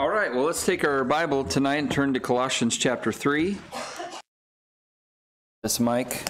All 0.00 0.08
right, 0.08 0.34
well, 0.34 0.44
let's 0.44 0.64
take 0.64 0.82
our 0.82 1.04
Bible 1.04 1.44
tonight 1.44 1.76
and 1.76 1.90
turn 1.90 2.14
to 2.14 2.20
Colossians 2.20 2.78
chapter 2.78 3.12
3. 3.12 3.58
This 5.62 5.78
Mike. 5.78 6.24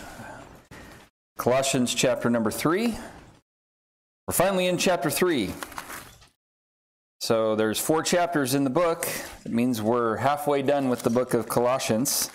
Colossians 1.38 1.94
chapter 1.94 2.28
number 2.28 2.50
3. 2.50 2.98
We're 4.26 4.34
finally 4.34 4.66
in 4.66 4.76
chapter 4.76 5.08
3. 5.08 5.50
So 7.20 7.54
there's 7.54 7.78
four 7.78 8.02
chapters 8.02 8.56
in 8.56 8.64
the 8.64 8.70
book. 8.70 9.06
It 9.44 9.52
means 9.52 9.80
we're 9.80 10.16
halfway 10.16 10.62
done 10.62 10.88
with 10.88 11.04
the 11.04 11.10
book 11.10 11.32
of 11.32 11.48
Colossians. 11.48 12.28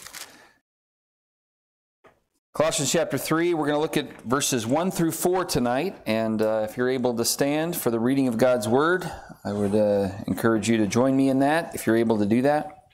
Colossians 2.55 2.89
chapter 2.89 3.17
3, 3.17 3.53
we're 3.53 3.65
going 3.65 3.75
to 3.75 3.81
look 3.81 3.97
at 3.97 4.21
verses 4.21 4.65
1 4.65 4.89
through 4.89 5.11
4 5.11 5.43
tonight. 5.43 5.97
And 6.05 6.41
uh, 6.41 6.65
if 6.69 6.77
you're 6.77 6.87
able 6.87 7.13
to 7.15 7.25
stand 7.25 7.75
for 7.75 7.91
the 7.91 7.99
reading 7.99 8.29
of 8.29 8.37
God's 8.37 8.65
word, 8.65 9.11
I 9.43 9.51
would 9.51 9.75
uh, 9.75 10.11
encourage 10.25 10.69
you 10.69 10.77
to 10.77 10.87
join 10.87 11.17
me 11.17 11.27
in 11.27 11.39
that 11.39 11.75
if 11.75 11.85
you're 11.85 11.97
able 11.97 12.17
to 12.17 12.25
do 12.25 12.41
that. 12.43 12.85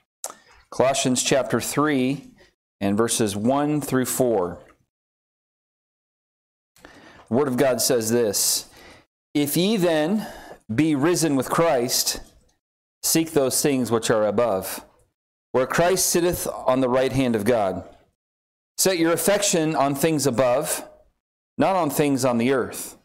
Colossians 0.71 1.21
chapter 1.21 1.61
3 1.61 2.31
and 2.79 2.97
verses 2.97 3.35
1 3.35 3.81
through 3.81 4.05
4. 4.05 4.57
The 6.81 6.89
Word 7.30 7.47
of 7.47 7.55
God 7.55 7.81
says 7.81 8.09
this 8.09 8.67
If 9.35 9.55
ye 9.55 9.77
then 9.77 10.25
be 10.73 10.95
risen 10.95 11.35
with 11.35 11.52
Christ, 11.52 12.19
seek 13.03 13.33
those 13.33 13.61
things 13.61 13.91
which 13.91 14.09
are 14.09 14.25
above, 14.25 14.83
where 15.52 15.67
Christ 15.67 16.07
sitteth 16.07 16.47
on 16.47 16.81
the 16.81 16.89
right 16.89 17.11
hand 17.11 17.35
of 17.35 17.45
God. 17.45 17.88
Set 18.81 18.98
your 18.98 19.13
affection 19.13 19.76
on 19.76 19.94
things 19.94 20.26
above, 20.26 20.89
not 21.55 21.76
on 21.76 21.91
things 21.91 22.26
on 22.26 22.39
the 22.39 22.52
earth, 22.52 22.98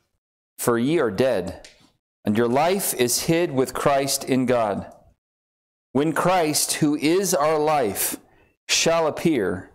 for 0.56 0.78
ye 0.78 0.98
are 0.98 1.10
dead, 1.10 1.68
and 2.24 2.34
your 2.34 2.48
life 2.48 2.94
is 2.94 3.24
hid 3.24 3.52
with 3.52 3.74
Christ 3.74 4.24
in 4.24 4.46
God. 4.46 4.90
When 5.92 6.14
Christ, 6.14 6.76
who 6.76 6.96
is 6.96 7.34
our 7.34 7.58
life, 7.58 8.16
shall 8.66 9.06
appear, 9.06 9.70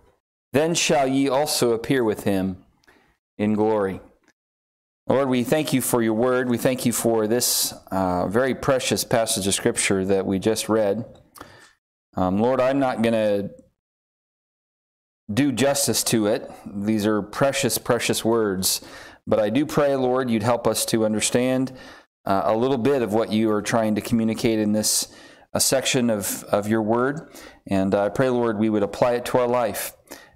then 0.54 0.74
shall 0.74 1.08
ye 1.08 1.30
also 1.30 1.72
appear 1.74 2.04
with 2.04 2.24
him 2.24 2.58
in 3.38 3.54
glory. 3.54 4.02
Lord, 5.06 5.30
we 5.30 5.44
thank 5.44 5.72
you 5.72 5.82
for 5.82 6.02
your 6.02 6.16
word. 6.16 6.50
We 6.50 6.58
thank 6.58 6.84
you 6.84 6.94
for 6.94 7.28
this 7.28 7.76
uh, 7.92 8.26
very 8.28 8.56
precious 8.56 9.04
passage 9.04 9.46
of 9.46 9.54
Scripture 9.54 10.04
that 10.06 10.26
we 10.26 10.40
just 10.40 10.68
read. 10.68 11.06
Um, 12.16 12.40
Lord, 12.40 12.60
I'm 12.60 12.80
not 12.80 13.04
going 13.04 13.14
to 13.14 13.52
do 15.34 15.52
justice 15.52 16.04
to 16.06 16.28
it. 16.28 16.50
These 16.66 17.06
are 17.06 17.22
precious, 17.22 17.78
precious 17.78 18.24
words. 18.26 18.82
But 19.28 19.40
I 19.40 19.50
do 19.50 19.66
pray, 19.66 19.96
Lord, 19.96 20.30
you'd 20.30 20.44
help 20.44 20.68
us 20.68 20.86
to 20.88 21.06
understand 21.06 21.72
uh, 22.26 22.42
a 22.46 22.56
little 22.56 22.78
bit 22.78 23.02
of 23.02 23.14
what 23.14 23.32
you 23.32 23.52
are 23.52 23.62
trying 23.62 23.96
to 23.96 24.02
communicate 24.02 24.60
in 24.60 24.74
this 24.74 25.14
a 25.54 25.60
section 25.60 26.10
of, 26.10 26.44
of 26.46 26.68
your 26.68 26.82
word. 26.82 27.30
And 27.68 27.94
I 27.94 28.10
pray, 28.10 28.30
Lord, 28.30 28.58
we 28.58 28.70
would 28.70 28.84
apply 28.84 29.14
it 29.14 29.26
to 29.26 29.38
our 29.38 29.48
life 29.48 29.94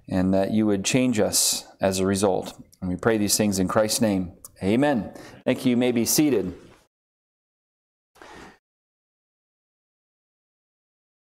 and 0.08 0.32
that 0.34 0.50
you 0.52 0.66
would 0.66 0.84
change 0.84 1.18
us 1.18 1.66
as 1.80 1.98
a 1.98 2.06
result. 2.06 2.60
And 2.80 2.90
we 2.90 2.96
pray 2.96 3.18
these 3.18 3.36
things 3.36 3.58
in 3.58 3.66
Christ's 3.66 4.00
name. 4.00 4.32
Amen. 4.62 5.12
Thank 5.44 5.64
you. 5.64 5.70
You 5.70 5.76
may 5.76 5.92
be 5.92 6.04
seated. 6.04 6.54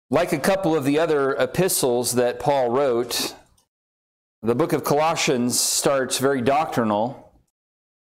Like 0.10 0.34
a 0.34 0.40
couple 0.40 0.76
of 0.76 0.84
the 0.84 1.00
other 1.00 1.34
epistles 1.34 2.14
that 2.14 2.40
Paul 2.40 2.70
wrote, 2.70 3.34
the 4.46 4.54
book 4.54 4.74
of 4.74 4.84
Colossians 4.84 5.60
starts 5.60 6.20
very 6.20 6.40
doctrinal. 6.40 7.34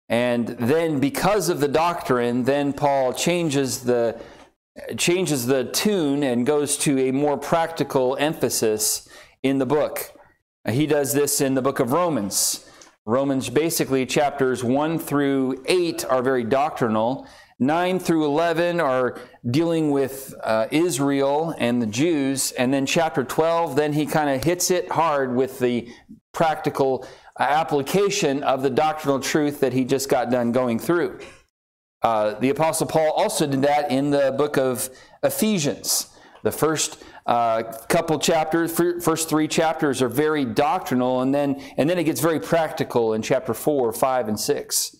And 0.09 0.47
then 0.47 0.99
because 0.99 1.47
of 1.47 1.59
the 1.59 1.67
doctrine, 1.67 2.43
then 2.43 2.73
Paul 2.73 3.13
changes 3.13 3.83
the 3.83 4.19
changes 4.97 5.45
the 5.45 5.65
tune 5.65 6.23
and 6.23 6.47
goes 6.47 6.77
to 6.77 6.99
a 6.99 7.11
more 7.11 7.37
practical 7.37 8.17
emphasis 8.19 9.07
in 9.43 9.59
the 9.59 9.67
book. 9.67 10.11
He 10.67 10.87
does 10.87 11.13
this 11.13 11.39
in 11.39 11.53
the 11.53 11.61
book 11.61 11.79
of 11.79 11.91
Romans. 11.91 12.67
Romans 13.05 13.49
basically 13.51 14.07
chapters 14.07 14.63
1 14.63 14.97
through 14.97 15.63
8 15.67 16.05
are 16.05 16.23
very 16.23 16.43
doctrinal. 16.43 17.27
9 17.59 17.99
through 17.99 18.25
11 18.25 18.79
are 18.79 19.19
dealing 19.51 19.91
with 19.91 20.33
uh, 20.43 20.65
Israel 20.71 21.53
and 21.59 21.79
the 21.79 21.85
Jews. 21.85 22.51
And 22.53 22.73
then 22.73 22.87
chapter 22.87 23.23
12, 23.23 23.75
then 23.75 23.93
he 23.93 24.07
kind 24.07 24.29
of 24.29 24.43
hits 24.43 24.71
it 24.71 24.91
hard 24.91 25.35
with 25.35 25.59
the 25.59 25.87
practical 26.33 27.07
application 27.39 28.43
of 28.43 28.61
the 28.61 28.69
doctrinal 28.69 29.19
truth 29.19 29.59
that 29.61 29.73
he 29.73 29.85
just 29.85 30.09
got 30.09 30.29
done 30.29 30.51
going 30.51 30.79
through. 30.79 31.19
Uh, 32.01 32.37
the 32.39 32.49
Apostle 32.49 32.87
Paul 32.87 33.11
also 33.11 33.47
did 33.47 33.61
that 33.61 33.89
in 33.89 34.09
the 34.09 34.33
book 34.37 34.57
of 34.57 34.89
Ephesians. 35.23 36.07
The 36.43 36.51
first 36.51 37.01
uh, 37.25 37.63
couple 37.87 38.19
chapters, 38.19 38.73
first 38.73 39.29
three 39.29 39.47
chapters 39.47 40.01
are 40.01 40.09
very 40.09 40.43
doctrinal, 40.43 41.21
and 41.21 41.33
then 41.33 41.61
and 41.77 41.89
then 41.89 41.97
it 41.97 42.03
gets 42.03 42.19
very 42.19 42.41
practical 42.41 43.13
in 43.13 43.21
chapter 43.21 43.53
four, 43.53 43.93
five, 43.93 44.27
and 44.27 44.37
six. 44.37 44.97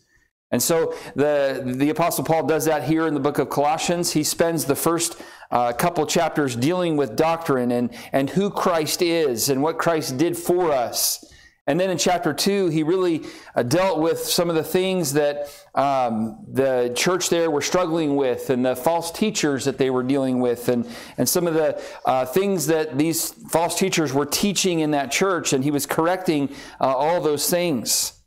And 0.53 0.61
so 0.61 0.93
the, 1.16 1.63
the 1.66 1.89
Apostle 1.89 2.23
Paul 2.23 2.45
does 2.45 2.66
that 2.66 2.83
here 2.83 3.07
in 3.07 3.16
the 3.16 3.19
book 3.19 3.39
of 3.39 3.49
Colossians. 3.49 4.13
He 4.13 4.23
spends 4.23 4.66
the 4.66 4.75
first 4.75 5.19
uh, 5.53 5.72
couple 5.72 6.06
chapters 6.08 6.56
dealing 6.56 6.97
with 6.97 7.16
doctrine 7.16 7.72
and, 7.72 7.94
and 8.12 8.30
who 8.31 8.50
Christ 8.50 9.03
is 9.03 9.50
and 9.50 9.62
what 9.62 9.78
Christ 9.78 10.18
did 10.18 10.36
for 10.36 10.72
us. 10.72 11.24
And 11.68 11.80
then 11.80 11.91
in 11.91 11.97
chapter 11.97 12.34
two, 12.34 12.68
he 12.68 12.84
really 12.84 13.22
uh, 13.56 13.64
dealt 13.64 14.00
with 14.00 14.19
some 14.19 14.50
of 14.50 14.56
the 14.56 14.64
things 14.64 15.14
that 15.14 15.47
um, 15.75 16.44
the 16.52 16.91
church 16.96 17.30
there 17.30 17.50
were 17.50 17.62
struggling 17.62 18.16
with 18.16 18.50
and 18.50 18.66
the 18.66 18.75
false 18.75 19.12
teachers 19.12 19.64
that 19.66 19.78
they 19.78 19.90
were 19.90 20.03
dealing 20.03 20.41
with 20.41 20.68
and, 20.69 20.90
and 21.18 21.30
some 21.30 21.47
of 21.47 21.53
the 21.53 21.81
uh, 22.06 22.25
things 22.25 22.68
that 22.68 22.97
these 22.97 23.31
false 23.52 23.78
teachers 23.78 24.12
were 24.12 24.25
teaching 24.25 24.80
in 24.80 24.91
that 24.91 25.12
church. 25.12 25.53
And 25.53 25.64
he 25.64 25.72
was 25.72 25.85
correcting 25.85 26.50
uh, 26.81 26.88
all 26.88 27.22
those 27.22 27.47
things. 27.50 28.22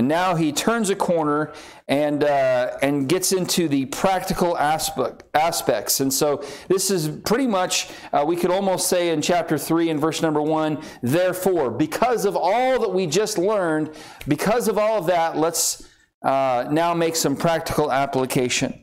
And 0.00 0.08
now 0.08 0.34
he 0.34 0.50
turns 0.50 0.88
a 0.88 0.96
corner 0.96 1.52
and, 1.86 2.24
uh, 2.24 2.78
and 2.80 3.06
gets 3.06 3.32
into 3.32 3.68
the 3.68 3.84
practical 3.84 4.56
aspect, 4.56 5.24
aspects. 5.34 6.00
And 6.00 6.10
so 6.10 6.42
this 6.68 6.90
is 6.90 7.10
pretty 7.26 7.46
much, 7.46 7.90
uh, 8.10 8.24
we 8.26 8.34
could 8.34 8.50
almost 8.50 8.88
say 8.88 9.10
in 9.10 9.20
chapter 9.20 9.58
3 9.58 9.90
and 9.90 10.00
verse 10.00 10.22
number 10.22 10.40
1, 10.40 10.82
therefore, 11.02 11.70
because 11.70 12.24
of 12.24 12.34
all 12.34 12.80
that 12.80 12.88
we 12.88 13.06
just 13.06 13.36
learned, 13.36 13.94
because 14.26 14.68
of 14.68 14.78
all 14.78 15.00
of 15.00 15.06
that, 15.08 15.36
let's 15.36 15.86
uh, 16.22 16.66
now 16.70 16.94
make 16.94 17.14
some 17.14 17.36
practical 17.36 17.92
application. 17.92 18.82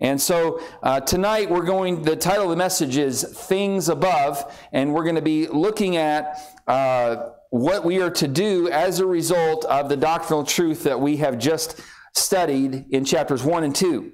And 0.00 0.20
so 0.20 0.60
uh, 0.82 1.00
tonight 1.00 1.48
we're 1.48 1.64
going, 1.64 2.02
the 2.02 2.14
title 2.14 2.44
of 2.44 2.50
the 2.50 2.56
message 2.56 2.98
is 2.98 3.22
Things 3.22 3.88
Above, 3.88 4.54
and 4.70 4.92
we're 4.92 5.04
going 5.04 5.16
to 5.16 5.22
be 5.22 5.46
looking 5.46 5.96
at 5.96 6.38
uh, 6.66 7.30
what 7.50 7.84
we 7.84 8.00
are 8.00 8.10
to 8.10 8.28
do 8.28 8.68
as 8.68 9.00
a 9.00 9.06
result 9.06 9.64
of 9.66 9.88
the 9.88 9.96
doctrinal 9.96 10.44
truth 10.44 10.84
that 10.84 11.00
we 11.00 11.16
have 11.18 11.38
just 11.38 11.80
studied 12.14 12.86
in 12.90 13.04
chapters 13.04 13.42
1 13.42 13.64
and 13.64 13.74
2. 13.74 14.12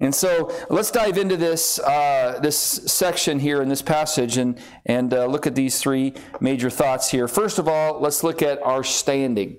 And 0.00 0.14
so 0.14 0.52
let's 0.70 0.92
dive 0.92 1.18
into 1.18 1.36
this, 1.36 1.80
uh, 1.80 2.38
this 2.40 2.56
section 2.56 3.40
here 3.40 3.62
in 3.62 3.68
this 3.68 3.82
passage 3.82 4.36
and, 4.36 4.58
and 4.86 5.12
uh, 5.12 5.26
look 5.26 5.46
at 5.46 5.56
these 5.56 5.80
three 5.80 6.14
major 6.40 6.70
thoughts 6.70 7.10
here. 7.10 7.26
First 7.26 7.58
of 7.58 7.66
all, 7.66 8.00
let's 8.00 8.22
look 8.22 8.40
at 8.40 8.62
our 8.62 8.84
standing. 8.84 9.58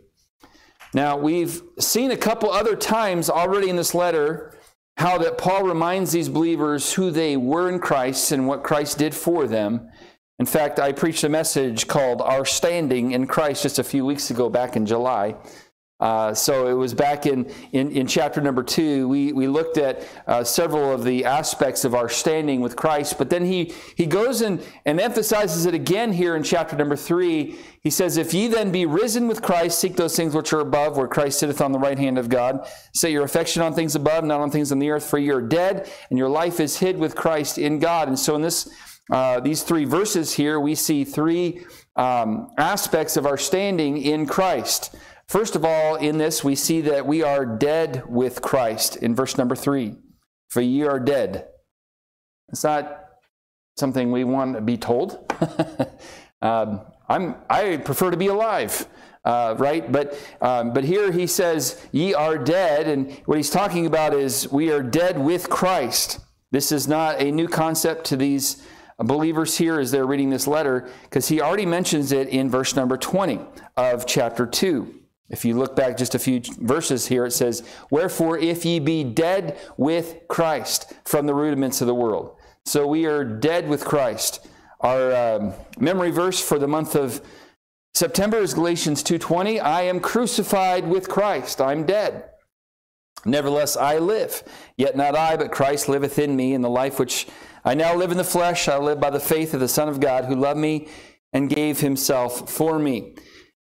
Now, 0.93 1.17
we've 1.17 1.61
seen 1.79 2.11
a 2.11 2.17
couple 2.17 2.49
other 2.51 2.75
times 2.75 3.29
already 3.29 3.69
in 3.69 3.75
this 3.75 3.93
letter 3.93 4.55
how 4.97 5.17
that 5.17 5.37
Paul 5.37 5.63
reminds 5.63 6.11
these 6.11 6.29
believers 6.29 6.93
who 6.93 7.11
they 7.11 7.37
were 7.37 7.69
in 7.69 7.79
Christ 7.79 8.31
and 8.31 8.47
what 8.47 8.63
Christ 8.63 8.97
did 8.97 9.13
for 9.13 9.45
them. 9.45 9.89
In 10.39 10.45
fact, 10.45 10.79
I 10.79 10.93
preached 10.93 11.25
a 11.25 11.29
message 11.29 11.87
called 11.87 12.21
Our 12.21 12.45
Standing 12.45 13.11
in 13.11 13.27
Christ 13.27 13.63
just 13.63 13.77
a 13.77 13.83
few 13.83 14.05
weeks 14.05 14.31
ago, 14.31 14.49
back 14.49 14.77
in 14.77 14.85
July. 14.85 15.35
Uh, 15.99 16.33
so 16.33 16.67
it 16.67 16.73
was 16.73 16.93
back 16.93 17.25
in, 17.25 17.51
in, 17.73 17.91
in, 17.91 18.07
chapter 18.07 18.39
number 18.39 18.63
two. 18.63 19.05
We, 19.09 19.33
we 19.33 19.47
looked 19.47 19.77
at 19.77 20.07
uh, 20.27 20.45
several 20.45 20.93
of 20.93 21.03
the 21.03 21.25
aspects 21.25 21.83
of 21.83 21.93
our 21.93 22.07
standing 22.07 22.61
with 22.61 22.77
Christ, 22.77 23.17
but 23.17 23.29
then 23.29 23.43
he, 23.43 23.73
he 23.97 24.05
goes 24.05 24.39
and, 24.39 24.65
and 24.85 25.01
emphasizes 25.01 25.65
it 25.65 25.73
again 25.73 26.13
here 26.13 26.37
in 26.37 26.43
chapter 26.43 26.77
number 26.77 26.95
three. 26.95 27.57
He 27.81 27.89
says, 27.89 28.15
If 28.15 28.33
ye 28.33 28.47
then 28.47 28.71
be 28.71 28.85
risen 28.85 29.27
with 29.27 29.41
Christ, 29.41 29.77
seek 29.77 29.97
those 29.97 30.15
things 30.15 30.33
which 30.33 30.53
are 30.53 30.61
above, 30.61 30.95
where 30.95 31.09
Christ 31.09 31.39
sitteth 31.39 31.59
on 31.59 31.73
the 31.73 31.79
right 31.79 31.99
hand 31.99 32.17
of 32.17 32.29
God. 32.29 32.65
Set 32.93 33.11
your 33.11 33.25
affection 33.25 33.61
on 33.61 33.73
things 33.73 33.93
above, 33.93 34.23
not 34.23 34.39
on 34.39 34.51
things 34.51 34.71
on 34.71 34.79
the 34.79 34.89
earth, 34.89 35.03
for 35.03 35.17
ye 35.17 35.31
are 35.31 35.41
dead, 35.41 35.91
and 36.09 36.17
your 36.17 36.29
life 36.29 36.61
is 36.61 36.79
hid 36.79 36.97
with 36.97 37.13
Christ 37.13 37.57
in 37.57 37.79
God. 37.79 38.07
And 38.07 38.17
so 38.17 38.35
in 38.35 38.41
this 38.41 38.69
uh, 39.09 39.39
these 39.39 39.63
three 39.63 39.85
verses 39.85 40.33
here, 40.33 40.59
we 40.59 40.75
see 40.75 41.03
three 41.03 41.65
um, 41.95 42.51
aspects 42.57 43.17
of 43.17 43.25
our 43.25 43.37
standing 43.37 43.97
in 43.97 44.25
Christ. 44.25 44.95
First 45.27 45.55
of 45.55 45.65
all, 45.65 45.95
in 45.95 46.17
this, 46.17 46.43
we 46.43 46.55
see 46.55 46.81
that 46.81 47.05
we 47.05 47.23
are 47.23 47.45
dead 47.45 48.03
with 48.07 48.41
Christ 48.41 48.95
in 48.97 49.15
verse 49.15 49.37
number 49.37 49.55
three. 49.55 49.95
For 50.49 50.61
ye 50.61 50.83
are 50.83 50.99
dead. 50.99 51.47
It's 52.49 52.63
not 52.63 53.05
something 53.77 54.11
we 54.11 54.23
want 54.23 54.55
to 54.55 54.61
be 54.61 54.77
told. 54.77 55.31
um, 56.41 56.81
I'm, 57.07 57.35
I 57.49 57.77
prefer 57.77 58.11
to 58.11 58.17
be 58.17 58.27
alive. 58.27 58.87
Uh, 59.25 59.55
right? 59.59 59.91
But 59.91 60.17
um, 60.41 60.71
but 60.71 60.85
here 60.85 61.11
he 61.11 61.27
says, 61.27 61.85
"Ye 61.91 62.13
are 62.13 62.37
dead," 62.37 62.87
and 62.87 63.11
what 63.25 63.37
he's 63.37 63.49
talking 63.49 63.85
about 63.85 64.13
is 64.13 64.49
we 64.49 64.71
are 64.71 64.81
dead 64.81 65.19
with 65.19 65.49
Christ. 65.49 66.21
This 66.51 66.71
is 66.71 66.87
not 66.87 67.21
a 67.21 67.29
new 67.29 67.49
concept 67.49 68.05
to 68.05 68.15
these 68.15 68.65
believers 68.99 69.57
here 69.57 69.79
as 69.79 69.91
they're 69.91 70.05
reading 70.05 70.29
this 70.29 70.47
letter, 70.47 70.89
because 71.03 71.27
he 71.27 71.41
already 71.41 71.65
mentions 71.65 72.11
it 72.11 72.27
in 72.29 72.49
verse 72.49 72.75
number 72.75 72.97
20 72.97 73.39
of 73.77 74.05
chapter 74.05 74.45
2. 74.45 74.95
If 75.29 75.45
you 75.45 75.57
look 75.57 75.75
back 75.75 75.95
just 75.97 76.15
a 76.15 76.19
few 76.19 76.41
verses 76.59 77.07
here, 77.07 77.25
it 77.25 77.31
says, 77.31 77.63
Wherefore, 77.91 78.37
if 78.37 78.65
ye 78.65 78.79
be 78.79 79.03
dead 79.03 79.57
with 79.77 80.27
Christ 80.27 80.93
from 81.05 81.27
the 81.27 81.35
rudiments 81.35 81.81
of 81.81 81.87
the 81.87 81.95
world. 81.95 82.35
So 82.65 82.87
we 82.87 83.05
are 83.05 83.23
dead 83.23 83.69
with 83.69 83.85
Christ. 83.85 84.47
Our 84.81 85.15
um, 85.15 85.53
memory 85.79 86.11
verse 86.11 86.41
for 86.41 86.57
the 86.57 86.67
month 86.67 86.95
of 86.95 87.21
September 87.93 88.37
is 88.37 88.53
Galatians 88.53 89.03
2:20, 89.03 89.59
I 89.59 89.81
am 89.83 89.99
crucified 89.99 90.87
with 90.87 91.09
Christ. 91.09 91.59
I'm 91.59 91.85
dead. 91.85 92.25
Nevertheless 93.25 93.75
I 93.75 93.97
live, 93.97 94.43
yet 94.77 94.95
not 94.95 95.15
I, 95.15 95.35
but 95.35 95.51
Christ 95.51 95.89
liveth 95.89 96.17
in 96.17 96.35
me, 96.35 96.53
and 96.53 96.63
the 96.63 96.69
life 96.69 96.99
which 96.99 97.27
I 97.63 97.73
now 97.73 97.93
live 97.95 98.11
in 98.11 98.17
the 98.17 98.23
flesh, 98.23 98.67
I 98.67 98.77
live 98.77 98.99
by 98.99 99.09
the 99.09 99.19
faith 99.19 99.53
of 99.53 99.59
the 99.59 99.67
Son 99.67 99.89
of 99.89 99.99
God 99.99 100.25
who 100.25 100.35
loved 100.35 100.59
me 100.59 100.87
and 101.33 101.49
gave 101.49 101.79
himself 101.79 102.49
for 102.49 102.79
me. 102.79 103.15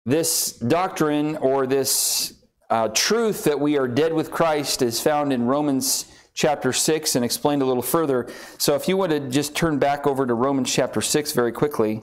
This 0.05 0.53
doctrine 0.53 1.37
or 1.37 1.67
this 1.67 2.35
uh, 2.71 2.89
truth 2.89 3.45
that 3.45 3.61
we 3.61 3.79
are 3.79 3.87
dead 3.87 4.13
with 4.13 4.31
Christ 4.31 4.83
is 4.83 5.01
found 5.01 5.33
in 5.33 5.47
Romans 5.47 6.07
chapter 6.35 6.73
6 6.73 7.15
and 7.15 7.25
explained 7.25 7.63
a 7.63 7.65
little 7.65 7.83
further. 7.83 8.29
So 8.59 8.75
if 8.75 8.89
you 8.89 8.97
want 8.97 9.13
to 9.13 9.21
just 9.21 9.55
turn 9.55 9.79
back 9.79 10.07
over 10.07 10.27
to 10.27 10.35
Romans 10.35 10.73
chapter 10.73 11.01
6 11.01 11.33
very 11.33 11.53
quickly. 11.53 12.03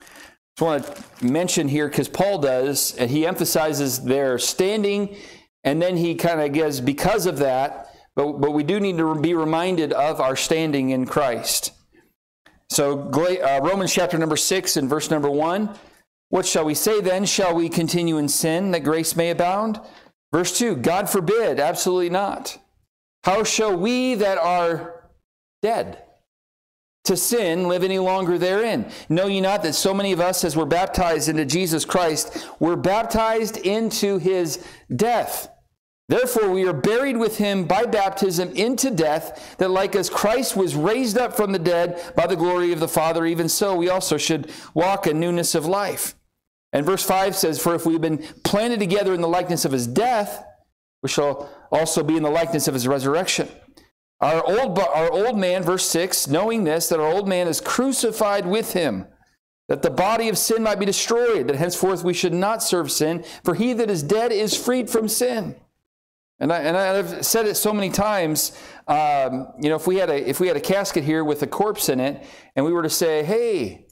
Just 0.00 0.60
want 0.60 0.84
to 0.84 1.24
mention 1.24 1.68
here 1.68 1.88
because 1.88 2.08
Paul 2.08 2.38
does, 2.38 2.94
and 2.96 3.10
he 3.10 3.24
emphasizes 3.24 4.02
their 4.02 4.38
standing, 4.38 5.16
and 5.64 5.80
then 5.80 5.96
he 5.96 6.14
kind 6.14 6.40
of 6.40 6.52
gives 6.52 6.80
because 6.80 7.26
of 7.26 7.38
that 7.38 7.91
but, 8.14 8.40
but 8.40 8.52
we 8.52 8.62
do 8.62 8.80
need 8.80 8.98
to 8.98 9.14
be 9.20 9.34
reminded 9.34 9.92
of 9.92 10.20
our 10.20 10.36
standing 10.36 10.90
in 10.90 11.06
Christ. 11.06 11.72
So, 12.68 13.10
uh, 13.10 13.60
Romans 13.62 13.92
chapter 13.92 14.18
number 14.18 14.36
6 14.36 14.76
and 14.76 14.88
verse 14.88 15.10
number 15.10 15.30
1. 15.30 15.70
What 16.30 16.46
shall 16.46 16.64
we 16.64 16.74
say 16.74 17.02
then? 17.02 17.26
Shall 17.26 17.54
we 17.54 17.68
continue 17.68 18.16
in 18.16 18.28
sin 18.28 18.70
that 18.70 18.84
grace 18.84 19.14
may 19.14 19.30
abound? 19.30 19.78
Verse 20.32 20.56
2 20.58 20.76
God 20.76 21.10
forbid, 21.10 21.60
absolutely 21.60 22.08
not. 22.08 22.58
How 23.24 23.44
shall 23.44 23.76
we 23.76 24.14
that 24.14 24.38
are 24.38 25.10
dead 25.60 26.02
to 27.04 27.16
sin 27.16 27.68
live 27.68 27.84
any 27.84 27.98
longer 27.98 28.38
therein? 28.38 28.90
Know 29.10 29.26
ye 29.26 29.42
not 29.42 29.62
that 29.62 29.74
so 29.74 29.92
many 29.92 30.12
of 30.12 30.20
us, 30.20 30.42
as 30.42 30.56
were 30.56 30.64
baptized 30.64 31.28
into 31.28 31.44
Jesus 31.44 31.84
Christ, 31.84 32.48
were 32.58 32.76
baptized 32.76 33.58
into 33.58 34.16
his 34.16 34.64
death? 34.96 35.51
Therefore, 36.08 36.50
we 36.50 36.66
are 36.66 36.72
buried 36.72 37.16
with 37.16 37.38
him 37.38 37.64
by 37.64 37.84
baptism 37.86 38.50
into 38.50 38.90
death, 38.90 39.56
that 39.58 39.70
like 39.70 39.96
as 39.96 40.10
Christ 40.10 40.56
was 40.56 40.74
raised 40.74 41.16
up 41.16 41.36
from 41.36 41.52
the 41.52 41.58
dead 41.58 42.12
by 42.16 42.26
the 42.26 42.36
glory 42.36 42.72
of 42.72 42.80
the 42.80 42.88
Father, 42.88 43.24
even 43.24 43.48
so 43.48 43.76
we 43.76 43.88
also 43.88 44.16
should 44.16 44.50
walk 44.74 45.06
in 45.06 45.20
newness 45.20 45.54
of 45.54 45.64
life. 45.64 46.14
And 46.72 46.84
verse 46.84 47.04
5 47.04 47.36
says, 47.36 47.60
For 47.60 47.74
if 47.74 47.86
we've 47.86 48.00
been 48.00 48.18
planted 48.44 48.80
together 48.80 49.14
in 49.14 49.20
the 49.20 49.28
likeness 49.28 49.64
of 49.64 49.72
his 49.72 49.86
death, 49.86 50.44
we 51.02 51.08
shall 51.08 51.50
also 51.70 52.02
be 52.02 52.16
in 52.16 52.22
the 52.22 52.30
likeness 52.30 52.68
of 52.68 52.74
his 52.74 52.88
resurrection. 52.88 53.48
Our 54.20 54.44
old, 54.44 54.78
our 54.78 55.10
old 55.10 55.36
man, 55.36 55.62
verse 55.62 55.88
6, 55.90 56.28
knowing 56.28 56.64
this, 56.64 56.88
that 56.88 57.00
our 57.00 57.10
old 57.10 57.28
man 57.28 57.48
is 57.48 57.60
crucified 57.60 58.46
with 58.46 58.72
him, 58.72 59.06
that 59.68 59.82
the 59.82 59.90
body 59.90 60.28
of 60.28 60.38
sin 60.38 60.62
might 60.62 60.78
be 60.78 60.86
destroyed, 60.86 61.48
that 61.48 61.56
henceforth 61.56 62.04
we 62.04 62.14
should 62.14 62.32
not 62.32 62.62
serve 62.62 62.92
sin, 62.92 63.24
for 63.44 63.54
he 63.54 63.72
that 63.72 63.90
is 63.90 64.02
dead 64.02 64.30
is 64.30 64.56
freed 64.56 64.88
from 64.88 65.08
sin. 65.08 65.56
And, 66.40 66.52
I, 66.52 66.58
and 66.60 66.76
I've 66.76 67.24
said 67.24 67.46
it 67.46 67.56
so 67.56 67.72
many 67.72 67.90
times. 67.90 68.58
Um, 68.88 69.52
you 69.60 69.68
know, 69.68 69.76
if 69.76 69.86
we 69.86 69.96
had 69.96 70.10
a 70.10 70.28
if 70.28 70.40
we 70.40 70.48
had 70.48 70.56
a 70.56 70.60
casket 70.60 71.04
here 71.04 71.22
with 71.22 71.42
a 71.42 71.46
corpse 71.46 71.88
in 71.88 72.00
it, 72.00 72.24
and 72.56 72.66
we 72.66 72.72
were 72.72 72.82
to 72.82 72.90
say, 72.90 73.22
"Hey," 73.22 73.86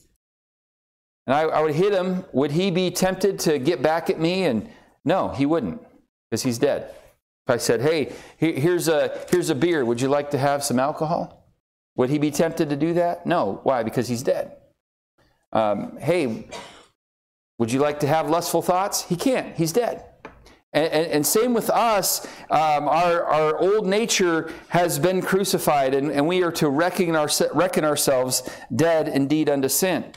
and 1.26 1.34
I, 1.34 1.42
I 1.42 1.60
would 1.62 1.74
hit 1.74 1.92
him, 1.92 2.24
would 2.32 2.50
he 2.50 2.70
be 2.70 2.90
tempted 2.90 3.38
to 3.40 3.58
get 3.58 3.82
back 3.82 4.10
at 4.10 4.18
me? 4.18 4.44
And 4.44 4.68
no, 5.04 5.28
he 5.28 5.46
wouldn't, 5.46 5.80
because 6.28 6.42
he's 6.42 6.58
dead. 6.58 6.92
If 7.46 7.54
I 7.54 7.56
said, 7.58 7.80
"Hey, 7.80 8.12
here's 8.36 8.88
a 8.88 9.16
here's 9.30 9.50
a 9.50 9.54
beer. 9.54 9.84
Would 9.84 10.00
you 10.00 10.08
like 10.08 10.30
to 10.32 10.38
have 10.38 10.64
some 10.64 10.80
alcohol?" 10.80 11.40
Would 11.96 12.08
he 12.08 12.18
be 12.18 12.30
tempted 12.30 12.70
to 12.70 12.76
do 12.76 12.94
that? 12.94 13.26
No. 13.26 13.60
Why? 13.62 13.82
Because 13.82 14.08
he's 14.08 14.22
dead. 14.22 14.56
Um, 15.52 15.98
hey, 15.98 16.46
would 17.58 17.70
you 17.72 17.80
like 17.80 18.00
to 18.00 18.06
have 18.06 18.30
lustful 18.30 18.62
thoughts? 18.62 19.02
He 19.02 19.16
can't. 19.16 19.54
He's 19.56 19.72
dead. 19.72 20.04
And, 20.72 20.92
and, 20.92 21.06
and, 21.12 21.26
same 21.26 21.52
with 21.52 21.68
us, 21.68 22.24
um, 22.48 22.88
our, 22.88 23.24
our 23.24 23.58
old 23.58 23.88
nature 23.88 24.52
has 24.68 25.00
been 25.00 25.20
crucified, 25.20 25.94
and, 25.94 26.12
and 26.12 26.28
we 26.28 26.44
are 26.44 26.52
to 26.52 26.68
reckon, 26.68 27.16
our, 27.16 27.28
reckon 27.54 27.84
ourselves 27.84 28.48
dead 28.74 29.08
indeed 29.08 29.48
unto 29.50 29.68
sin. 29.68 30.12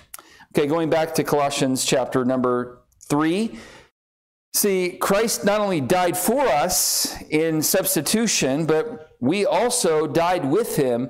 Okay, 0.55 0.67
going 0.67 0.91
back 0.91 1.15
to 1.15 1.23
Colossians 1.23 1.83
chapter 1.83 2.23
number 2.23 2.83
3. 3.09 3.57
See, 4.53 4.97
Christ 5.01 5.44
not 5.44 5.59
only 5.59 5.81
died 5.81 6.15
for 6.15 6.41
us 6.41 7.19
in 7.31 7.63
substitution, 7.63 8.67
but 8.67 9.09
we 9.19 9.47
also 9.47 10.05
died 10.05 10.45
with 10.45 10.75
him. 10.75 11.09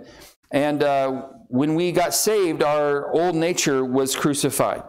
And 0.52 0.82
uh, 0.82 1.24
when 1.50 1.76
we 1.76 1.92
got 1.92 2.14
saved, 2.14 2.64
our 2.64 3.12
old 3.12 3.36
nature 3.36 3.84
was 3.84 4.16
crucified. 4.16 4.84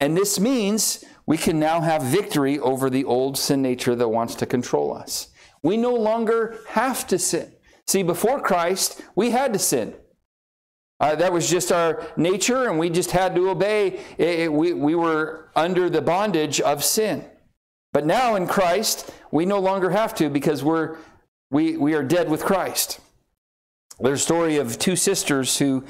And 0.00 0.16
this 0.16 0.40
means 0.40 1.04
we 1.26 1.36
can 1.36 1.58
now 1.58 1.80
have 1.80 2.02
victory 2.02 2.58
over 2.58 2.90
the 2.90 3.04
old 3.04 3.38
sin 3.38 3.62
nature 3.62 3.94
that 3.94 4.08
wants 4.08 4.34
to 4.36 4.46
control 4.46 4.92
us. 4.92 5.28
We 5.62 5.76
no 5.76 5.94
longer 5.94 6.58
have 6.70 7.06
to 7.08 7.18
sin. 7.18 7.52
See, 7.86 8.02
before 8.02 8.40
Christ, 8.40 9.02
we 9.14 9.30
had 9.30 9.52
to 9.52 9.58
sin. 9.58 9.94
Uh, 10.98 11.16
that 11.16 11.32
was 11.32 11.50
just 11.50 11.72
our 11.72 12.06
nature, 12.16 12.68
and 12.68 12.78
we 12.78 12.88
just 12.88 13.10
had 13.10 13.34
to 13.34 13.50
obey. 13.50 14.00
It, 14.18 14.40
it, 14.40 14.52
we, 14.52 14.72
we 14.72 14.94
were 14.94 15.50
under 15.54 15.90
the 15.90 16.02
bondage 16.02 16.60
of 16.60 16.84
sin. 16.84 17.24
But 17.92 18.06
now 18.06 18.36
in 18.36 18.46
Christ, 18.46 19.10
we 19.30 19.44
no 19.44 19.58
longer 19.58 19.90
have 19.90 20.14
to 20.16 20.30
because 20.30 20.62
we're, 20.62 20.96
we, 21.50 21.76
we 21.76 21.94
are 21.94 22.02
dead 22.02 22.30
with 22.30 22.44
Christ. 22.44 23.00
There's 24.00 24.20
a 24.20 24.24
story 24.24 24.56
of 24.56 24.78
two 24.78 24.96
sisters 24.96 25.58
who 25.58 25.84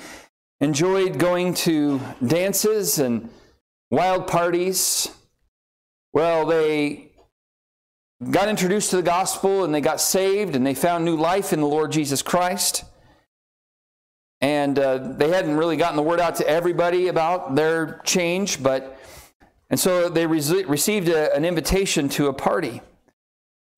enjoyed 0.60 1.18
going 1.18 1.54
to 1.54 2.00
dances 2.26 2.98
and 2.98 3.30
wild 3.90 4.26
parties 4.26 5.10
well, 6.12 6.46
they 6.46 7.12
got 8.30 8.48
introduced 8.48 8.90
to 8.90 8.96
the 8.96 9.02
gospel 9.02 9.64
and 9.64 9.74
they 9.74 9.80
got 9.80 10.00
saved 10.00 10.54
and 10.54 10.66
they 10.66 10.74
found 10.74 11.04
new 11.04 11.16
life 11.16 11.52
in 11.52 11.60
the 11.60 11.66
Lord 11.66 11.92
Jesus 11.92 12.22
Christ. 12.22 12.84
And 14.40 14.78
uh, 14.78 14.98
they 14.98 15.30
hadn't 15.30 15.56
really 15.56 15.76
gotten 15.76 15.96
the 15.96 16.02
word 16.02 16.20
out 16.20 16.36
to 16.36 16.48
everybody 16.48 17.08
about 17.08 17.54
their 17.54 18.00
change, 18.04 18.62
but 18.62 18.98
and 19.70 19.80
so 19.80 20.10
they 20.10 20.26
re- 20.26 20.64
received 20.64 21.08
a, 21.08 21.34
an 21.34 21.46
invitation 21.46 22.08
to 22.10 22.26
a 22.26 22.32
party. 22.32 22.82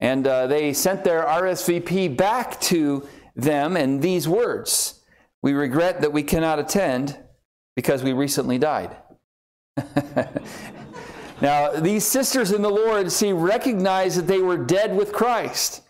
And 0.01 0.27
uh, 0.27 0.49
they 0.49 0.73
sent 0.73 1.05
their 1.05 1.25
RSVP 1.25 2.17
back 2.17 2.61
to 2.63 3.07
them 3.37 3.77
in 3.77 4.01
these 4.01 4.27
words 4.29 5.01
We 5.43 5.53
regret 5.53 6.01
that 6.01 6.13
we 6.13 6.23
cannot 6.23 6.59
attend 6.59 7.17
because 7.77 8.03
we 8.03 8.13
recently 8.13 8.59
died. 8.59 8.97
Now, 11.45 11.73
these 11.73 12.07
sisters 12.07 12.53
in 12.53 12.63
the 12.63 12.71
Lord, 12.71 13.13
see, 13.13 13.35
recognize 13.35 14.17
that 14.17 14.27
they 14.27 14.39
were 14.39 14.57
dead 14.57 14.97
with 14.97 15.13
Christ. 15.13 15.83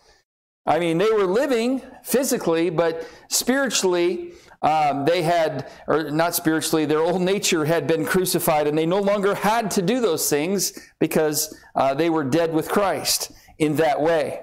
I 0.65 0.79
mean, 0.79 0.97
they 0.97 1.09
were 1.09 1.23
living 1.23 1.81
physically, 2.03 2.69
but 2.69 3.07
spiritually, 3.29 4.33
um, 4.61 5.05
they 5.05 5.21
had, 5.21 5.71
or 5.87 6.11
not 6.11 6.35
spiritually, 6.35 6.83
their 6.83 6.99
old 6.99 7.21
nature 7.21 7.63
had 7.63 7.87
been 7.87 8.03
crucified, 8.03 8.67
and 8.67 8.77
they 8.77 8.85
no 8.85 8.99
longer 8.99 9.33
had 9.33 9.71
to 9.71 9.81
do 9.81 10.01
those 10.01 10.29
things 10.29 10.77
because 10.99 11.57
uh, 11.75 11.93
they 11.93 12.09
were 12.09 12.25
dead 12.25 12.53
with 12.53 12.67
Christ 12.67 13.31
in 13.57 13.77
that 13.77 14.01
way. 14.01 14.41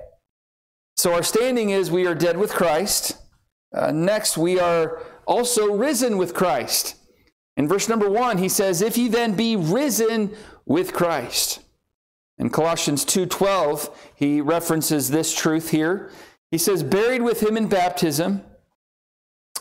So, 0.97 1.13
our 1.13 1.23
standing 1.23 1.69
is 1.69 1.91
we 1.91 2.07
are 2.07 2.15
dead 2.15 2.39
with 2.39 2.55
Christ. 2.55 3.19
Uh, 3.75 3.93
next, 3.93 4.39
we 4.39 4.59
are 4.59 5.03
also 5.27 5.75
risen 5.75 6.17
with 6.17 6.33
Christ. 6.33 6.95
In 7.57 7.69
verse 7.69 7.89
number 7.89 8.09
one, 8.09 8.39
he 8.39 8.49
says, 8.49 8.81
If 8.81 8.97
ye 8.97 9.09
then 9.09 9.35
be 9.35 9.57
risen 9.57 10.35
with 10.67 10.93
Christ. 10.93 11.61
In 12.39 12.51
Colossians 12.51 13.05
2:12, 13.05 13.91
he 14.15 14.41
references 14.41 15.11
this 15.11 15.35
truth 15.35 15.71
here. 15.71 16.11
He 16.51 16.59
says, 16.59 16.83
"Buried 16.83 17.23
with 17.23 17.43
him 17.43 17.57
in 17.57 17.69
baptism, 17.69 18.43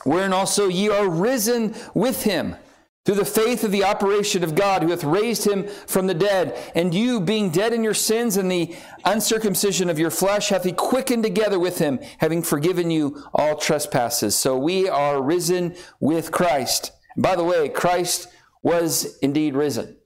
wherein 0.03 0.33
also 0.33 0.67
ye 0.67 0.89
are 0.89 1.07
risen 1.07 1.75
with 1.93 2.23
him." 2.23 2.55
through 3.03 3.15
the 3.15 3.25
faith 3.25 3.63
of 3.63 3.71
the 3.71 3.83
operation 3.83 4.43
of 4.43 4.53
God 4.53 4.83
who 4.83 4.89
hath 4.89 5.03
raised 5.03 5.45
him 5.47 5.67
from 5.87 6.05
the 6.05 6.13
dead. 6.13 6.57
And 6.75 6.93
you, 6.93 7.19
being 7.19 7.49
dead 7.49 7.73
in 7.73 7.83
your 7.83 7.95
sins 7.95 8.37
and 8.37 8.51
the 8.51 8.75
uncircumcision 9.05 9.89
of 9.89 9.97
your 9.97 10.11
flesh, 10.11 10.49
hath 10.49 10.63
he 10.63 10.71
quickened 10.71 11.23
together 11.23 11.57
with 11.57 11.79
him, 11.79 11.99
having 12.19 12.43
forgiven 12.43 12.91
you 12.91 13.23
all 13.33 13.55
trespasses. 13.55 14.35
So 14.35 14.55
we 14.55 14.87
are 14.87 15.21
risen 15.21 15.75
with 15.99 16.31
Christ. 16.31 16.91
By 17.17 17.35
the 17.35 17.43
way, 17.43 17.69
Christ 17.69 18.27
was 18.61 19.17
indeed 19.19 19.55
risen. 19.55 19.97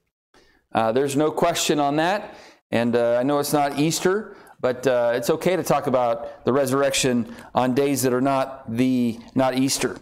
Uh, 0.76 0.92
there's 0.92 1.16
no 1.16 1.32
question 1.32 1.80
on 1.80 1.96
that. 1.96 2.36
And 2.70 2.96
uh, 2.96 3.18
I 3.18 3.24
know 3.24 3.40
it's 3.40 3.54
not 3.54 3.80
Easter 3.80 4.38
but 4.66 4.88
uh, 4.88 5.12
it's 5.14 5.30
okay 5.30 5.56
to 5.56 5.62
talk 5.62 5.86
about 5.86 6.44
the 6.44 6.52
resurrection 6.52 7.32
on 7.54 7.76
days 7.76 8.02
that 8.02 8.14
are 8.14 8.20
not 8.20 8.64
the 8.76 9.20
not 9.36 9.56
Easter. 9.56 10.00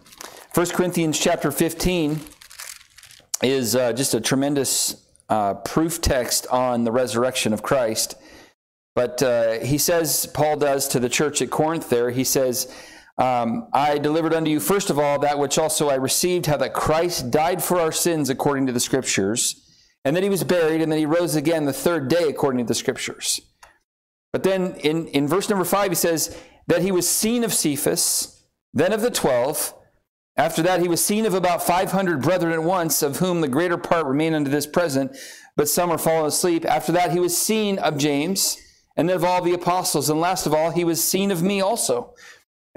1 0.54 0.66
Corinthians 0.68 1.18
chapter 1.18 1.50
15 1.50 2.18
is 3.42 3.76
uh, 3.76 3.92
just 3.92 4.14
a 4.14 4.20
tremendous 4.22 5.04
uh, 5.28 5.52
proof 5.52 6.00
text 6.00 6.46
on 6.46 6.84
the 6.84 6.92
resurrection 6.92 7.52
of 7.52 7.62
Christ. 7.62 8.14
But 8.94 9.22
uh, 9.22 9.58
he 9.58 9.76
says, 9.76 10.26
Paul 10.32 10.56
does 10.56 10.88
to 10.88 10.98
the 10.98 11.10
church 11.10 11.42
at 11.42 11.50
Corinth 11.50 11.90
there, 11.90 12.08
he 12.08 12.24
says, 12.24 12.72
um, 13.18 13.68
I 13.74 13.98
delivered 13.98 14.32
unto 14.32 14.50
you, 14.50 14.60
first 14.60 14.88
of 14.88 14.98
all, 14.98 15.18
that 15.18 15.38
which 15.38 15.58
also 15.58 15.90
I 15.90 15.96
received, 15.96 16.46
how 16.46 16.56
that 16.56 16.72
Christ 16.72 17.30
died 17.30 17.62
for 17.62 17.78
our 17.78 17.92
sins 17.92 18.30
according 18.30 18.66
to 18.66 18.72
the 18.72 18.80
Scriptures, 18.80 19.63
and 20.04 20.14
then 20.14 20.22
he 20.22 20.28
was 20.28 20.44
buried, 20.44 20.80
and 20.80 20.90
then 20.92 20.98
he 20.98 21.06
rose 21.06 21.34
again 21.34 21.64
the 21.64 21.72
third 21.72 22.08
day 22.08 22.28
according 22.28 22.64
to 22.64 22.68
the 22.68 22.74
Scriptures. 22.74 23.40
But 24.32 24.42
then 24.42 24.74
in, 24.76 25.06
in 25.08 25.28
verse 25.28 25.48
number 25.48 25.64
five, 25.64 25.90
he 25.90 25.94
says 25.94 26.36
that 26.66 26.82
he 26.82 26.92
was 26.92 27.08
seen 27.08 27.44
of 27.44 27.54
Cephas, 27.54 28.44
then 28.72 28.92
of 28.92 29.00
the 29.00 29.10
twelve. 29.10 29.74
After 30.36 30.62
that, 30.62 30.80
he 30.80 30.88
was 30.88 31.04
seen 31.04 31.26
of 31.26 31.34
about 31.34 31.62
500 31.62 32.20
brethren 32.20 32.52
at 32.52 32.64
once, 32.64 33.02
of 33.02 33.18
whom 33.18 33.40
the 33.40 33.48
greater 33.48 33.78
part 33.78 34.06
remain 34.06 34.34
unto 34.34 34.50
this 34.50 34.66
present, 34.66 35.16
but 35.56 35.68
some 35.68 35.90
are 35.92 35.98
fallen 35.98 36.26
asleep. 36.26 36.64
After 36.64 36.90
that, 36.90 37.12
he 37.12 37.20
was 37.20 37.36
seen 37.36 37.78
of 37.78 37.96
James, 37.96 38.58
and 38.96 39.08
then 39.08 39.16
of 39.16 39.24
all 39.24 39.42
the 39.42 39.54
apostles. 39.54 40.10
And 40.10 40.20
last 40.20 40.46
of 40.46 40.52
all, 40.52 40.70
he 40.70 40.84
was 40.84 41.02
seen 41.02 41.30
of 41.30 41.42
me 41.42 41.60
also. 41.60 42.14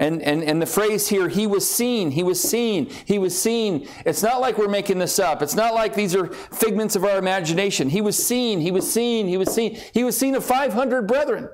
And, 0.00 0.22
and, 0.22 0.44
and 0.44 0.62
the 0.62 0.66
phrase 0.66 1.08
here, 1.08 1.28
he 1.28 1.48
was 1.48 1.68
seen, 1.68 2.12
he 2.12 2.22
was 2.22 2.40
seen, 2.40 2.88
he 3.04 3.18
was 3.18 3.36
seen. 3.36 3.88
It's 4.06 4.22
not 4.22 4.40
like 4.40 4.56
we're 4.56 4.68
making 4.68 4.98
this 4.98 5.18
up. 5.18 5.42
It's 5.42 5.56
not 5.56 5.74
like 5.74 5.94
these 5.94 6.14
are 6.14 6.26
figments 6.28 6.94
of 6.94 7.04
our 7.04 7.18
imagination. 7.18 7.88
He 7.88 8.00
was 8.00 8.16
seen, 8.24 8.60
he 8.60 8.70
was 8.70 8.90
seen, 8.90 9.26
he 9.26 9.36
was 9.36 9.52
seen. 9.52 9.76
He 9.92 10.04
was 10.04 10.16
seen 10.16 10.36
of 10.36 10.44
500 10.44 11.08
brethren. 11.08 11.48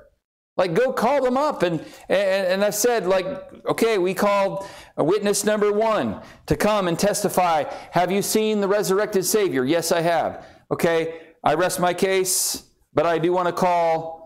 Like, 0.57 0.73
go 0.73 0.93
call 0.93 1.23
them 1.23 1.37
up. 1.37 1.63
And, 1.63 1.81
and, 2.07 2.47
and 2.47 2.63
I 2.63 2.69
said, 2.69 3.07
like, 3.07 3.25
okay, 3.65 3.97
we 3.97 4.13
called 4.13 4.65
a 4.95 5.03
witness 5.03 5.43
number 5.43 5.71
one 5.71 6.21
to 6.45 6.55
come 6.55 6.87
and 6.87 6.97
testify. 6.97 7.63
Have 7.91 8.11
you 8.11 8.21
seen 8.21 8.61
the 8.61 8.67
resurrected 8.67 9.25
Savior? 9.25 9.65
Yes, 9.65 9.91
I 9.91 10.01
have. 10.01 10.45
Okay, 10.71 11.19
I 11.43 11.55
rest 11.55 11.79
my 11.79 11.93
case, 11.93 12.63
but 12.93 13.05
I 13.07 13.17
do 13.17 13.33
want 13.33 13.47
to 13.47 13.53
call 13.53 14.24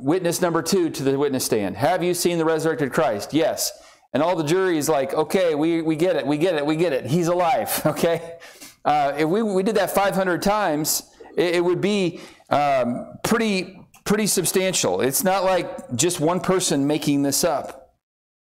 Witness 0.00 0.40
number 0.40 0.62
two 0.62 0.88
to 0.90 1.02
the 1.02 1.18
witness 1.18 1.44
stand. 1.44 1.76
Have 1.76 2.02
you 2.02 2.14
seen 2.14 2.38
the 2.38 2.44
resurrected 2.44 2.92
Christ? 2.92 3.34
Yes. 3.34 3.70
And 4.12 4.22
all 4.22 4.34
the 4.34 4.44
jury 4.44 4.78
is 4.78 4.88
like, 4.88 5.14
okay, 5.14 5.54
we, 5.54 5.82
we 5.82 5.94
get 5.94 6.16
it, 6.16 6.26
we 6.26 6.38
get 6.38 6.54
it, 6.54 6.64
we 6.64 6.76
get 6.76 6.92
it. 6.92 7.06
He's 7.06 7.28
alive, 7.28 7.82
okay? 7.86 8.38
Uh, 8.84 9.12
if 9.18 9.28
we, 9.28 9.42
we 9.42 9.62
did 9.62 9.76
that 9.76 9.90
500 9.90 10.42
times, 10.42 11.02
it, 11.36 11.56
it 11.56 11.64
would 11.64 11.80
be 11.80 12.20
um, 12.48 13.18
pretty, 13.22 13.78
pretty 14.04 14.26
substantial. 14.26 15.00
It's 15.00 15.22
not 15.22 15.44
like 15.44 15.94
just 15.94 16.18
one 16.18 16.40
person 16.40 16.86
making 16.86 17.22
this 17.22 17.44
up. 17.44 17.94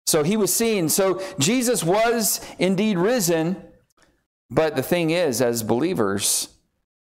So 0.07 0.23
he 0.23 0.37
was 0.37 0.55
seen. 0.55 0.89
So 0.89 1.23
Jesus 1.39 1.83
was 1.83 2.41
indeed 2.59 2.99
risen, 2.99 3.63
but 4.51 4.77
the 4.77 4.83
thing 4.83 5.11
is, 5.11 5.43
as 5.43 5.63
believers, 5.63 6.49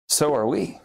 so 0.09 0.35
are 0.35 0.47
we. 0.47 0.81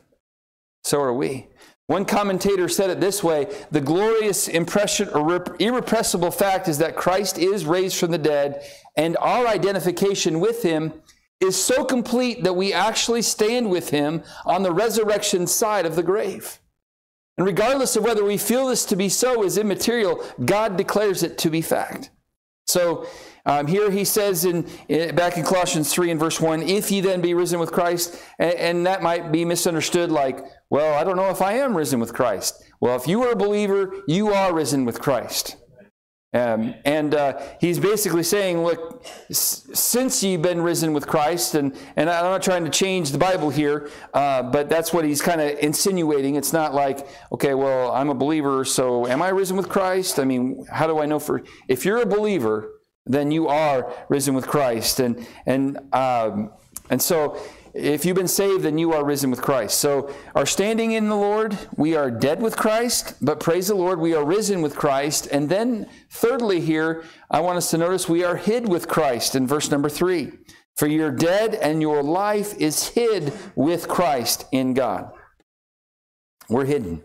So 0.84 1.02
are 1.02 1.14
we. 1.14 1.49
One 1.90 2.06
commentator 2.06 2.70
said 2.70 2.92
it 2.92 3.00
this 3.00 3.24
way 3.24 3.48
The 3.72 3.82
glorious 3.82 4.48
impression 4.48 5.10
or 5.10 5.44
irrepressible 5.58 6.30
fact 6.30 6.68
is 6.68 6.78
that 6.78 6.96
Christ 6.96 7.40
is 7.40 7.66
raised 7.66 7.98
from 7.98 8.12
the 8.12 8.20
dead, 8.20 8.64
and 8.96 9.18
our 9.18 9.48
identification 9.48 10.40
with 10.40 10.62
him 10.62 10.94
is 11.42 11.60
so 11.60 11.84
complete 11.84 12.44
that 12.44 12.54
we 12.54 12.72
actually 12.72 13.24
stand 13.24 13.72
with 13.72 13.90
him 13.90 14.22
on 14.46 14.62
the 14.62 14.72
resurrection 14.72 15.48
side 15.48 15.88
of 15.88 15.96
the 15.96 16.04
grave. 16.04 16.60
And 17.40 17.48
regardless 17.48 17.96
of 17.96 18.04
whether 18.04 18.24
we 18.24 18.38
feel 18.38 18.68
this 18.68 18.86
to 18.86 18.96
be 18.96 19.10
so 19.10 19.44
is 19.44 19.58
immaterial, 19.58 20.24
God 20.46 20.78
declares 20.78 21.24
it 21.24 21.40
to 21.40 21.50
be 21.50 21.64
fact. 21.64 22.12
So 22.68 23.08
um, 23.48 23.66
here 23.66 23.90
he 23.90 24.06
says 24.06 24.46
in, 24.46 24.62
back 25.16 25.38
in 25.38 25.44
Colossians 25.44 25.92
3 25.92 26.12
and 26.12 26.20
verse 26.20 26.40
1, 26.40 26.62
if 26.62 26.92
ye 26.92 27.02
then 27.02 27.20
be 27.20 27.34
risen 27.34 27.60
with 27.60 27.72
Christ, 27.72 28.22
and, 28.38 28.54
and, 28.54 28.86
that 28.86 29.02
might 29.02 29.32
be 29.32 29.44
misunderstood 29.44 30.12
like, 30.12 30.46
well, 30.70 30.98
I 31.00 31.04
don't 31.04 31.16
know 31.18 31.30
if 31.30 31.42
I 31.42 31.54
am 31.54 31.76
risen 31.76 32.00
with 32.00 32.14
Christ. 32.14 32.64
Well, 32.80 32.96
if 32.96 33.08
you 33.08 33.24
are 33.24 33.32
a 33.32 33.36
believer, 33.36 33.94
you 34.08 34.34
are 34.34 34.54
risen 34.54 34.86
with 34.86 35.00
Christ. 35.02 35.58
Um, 36.32 36.76
and 36.86 37.16
uh, 37.16 37.42
he's 37.60 37.80
basically 37.80 38.22
saying, 38.22 38.64
look, 38.64 39.04
s- 39.32 39.68
since 39.74 40.22
you've 40.22 40.44
been 40.44 40.62
risen 40.62 40.94
with 40.94 41.08
Christ, 41.08 41.56
and, 41.56 41.76
and 41.96 42.08
I'm 42.08 42.26
not 42.26 42.44
trying 42.44 42.66
to 42.66 42.70
change 42.70 43.12
the 43.12 43.18
Bible 43.18 43.50
here, 43.50 43.90
uh, 44.14 44.44
but 44.44 44.70
that's 44.70 44.94
what 44.94 45.06
he's 45.06 45.24
kind 45.24 45.42
of 45.42 45.58
insinuating. 45.58 46.36
It's 46.36 46.54
not 46.54 46.76
like, 46.76 47.08
okay, 47.32 47.56
well, 47.56 47.92
I'm 47.92 48.10
a 48.10 48.14
believer, 48.14 48.64
so 48.64 49.08
am 49.08 49.24
I 49.24 49.30
risen 49.30 49.58
with 49.58 49.70
Christ? 49.70 50.20
I 50.20 50.24
mean, 50.24 50.66
how 50.72 50.86
do 50.86 51.00
I 51.00 51.08
know 51.08 51.18
for. 51.18 51.42
If 51.68 51.84
you're 51.84 52.02
a 52.02 52.06
believer, 52.06 52.74
then 53.08 53.32
you 53.32 53.48
are 53.48 53.92
risen 54.08 54.36
with 54.36 54.46
Christ. 54.46 55.00
And, 55.00 55.28
and, 55.48 55.80
um, 55.96 56.52
and 56.92 57.02
so 57.02 57.42
if 57.74 58.06
you've 58.06 58.16
been 58.16 58.28
saved, 58.28 58.64
then 58.64 58.78
you 58.78 58.94
are 58.94 59.04
risen 59.04 59.30
with 59.30 59.42
Christ. 59.42 59.80
So, 59.80 60.14
our 60.36 60.46
standing 60.46 60.92
in 60.92 61.10
the 61.10 61.16
Lord, 61.16 61.58
we 61.76 61.96
are 61.96 62.12
dead 62.12 62.42
with 62.42 62.58
Christ, 62.58 63.16
but 63.22 63.40
praise 63.40 63.68
the 63.68 63.76
Lord, 63.76 64.00
we 64.00 64.14
are 64.14 64.26
risen 64.26 64.62
with 64.62 64.76
Christ. 64.76 65.28
And 65.32 65.50
then, 65.50 65.88
thirdly, 66.10 66.62
here, 66.62 67.04
I 67.30 67.42
want 67.42 67.58
us 67.58 67.70
to 67.72 67.78
notice 67.78 68.10
we 68.10 68.24
are 68.24 68.36
hid 68.36 68.68
with 68.68 68.88
Christ 68.88 69.36
in 69.36 69.48
verse 69.48 69.72
number 69.72 69.90
three. 69.90 70.32
For 70.76 70.88
you're 70.88 71.12
dead, 71.12 71.56
and 71.56 71.82
your 71.82 72.02
life 72.02 72.54
is 72.58 72.90
hid 72.90 73.34
with 73.56 73.88
Christ 73.88 74.46
in 74.52 74.74
God. 74.74 75.12
We're 76.48 76.66
hidden. 76.66 77.04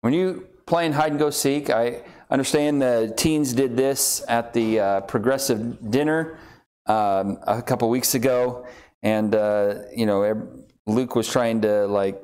When 0.00 0.12
you 0.12 0.48
play 0.66 0.86
in 0.86 0.92
hide 0.92 1.12
and 1.12 1.18
go 1.18 1.30
seek, 1.30 1.70
I 1.70 2.02
understand 2.30 2.82
the 2.82 3.12
teens 3.16 3.52
did 3.52 3.76
this 3.76 4.24
at 4.28 4.52
the 4.52 4.80
uh, 4.80 5.00
progressive 5.02 5.90
dinner 5.90 6.38
um, 6.86 7.38
a 7.46 7.62
couple 7.62 7.88
weeks 7.88 8.14
ago, 8.14 8.66
and 9.02 9.34
uh, 9.34 9.74
you 9.94 10.06
know 10.06 10.64
Luke 10.86 11.14
was 11.14 11.28
trying 11.28 11.60
to 11.62 11.86
like 11.86 12.22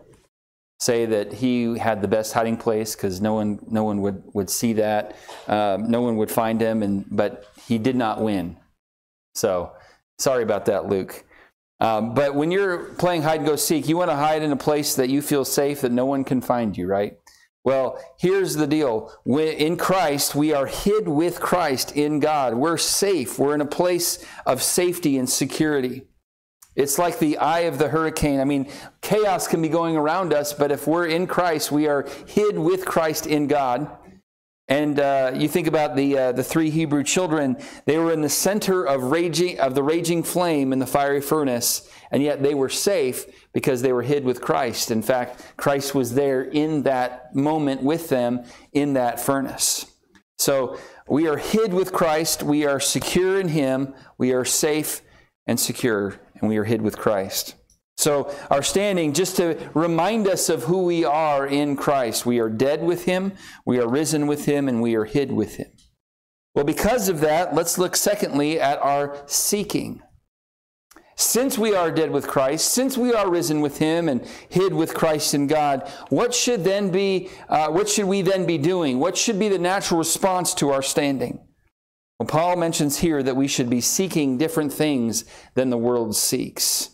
say 0.79 1.07
that 1.07 1.33
he 1.33 1.79
had 1.79 2.03
the 2.03 2.09
best 2.09 2.33
hiding 2.33 2.57
place 2.57 2.95
because 2.95 3.21
no 3.21 3.35
one 3.35 3.59
no 3.69 3.85
one 3.85 4.01
would 4.03 4.23
would 4.35 4.51
see 4.51 4.75
that, 4.75 5.17
um, 5.49 5.91
no 5.91 6.03
one 6.03 6.17
would 6.17 6.31
find 6.31 6.61
him, 6.61 6.83
and 6.83 7.05
but 7.11 7.47
he 7.67 7.79
did 7.79 7.97
not 7.97 8.21
win. 8.21 8.57
So 9.35 9.73
sorry 10.19 10.43
about 10.43 10.67
that, 10.67 10.87
Luke. 10.87 11.25
Um, 11.79 12.15
but 12.15 12.35
when 12.35 12.51
you're 12.51 12.95
playing 12.95 13.23
hide 13.23 13.41
and 13.41 13.47
go 13.47 13.57
seek, 13.57 13.87
you 13.87 13.97
want 13.99 14.11
to 14.11 14.17
hide 14.17 14.43
in 14.43 14.51
a 14.51 14.57
place 14.57 14.95
that 14.95 15.11
you 15.11 15.21
feel 15.21 15.45
safe 15.45 15.83
that 15.83 15.93
no 15.93 16.07
one 16.07 16.25
can 16.25 16.41
find 16.41 16.77
you, 16.77 16.87
right? 16.87 17.19
Well, 17.65 17.99
here's 18.19 18.55
the 18.55 18.67
deal. 18.67 19.13
In 19.27 19.77
Christ, 19.77 20.35
we 20.35 20.53
are 20.53 20.67
hid 20.67 21.09
with 21.09 21.41
Christ 21.41 21.95
in 21.97 22.21
God. 22.21 22.55
We're 22.55 22.79
safe. 22.79 23.39
We're 23.39 23.55
in 23.55 23.61
a 23.61 23.67
place 23.67 24.25
of 24.47 24.63
safety 24.63 25.19
and 25.19 25.29
security. 25.29 26.07
It's 26.77 26.99
like 26.99 27.19
the 27.19 27.39
eye 27.39 27.61
of 27.61 27.79
the 27.79 27.89
hurricane. 27.89 28.39
I 28.39 28.45
mean, 28.45 28.71
chaos 29.01 29.49
can 29.49 29.63
be 29.63 29.69
going 29.69 29.97
around 29.97 30.35
us, 30.35 30.53
but 30.53 30.71
if 30.71 30.87
we're 30.87 31.07
in 31.07 31.27
Christ, 31.27 31.73
we 31.73 31.89
are 31.89 32.07
hid 32.27 32.59
with 32.59 32.85
Christ 32.85 33.27
in 33.27 33.47
God. 33.47 33.91
And 34.69 35.01
uh, 35.01 35.33
you 35.35 35.49
think 35.49 35.69
about 35.69 35.97
the 35.97 36.19
uh, 36.19 36.33
the 36.33 36.43
three 36.43 36.71
Hebrew 36.71 37.05
children; 37.05 37.57
they 37.85 37.99
were 37.99 38.13
in 38.13 38.21
the 38.21 38.29
center 38.29 38.85
of 38.85 39.05
raging 39.05 39.61
of 39.61 39.77
the 39.77 39.83
raging 39.83 40.25
flame 40.25 40.73
in 40.73 40.81
the 40.81 40.87
fiery 40.87 41.21
furnace, 41.21 41.89
and 42.11 42.21
yet 42.21 42.43
they 42.43 42.53
were 42.53 42.69
safe 42.69 43.27
because 43.53 43.81
they 43.81 43.93
were 43.93 44.03
hid 44.03 44.25
with 44.25 44.43
Christ. 44.43 44.91
In 44.91 45.03
fact, 45.03 45.57
Christ 45.57 45.95
was 45.95 46.15
there 46.15 46.43
in 46.43 46.83
that 46.83 47.35
moment 47.35 47.83
with 47.85 48.09
them 48.09 48.45
in 48.73 48.95
that 48.95 49.21
furnace. 49.21 49.87
So 50.39 50.79
we 51.09 51.29
are 51.29 51.37
hid 51.37 51.73
with 51.73 51.93
Christ. 51.93 52.43
We 52.43 52.67
are 52.67 52.81
secure 52.81 53.39
in 53.39 53.49
Him. 53.49 53.95
We 54.19 54.33
are 54.33 54.45
safe 54.45 55.01
and 55.47 55.59
secure, 55.59 56.21
and 56.41 56.49
we 56.49 56.57
are 56.57 56.65
hid 56.65 56.83
with 56.83 56.99
Christ. 56.99 57.55
So, 57.99 58.35
our 58.51 58.63
standing, 58.63 59.15
just 59.15 59.37
to 59.37 59.71
remind 59.73 60.29
us 60.29 60.51
of 60.51 60.65
who 60.65 60.85
we 60.85 61.05
are 61.05 61.47
in 61.47 61.77
Christ, 61.77 62.27
we 62.27 62.39
are 62.41 62.51
dead 62.51 62.83
with 62.83 63.05
Him, 63.07 63.33
we 63.65 63.79
are 63.79 63.89
risen 63.89 64.27
with 64.27 64.45
Him, 64.45 64.69
and 64.69 64.83
we 64.83 64.95
are 64.95 65.07
hid 65.07 65.33
with 65.33 65.57
Him. 65.57 65.73
Well, 66.55 66.65
because 66.65 67.09
of 67.09 67.21
that, 67.21 67.55
let's 67.55 67.79
look 67.79 67.97
secondly 67.97 68.61
at 68.61 68.79
our 68.81 69.23
seeking. 69.27 70.03
Since 71.19 71.57
we 71.57 71.75
are 71.75 71.91
dead 71.91 72.11
with 72.11 72.29
Christ, 72.29 72.73
since 72.73 72.99
we 72.99 73.15
are 73.15 73.31
risen 73.31 73.63
with 73.63 73.79
Him 73.79 74.11
and 74.11 74.23
hid 74.51 74.75
with 74.75 74.93
Christ 74.93 75.33
in 75.33 75.47
God, 75.47 75.91
what 76.11 76.35
should 76.35 76.65
then 76.65 76.91
be? 76.91 77.31
Uh, 77.49 77.69
what 77.69 77.89
should 77.89 78.05
we 78.05 78.21
then 78.21 78.45
be 78.45 78.59
doing? 78.59 78.99
What 78.99 79.17
should 79.17 79.39
be 79.39 79.49
the 79.49 79.59
natural 79.59 79.97
response 79.97 80.53
to 80.55 80.71
our 80.71 80.83
standing? 80.83 81.46
Well, 82.19 82.27
Paul 82.27 82.57
mentions 82.57 82.99
here 82.99 83.23
that 83.23 83.37
we 83.37 83.47
should 83.47 83.69
be 83.69 83.81
seeking 83.81 84.39
different 84.39 84.73
things 84.73 85.25
than 85.55 85.71
the 85.71 85.79
world 85.79 86.17
seeks. 86.17 86.91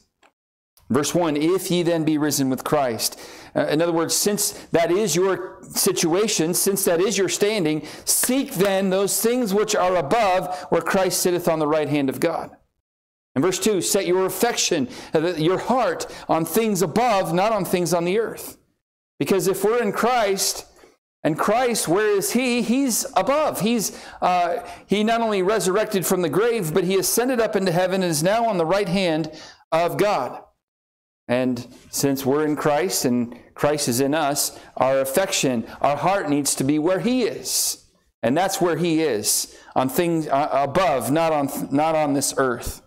Verse 0.90 1.14
1 1.14 1.36
If 1.36 1.70
ye 1.70 1.82
then 1.82 2.04
be 2.04 2.18
risen 2.18 2.50
with 2.50 2.64
Christ. 2.64 3.18
Uh, 3.54 3.66
in 3.66 3.80
other 3.80 3.92
words, 3.92 4.14
since 4.14 4.52
that 4.72 4.90
is 4.90 5.14
your 5.14 5.58
situation, 5.62 6.54
since 6.54 6.84
that 6.84 7.00
is 7.00 7.16
your 7.16 7.28
standing, 7.28 7.86
seek 8.04 8.54
then 8.54 8.90
those 8.90 9.20
things 9.20 9.54
which 9.54 9.74
are 9.74 9.96
above, 9.96 10.66
where 10.70 10.82
Christ 10.82 11.20
sitteth 11.20 11.48
on 11.48 11.58
the 11.58 11.66
right 11.66 11.88
hand 11.88 12.08
of 12.08 12.20
God. 12.20 12.56
And 13.34 13.42
verse 13.42 13.58
2, 13.58 13.80
set 13.80 14.06
your 14.06 14.26
affection, 14.26 14.88
uh, 15.14 15.34
your 15.34 15.58
heart 15.58 16.06
on 16.28 16.44
things 16.44 16.82
above, 16.82 17.32
not 17.32 17.52
on 17.52 17.64
things 17.64 17.94
on 17.94 18.04
the 18.04 18.18
earth. 18.18 18.58
Because 19.18 19.48
if 19.48 19.64
we're 19.64 19.82
in 19.82 19.92
Christ, 19.92 20.66
And 21.24 21.38
Christ, 21.38 21.86
where 21.86 22.16
is 22.16 22.32
he? 22.32 22.62
He's 22.62 23.06
above. 23.14 23.60
He's 23.60 23.96
uh, 24.20 24.66
he 24.86 25.04
not 25.04 25.20
only 25.20 25.42
resurrected 25.42 26.04
from 26.04 26.22
the 26.22 26.28
grave, 26.28 26.74
but 26.74 26.84
he 26.84 26.96
ascended 26.96 27.40
up 27.40 27.54
into 27.54 27.70
heaven 27.70 28.02
and 28.02 28.10
is 28.10 28.22
now 28.22 28.46
on 28.46 28.58
the 28.58 28.66
right 28.66 28.88
hand 28.88 29.30
of 29.70 29.96
God. 29.96 30.42
And 31.28 31.66
since 31.90 32.26
we're 32.26 32.44
in 32.44 32.56
Christ 32.56 33.04
and 33.04 33.38
Christ 33.54 33.88
is 33.88 34.00
in 34.00 34.14
us, 34.14 34.58
our 34.76 35.00
affection, 35.00 35.64
our 35.80 35.96
heart 35.96 36.28
needs 36.28 36.56
to 36.56 36.64
be 36.64 36.78
where 36.80 37.00
he 37.00 37.22
is. 37.22 37.86
And 38.24 38.36
that's 38.36 38.60
where 38.60 38.76
he 38.76 39.02
is, 39.02 39.56
on 39.74 39.88
things 39.88 40.28
uh, 40.28 40.48
above, 40.52 41.10
not 41.10 41.32
on 41.32 41.48
not 41.70 41.94
on 41.94 42.14
this 42.14 42.34
earth. 42.36 42.82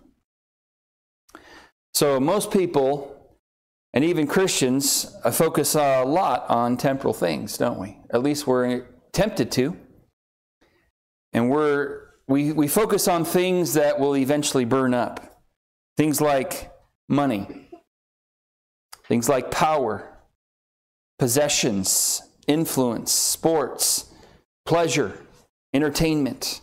So 1.94 2.20
most 2.20 2.52
people 2.52 3.15
and 3.96 4.04
even 4.04 4.28
Christians 4.28 5.16
uh, 5.24 5.32
focus 5.32 5.74
a 5.74 6.04
lot 6.04 6.50
on 6.50 6.76
temporal 6.76 7.14
things, 7.14 7.58
don't 7.58 7.80
we? 7.80 7.98
At 8.12 8.22
least 8.22 8.46
we're 8.46 8.86
tempted 9.14 9.52
to. 9.54 9.78
And 11.32 11.50
we're, 11.50 12.02
we, 12.28 12.52
we 12.52 12.68
focus 12.68 13.08
on 13.08 13.24
things 13.24 13.74
that 13.74 13.98
will 13.98 14.18
eventually 14.18 14.66
burn 14.66 14.94
up. 14.94 15.42
Things 15.96 16.20
like 16.20 16.74
money, 17.08 17.70
things 19.08 19.30
like 19.30 19.50
power, 19.50 20.18
possessions, 21.18 22.22
influence, 22.48 23.14
sports, 23.14 24.14
pleasure, 24.66 25.18
entertainment, 25.74 26.60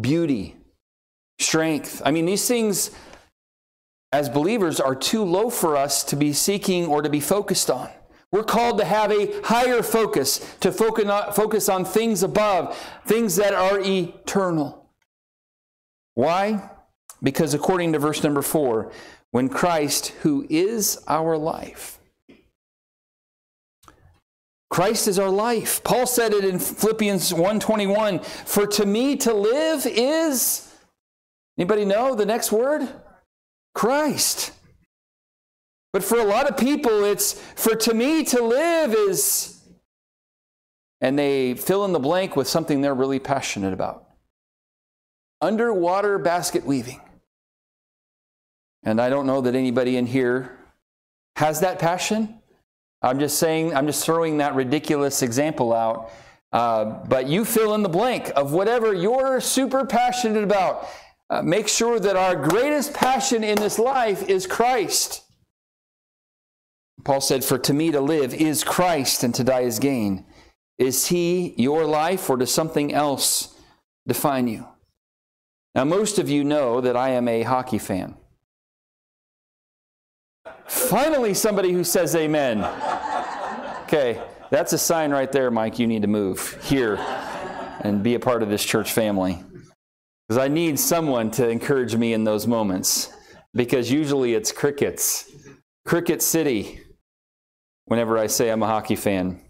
beauty, 0.00 0.56
strength. 1.38 2.02
I 2.04 2.10
mean, 2.10 2.26
these 2.26 2.48
things 2.48 2.90
as 4.14 4.28
believers 4.28 4.78
are 4.78 4.94
too 4.94 5.24
low 5.24 5.50
for 5.50 5.76
us 5.76 6.04
to 6.04 6.14
be 6.14 6.32
seeking 6.32 6.86
or 6.86 7.02
to 7.02 7.10
be 7.10 7.18
focused 7.18 7.68
on. 7.68 7.90
We're 8.30 8.44
called 8.44 8.78
to 8.78 8.84
have 8.84 9.10
a 9.10 9.42
higher 9.42 9.82
focus, 9.82 10.38
to 10.60 10.70
focus 10.70 11.68
on 11.68 11.84
things 11.84 12.22
above, 12.22 12.78
things 13.06 13.34
that 13.36 13.54
are 13.54 13.80
eternal. 13.80 14.88
Why? 16.14 16.70
Because 17.24 17.54
according 17.54 17.92
to 17.94 17.98
verse 17.98 18.22
number 18.22 18.42
four, 18.42 18.92
when 19.32 19.48
Christ, 19.48 20.08
who 20.22 20.46
is 20.48 21.02
our 21.08 21.36
life, 21.36 21.98
Christ 24.70 25.08
is 25.08 25.18
our 25.18 25.30
life. 25.30 25.82
Paul 25.82 26.06
said 26.06 26.32
it 26.32 26.44
in 26.44 26.60
Philippians 26.60 27.34
1:21, 27.34 28.20
"For 28.20 28.64
to 28.64 28.86
me 28.86 29.16
to 29.16 29.34
live 29.34 29.86
is 29.86 30.68
anybody 31.58 31.84
know 31.84 32.14
the 32.14 32.26
next 32.26 32.52
word? 32.52 32.88
Christ. 33.74 34.52
But 35.92 36.02
for 36.02 36.18
a 36.18 36.24
lot 36.24 36.48
of 36.48 36.56
people, 36.56 37.04
it's 37.04 37.34
for 37.54 37.74
to 37.76 37.94
me 37.94 38.24
to 38.24 38.42
live 38.42 38.94
is, 38.94 39.60
and 41.00 41.18
they 41.18 41.54
fill 41.54 41.84
in 41.84 41.92
the 41.92 42.00
blank 42.00 42.34
with 42.36 42.48
something 42.48 42.80
they're 42.80 42.94
really 42.94 43.20
passionate 43.20 43.72
about 43.72 44.04
underwater 45.40 46.18
basket 46.18 46.64
weaving. 46.64 47.00
And 48.82 49.00
I 49.00 49.10
don't 49.10 49.26
know 49.26 49.42
that 49.42 49.54
anybody 49.54 49.96
in 49.96 50.06
here 50.06 50.58
has 51.36 51.60
that 51.60 51.78
passion. 51.78 52.40
I'm 53.02 53.18
just 53.18 53.38
saying, 53.38 53.74
I'm 53.74 53.86
just 53.86 54.04
throwing 54.04 54.38
that 54.38 54.54
ridiculous 54.54 55.22
example 55.22 55.72
out. 55.72 56.10
Uh, 56.52 56.84
but 57.06 57.26
you 57.26 57.44
fill 57.44 57.74
in 57.74 57.82
the 57.82 57.88
blank 57.88 58.30
of 58.36 58.52
whatever 58.52 58.94
you're 58.94 59.40
super 59.40 59.84
passionate 59.84 60.44
about. 60.44 60.88
Uh, 61.30 61.42
make 61.42 61.68
sure 61.68 61.98
that 61.98 62.16
our 62.16 62.36
greatest 62.36 62.92
passion 62.92 63.42
in 63.42 63.56
this 63.56 63.78
life 63.78 64.28
is 64.28 64.46
Christ. 64.46 65.22
Paul 67.04 67.20
said, 67.20 67.44
For 67.44 67.58
to 67.58 67.74
me 67.74 67.90
to 67.90 68.00
live 68.00 68.34
is 68.34 68.64
Christ 68.64 69.24
and 69.24 69.34
to 69.34 69.44
die 69.44 69.60
is 69.60 69.78
gain. 69.78 70.26
Is 70.78 71.06
he 71.06 71.54
your 71.56 71.84
life 71.84 72.28
or 72.28 72.36
does 72.36 72.52
something 72.52 72.92
else 72.92 73.54
define 74.06 74.48
you? 74.48 74.66
Now, 75.74 75.84
most 75.84 76.18
of 76.18 76.28
you 76.28 76.44
know 76.44 76.80
that 76.80 76.96
I 76.96 77.10
am 77.10 77.26
a 77.26 77.42
hockey 77.42 77.78
fan. 77.78 78.16
Finally, 80.66 81.34
somebody 81.34 81.72
who 81.72 81.84
says 81.84 82.14
amen. 82.14 82.64
Okay, 83.82 84.20
that's 84.50 84.72
a 84.72 84.78
sign 84.78 85.10
right 85.10 85.30
there, 85.30 85.50
Mike. 85.50 85.78
You 85.78 85.86
need 85.86 86.02
to 86.02 86.08
move 86.08 86.58
here 86.64 86.96
and 87.80 88.02
be 88.02 88.14
a 88.14 88.20
part 88.20 88.42
of 88.42 88.48
this 88.48 88.64
church 88.64 88.92
family. 88.92 89.42
Because 90.28 90.42
I 90.42 90.48
need 90.48 90.78
someone 90.78 91.30
to 91.32 91.48
encourage 91.48 91.96
me 91.96 92.14
in 92.14 92.24
those 92.24 92.46
moments. 92.46 93.12
Because 93.54 93.90
usually 93.90 94.34
it's 94.34 94.52
crickets. 94.52 95.30
Cricket 95.84 96.22
City, 96.22 96.80
whenever 97.84 98.16
I 98.16 98.26
say 98.26 98.50
I'm 98.50 98.62
a 98.62 98.66
hockey 98.66 98.96
fan. 98.96 99.40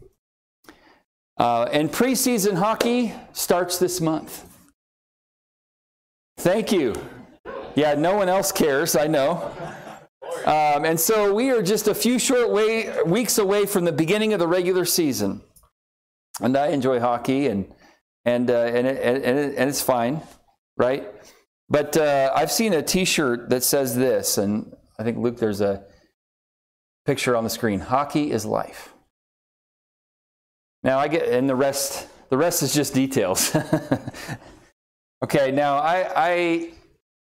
Uh, 1.39 1.69
and 1.73 1.91
preseason 1.91 2.57
hockey 2.57 3.15
starts 3.33 3.79
this 3.79 4.01
month. 4.01 4.45
Thank 6.39 6.73
you. 6.73 6.95
Yeah, 7.77 7.95
no 7.95 8.17
one 8.17 8.29
else 8.29 8.51
cares, 8.53 8.97
I 8.97 9.07
know. 9.07 9.51
Um, 10.45 10.85
and 10.85 10.99
so 10.99 11.33
we 11.33 11.51
are 11.51 11.63
just 11.63 11.87
a 11.87 11.95
few 11.95 12.19
short 12.19 12.51
way, 12.51 13.03
weeks 13.05 13.39
away 13.39 13.67
from 13.67 13.85
the 13.85 13.93
beginning 13.93 14.33
of 14.33 14.41
the 14.41 14.49
regular 14.49 14.85
season. 14.85 15.41
And 16.41 16.57
I 16.57 16.69
enjoy 16.69 16.99
hockey, 16.99 17.47
and, 17.47 17.73
and, 18.25 18.51
uh, 18.51 18.55
and, 18.55 18.87
it, 18.87 19.01
and, 19.03 19.17
it, 19.39 19.55
and 19.57 19.69
it's 19.69 19.81
fine 19.81 20.21
right? 20.77 21.07
But 21.69 21.97
uh, 21.97 22.33
I've 22.35 22.53
seen 22.53 22.73
a 22.73 22.83
T-shirt 22.83 23.49
that 23.51 23.63
says 23.63 23.97
this, 23.97 24.39
and 24.39 24.77
I 24.99 25.03
think 25.03 25.19
Luke, 25.19 25.39
there's 25.39 25.61
a 25.61 25.85
picture 27.07 27.37
on 27.37 27.45
the 27.45 27.51
screen. 27.51 27.81
Hockey 27.81 28.31
is 28.31 28.45
life. 28.45 28.93
Now 30.83 30.99
I 30.99 31.09
get, 31.09 31.29
and 31.29 31.49
the 31.49 31.55
rest, 31.55 32.07
the 32.29 32.37
rest 32.37 32.63
is 32.63 32.75
just 32.75 32.93
details. 32.93 33.57
okay, 35.25 35.51
now 35.51 35.77
I, 35.77 36.11
I 36.15 36.71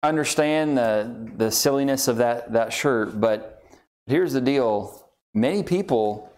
understand 0.04 0.78
the 0.78 1.32
the 1.38 1.50
silliness 1.50 2.10
of 2.10 2.18
that 2.18 2.52
that 2.52 2.74
shirt, 2.74 3.20
but 3.22 3.64
here's 4.06 4.34
the 4.34 4.42
deal: 4.42 5.08
many 5.34 5.64
people, 5.64 6.30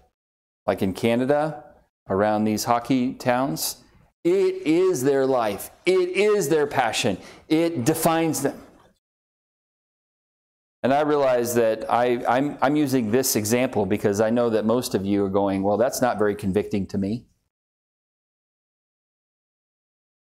like 0.68 0.84
in 0.84 0.94
Canada, 0.94 1.64
around 2.08 2.44
these 2.44 2.66
hockey 2.66 3.14
towns, 3.14 3.78
it 4.26 4.68
is 4.68 5.04
their 5.04 5.26
life, 5.26 5.72
it 5.86 6.10
is 6.10 6.50
their 6.50 6.68
passion, 6.68 7.18
it 7.48 7.86
defines 7.86 8.42
them. 8.42 8.60
And 10.84 10.94
I 10.94 11.02
realize 11.02 11.56
that 11.56 11.90
I, 11.90 12.24
I'm 12.62 12.76
using 12.76 13.10
this 13.10 13.36
example 13.36 13.86
because 13.88 14.22
I 14.22 14.30
know 14.30 14.52
that 14.52 14.66
most 14.66 14.94
of 14.94 15.04
you 15.04 15.26
are 15.26 15.30
going, 15.30 15.64
well, 15.64 15.78
that's 15.78 16.02
not 16.02 16.20
very 16.20 16.36
convicting 16.36 16.86
to 16.88 16.98
me. 16.98 17.26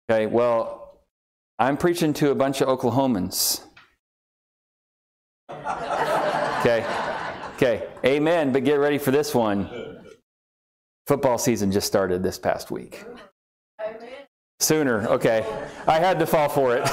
Okay, 0.09 0.25
well, 0.25 0.99
I'm 1.57 1.77
preaching 1.77 2.11
to 2.15 2.31
a 2.31 2.35
bunch 2.35 2.59
of 2.59 2.67
Oklahomans. 2.67 3.63
Okay, 5.49 6.85
okay, 7.55 7.87
amen, 8.05 8.51
but 8.51 8.65
get 8.65 8.75
ready 8.75 8.97
for 8.97 9.11
this 9.11 9.33
one. 9.33 9.69
Football 11.07 11.37
season 11.37 11.71
just 11.71 11.87
started 11.87 12.23
this 12.23 12.37
past 12.37 12.71
week. 12.71 13.05
Sooner, 14.61 15.07
okay. 15.07 15.43
I 15.87 15.97
had 15.97 16.19
to 16.19 16.27
fall 16.27 16.47
for 16.47 16.77
it. 16.77 16.83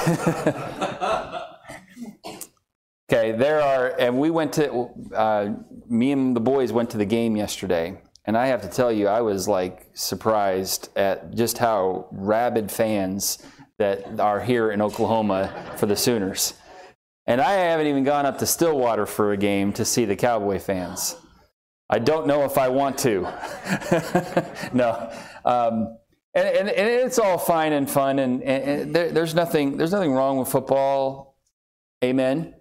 okay, 3.11 3.31
there 3.31 3.61
are, 3.61 3.93
and 3.99 4.19
we 4.19 4.31
went 4.31 4.53
to, 4.53 4.89
uh, 5.15 5.53
me 5.87 6.11
and 6.11 6.35
the 6.35 6.39
boys 6.39 6.71
went 6.71 6.89
to 6.89 6.97
the 6.97 7.05
game 7.05 7.35
yesterday. 7.35 8.01
And 8.25 8.35
I 8.35 8.47
have 8.47 8.63
to 8.63 8.67
tell 8.67 8.91
you, 8.91 9.07
I 9.07 9.21
was 9.21 9.47
like 9.47 9.85
surprised 9.93 10.89
at 10.97 11.35
just 11.35 11.59
how 11.59 12.07
rabid 12.11 12.71
fans 12.71 13.37
that 13.77 14.19
are 14.19 14.41
here 14.41 14.71
in 14.71 14.81
Oklahoma 14.81 15.75
for 15.77 15.85
the 15.85 15.95
Sooners. 15.95 16.55
And 17.27 17.39
I 17.39 17.51
haven't 17.51 17.85
even 17.85 18.03
gone 18.03 18.25
up 18.25 18.39
to 18.39 18.47
Stillwater 18.47 19.05
for 19.05 19.31
a 19.31 19.37
game 19.37 19.73
to 19.73 19.85
see 19.85 20.05
the 20.05 20.15
Cowboy 20.15 20.57
fans. 20.57 21.17
I 21.87 21.99
don't 21.99 22.25
know 22.25 22.45
if 22.45 22.57
I 22.57 22.69
want 22.69 22.97
to. 22.99 23.31
no. 24.73 25.11
Um, 25.45 25.98
and, 26.33 26.47
and, 26.47 26.69
and, 26.69 26.87
it's 26.87 27.17
all 27.17 27.37
fine 27.37 27.73
and 27.73 27.89
fun, 27.89 28.19
and, 28.19 28.43
and 28.43 28.95
there, 28.95 29.11
there's 29.11 29.33
nothing 29.33 29.77
there's 29.77 29.91
nothing 29.91 30.13
wrong 30.13 30.37
with 30.37 30.47
football. 30.47 31.35
Amen. 32.03 32.55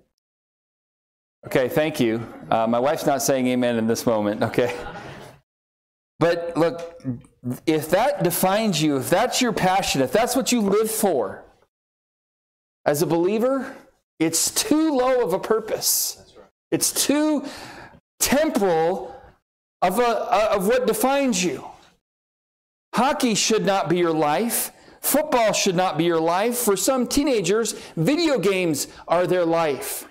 Okay, 1.47 1.69
thank 1.69 2.01
you. 2.01 2.27
Uh, 2.51 2.67
my 2.67 2.79
wife's 2.79 3.07
not 3.07 3.23
saying 3.23 3.47
amen 3.47 3.77
in 3.77 3.87
this 3.87 4.07
moment. 4.07 4.43
Okay, 4.43 4.75
but 6.19 6.57
look, 6.57 7.01
if 7.67 7.91
that 7.91 8.25
defines 8.25 8.83
you, 8.83 8.97
if 8.97 9.11
that's 9.11 9.41
your 9.41 9.53
passion, 9.53 10.01
if 10.03 10.13
that's 10.13 10.35
what 10.35 10.51
you 10.51 10.61
live 10.61 10.91
for, 10.91 11.45
as 12.85 13.03
a 13.03 13.07
believer, 13.07 13.77
it's 14.19 14.51
too 14.51 14.97
low 14.97 15.23
of 15.23 15.33
a 15.33 15.39
purpose. 15.39 16.35
Right. 16.37 16.47
It's 16.71 17.07
too 17.07 17.45
temporal 18.19 19.15
of, 19.83 19.99
a, 19.99 20.07
of 20.55 20.67
what 20.67 20.87
defines 20.87 21.45
you. 21.45 21.65
Hockey 22.99 23.37
should 23.37 23.65
not 23.65 23.89
be 23.89 23.97
your 23.97 24.13
life. 24.13 24.73
Football 25.01 25.53
should 25.53 25.77
not 25.77 25.97
be 25.97 26.03
your 26.03 26.19
life. 26.19 26.59
For 26.59 26.77
some 26.77 27.07
teenagers, 27.07 27.75
video 27.97 28.41
games 28.41 28.89
are 29.07 29.25
their 29.25 29.45
life. 29.45 30.09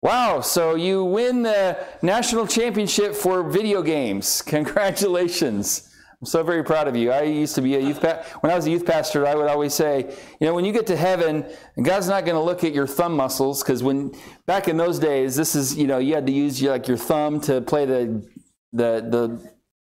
Wow, 0.00 0.42
so 0.42 0.76
you 0.76 1.02
win 1.02 1.42
the 1.42 1.76
national 2.02 2.46
championship 2.46 3.16
for 3.16 3.42
video 3.42 3.82
games. 3.82 4.42
Congratulations. 4.46 5.92
I'm 6.20 6.26
so 6.26 6.44
very 6.44 6.62
proud 6.62 6.86
of 6.86 6.94
you. 6.94 7.10
I 7.10 7.22
used 7.22 7.56
to 7.56 7.60
be 7.60 7.74
a 7.74 7.80
youth 7.80 8.00
pa- 8.00 8.22
when 8.42 8.52
I 8.52 8.54
was 8.54 8.66
a 8.66 8.70
youth 8.70 8.86
pastor, 8.86 9.26
I 9.26 9.34
would 9.34 9.48
always 9.48 9.74
say, 9.74 10.16
you 10.38 10.46
know, 10.46 10.54
when 10.54 10.64
you 10.64 10.72
get 10.72 10.86
to 10.86 10.96
heaven, 10.96 11.44
God's 11.82 12.06
not 12.06 12.24
going 12.24 12.36
to 12.36 12.42
look 12.42 12.62
at 12.62 12.72
your 12.72 12.86
thumb 12.86 13.16
muscles 13.16 13.60
because 13.60 13.82
when 13.82 14.12
back 14.46 14.68
in 14.68 14.76
those 14.76 15.00
days, 15.00 15.34
this 15.34 15.56
is, 15.56 15.76
you 15.76 15.88
know, 15.88 15.98
you 15.98 16.14
had 16.14 16.26
to 16.26 16.32
use 16.32 16.62
your, 16.62 16.70
like 16.70 16.86
your 16.86 16.96
thumb 16.96 17.40
to 17.40 17.60
play 17.60 17.86
the 17.86 18.24
the 18.72 19.04
the 19.10 19.50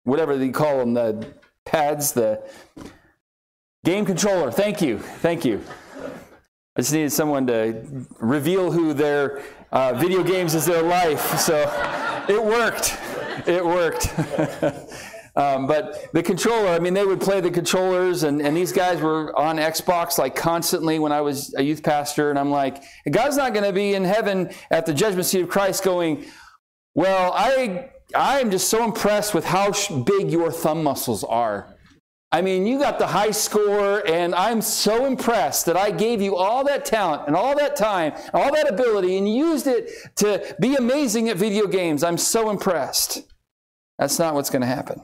whatever 0.04 0.36
they 0.36 0.50
call 0.50 0.78
them, 0.78 0.94
the 0.94 1.26
pads, 1.64 2.12
the 2.12 2.42
game 3.84 4.04
controller. 4.04 4.50
Thank 4.50 4.80
you. 4.82 4.98
Thank 4.98 5.44
you. 5.44 5.62
I 6.76 6.82
just 6.82 6.92
needed 6.92 7.12
someone 7.12 7.46
to 7.48 8.06
reveal 8.20 8.70
who 8.70 8.94
their 8.94 9.42
uh, 9.72 9.94
video 9.94 10.22
games 10.22 10.54
is 10.54 10.66
their 10.66 10.82
life. 10.82 11.38
So 11.38 11.56
it 12.28 12.42
worked. 12.42 12.96
It 13.46 13.64
worked. 13.64 14.08
um, 15.36 15.66
but 15.66 16.12
the 16.12 16.22
controller, 16.22 16.68
I 16.68 16.78
mean, 16.78 16.94
they 16.94 17.04
would 17.04 17.20
play 17.20 17.40
the 17.40 17.50
controllers, 17.50 18.22
and, 18.22 18.40
and 18.40 18.56
these 18.56 18.72
guys 18.72 19.00
were 19.00 19.36
on 19.38 19.56
Xbox 19.56 20.18
like 20.18 20.36
constantly 20.36 20.98
when 20.98 21.12
I 21.12 21.20
was 21.20 21.54
a 21.56 21.62
youth 21.62 21.82
pastor. 21.82 22.30
And 22.30 22.38
I'm 22.38 22.50
like, 22.50 22.82
God's 23.10 23.36
not 23.36 23.52
going 23.52 23.64
to 23.64 23.72
be 23.72 23.94
in 23.94 24.04
heaven 24.04 24.50
at 24.70 24.86
the 24.86 24.94
judgment 24.94 25.26
seat 25.26 25.42
of 25.42 25.48
Christ 25.48 25.82
going, 25.82 26.24
Well, 26.94 27.32
I, 27.34 27.90
I 28.14 28.40
am 28.40 28.50
just 28.50 28.68
so 28.68 28.84
impressed 28.84 29.34
with 29.34 29.44
how 29.44 29.72
big 30.04 30.30
your 30.30 30.50
thumb 30.50 30.82
muscles 30.82 31.24
are. 31.24 31.76
I 32.32 32.42
mean, 32.42 32.64
you 32.66 32.78
got 32.78 32.98
the 33.00 33.08
high 33.08 33.32
score, 33.32 34.06
and 34.06 34.34
I'm 34.34 34.62
so 34.62 35.04
impressed 35.04 35.66
that 35.66 35.76
I 35.76 35.90
gave 35.90 36.22
you 36.22 36.36
all 36.36 36.64
that 36.64 36.84
talent 36.84 37.24
and 37.26 37.34
all 37.34 37.56
that 37.56 37.74
time, 37.74 38.12
and 38.14 38.34
all 38.34 38.52
that 38.54 38.70
ability, 38.70 39.18
and 39.18 39.32
used 39.32 39.66
it 39.66 39.90
to 40.16 40.56
be 40.60 40.76
amazing 40.76 41.28
at 41.28 41.36
video 41.36 41.66
games. 41.66 42.04
I'm 42.04 42.18
so 42.18 42.50
impressed. 42.50 43.22
That's 43.98 44.18
not 44.18 44.34
what's 44.34 44.48
going 44.48 44.62
to 44.62 44.68
happen. 44.68 45.02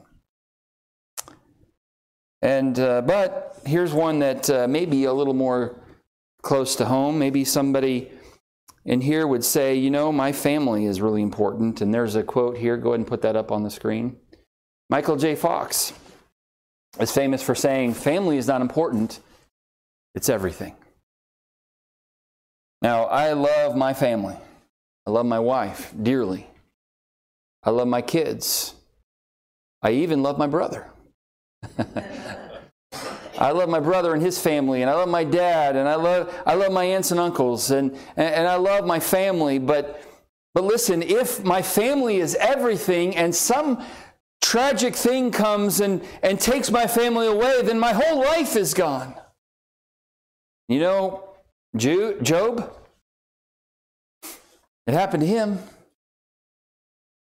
And 2.41 2.79
uh, 2.79 3.01
but 3.01 3.59
here's 3.65 3.93
one 3.93 4.19
that 4.19 4.49
uh, 4.49 4.67
may 4.67 4.85
be 4.85 5.03
a 5.05 5.13
little 5.13 5.33
more 5.33 5.81
close 6.43 6.75
to 6.77 6.85
home. 6.85 7.19
Maybe 7.19 7.43
somebody 7.43 8.11
in 8.87 9.01
here 9.01 9.27
would 9.27 9.43
say, 9.43 9.75
you 9.75 9.91
know, 9.91 10.13
my 10.13 10.31
family 10.31 10.85
is 10.85 11.01
really 11.01 11.21
important. 11.21 11.81
And 11.81 11.93
there's 11.93 12.15
a 12.15 12.23
quote 12.23 12.57
here. 12.57 12.77
Go 12.77 12.89
ahead 12.89 13.01
and 13.01 13.07
put 13.07 13.21
that 13.21 13.35
up 13.35 13.51
on 13.51 13.61
the 13.61 13.69
screen. 13.69 14.15
Michael 14.89 15.17
J. 15.17 15.35
Fox 15.35 15.91
is 16.97 17.11
famous 17.11 17.43
for 17.43 17.53
saying, 17.53 17.93
family 17.93 18.37
is 18.37 18.47
not 18.47 18.61
important, 18.61 19.19
it's 20.15 20.29
everything. 20.29 20.73
Now, 22.81 23.03
I 23.03 23.33
love 23.33 23.75
my 23.75 23.93
family. 23.93 24.37
I 25.05 25.11
love 25.11 25.25
my 25.25 25.39
wife 25.39 25.93
dearly. 26.01 26.47
I 27.63 27.71
love 27.71 27.87
my 27.87 28.01
kids. 28.01 28.73
I 29.81 29.91
even 29.91 30.23
love 30.23 30.37
my 30.37 30.47
brother. 30.47 30.89
I 33.37 33.51
love 33.51 33.69
my 33.69 33.79
brother 33.79 34.13
and 34.13 34.21
his 34.21 34.39
family, 34.39 34.81
and 34.81 34.89
I 34.89 34.95
love 34.95 35.09
my 35.09 35.23
dad, 35.23 35.75
and 35.75 35.87
I 35.87 35.95
love, 35.95 36.33
I 36.45 36.55
love 36.55 36.71
my 36.71 36.83
aunts 36.83 37.11
and 37.11 37.19
uncles, 37.19 37.71
and, 37.71 37.91
and, 38.15 38.35
and 38.35 38.47
I 38.47 38.55
love 38.55 38.85
my 38.85 38.99
family. 38.99 39.59
But, 39.59 40.01
but 40.53 40.63
listen, 40.63 41.03
if 41.03 41.43
my 41.43 41.61
family 41.61 42.17
is 42.17 42.35
everything 42.35 43.15
and 43.15 43.33
some 43.33 43.83
tragic 44.41 44.95
thing 44.95 45.31
comes 45.31 45.81
and, 45.81 46.03
and 46.23 46.39
takes 46.39 46.71
my 46.71 46.87
family 46.87 47.27
away, 47.27 47.61
then 47.61 47.79
my 47.79 47.93
whole 47.93 48.19
life 48.19 48.55
is 48.55 48.73
gone. 48.73 49.13
You 50.67 50.79
know, 50.79 51.23
Job, 51.75 52.73
it 54.87 54.93
happened 54.93 55.21
to 55.21 55.27
him. 55.27 55.59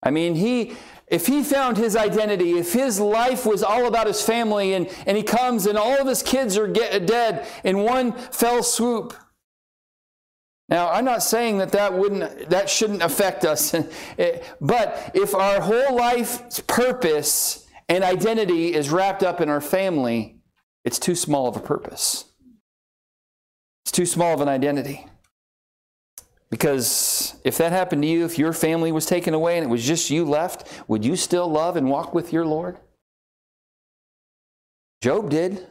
I 0.04 0.12
mean, 0.12 0.36
he, 0.36 0.74
if 1.12 1.28
he 1.28 1.44
found 1.44 1.78
his 1.78 1.96
identity, 1.96 2.58
if 2.58 2.74
his 2.74 3.00
life 3.00 3.46
was 3.46 3.62
all 3.62 3.86
about 3.86 4.08
his 4.08 4.22
family, 4.22 4.74
and, 4.74 4.90
and 5.06 5.18
he 5.18 5.24
comes 5.24 5.68
and 5.68 5.78
all 5.78 6.00
of 6.00 6.08
his 6.08 6.24
kids 6.24 6.58
are 6.58 6.68
get, 6.68 7.06
dead 7.06 7.46
in 7.64 7.80
one 7.80 8.14
fell 8.14 8.64
swoop, 8.64 9.14
now, 10.72 10.90
I'm 10.90 11.04
not 11.04 11.22
saying 11.22 11.58
that 11.58 11.74
that 11.74 11.94
wouldn't 11.94 12.50
that 12.50 12.70
shouldn't 12.70 13.02
affect 13.02 13.44
us, 13.44 13.74
eh, 14.18 14.42
but 14.62 15.12
if 15.14 15.36
our 15.36 15.60
whole 15.60 15.98
life's 15.98 16.62
purpose 16.62 17.68
and 17.90 18.06
identity 18.06 18.74
is 18.74 18.90
wrapped 18.90 19.22
up 19.22 19.42
in 19.42 19.50
our 19.50 19.60
family, 19.60 20.38
it's 20.86 20.98
too 20.98 21.14
small 21.14 21.50
of 21.50 21.58
a 21.58 21.60
purpose. 21.60 22.24
It's 23.84 23.92
too 23.92 24.06
small 24.06 24.34
of 24.34 24.40
an 24.40 24.48
identity. 24.48 25.08
Because 26.52 27.36
if 27.46 27.58
that 27.58 27.72
happened 27.72 28.04
to 28.04 28.08
you, 28.08 28.26
if 28.26 28.38
your 28.38 28.52
family 28.52 28.92
was 28.92 29.06
taken 29.06 29.34
away 29.34 29.58
and 29.58 29.66
it 29.66 29.70
was 29.70 29.84
just 29.84 30.10
you 30.10 30.26
left, 30.26 30.68
would 30.88 31.04
you 31.04 31.16
still 31.16 31.50
love 31.50 31.78
and 31.78 31.90
walk 31.90 32.14
with 32.14 32.34
your 32.34 32.46
Lord? 32.46 32.78
Job 35.02 35.30
did. 35.30 35.66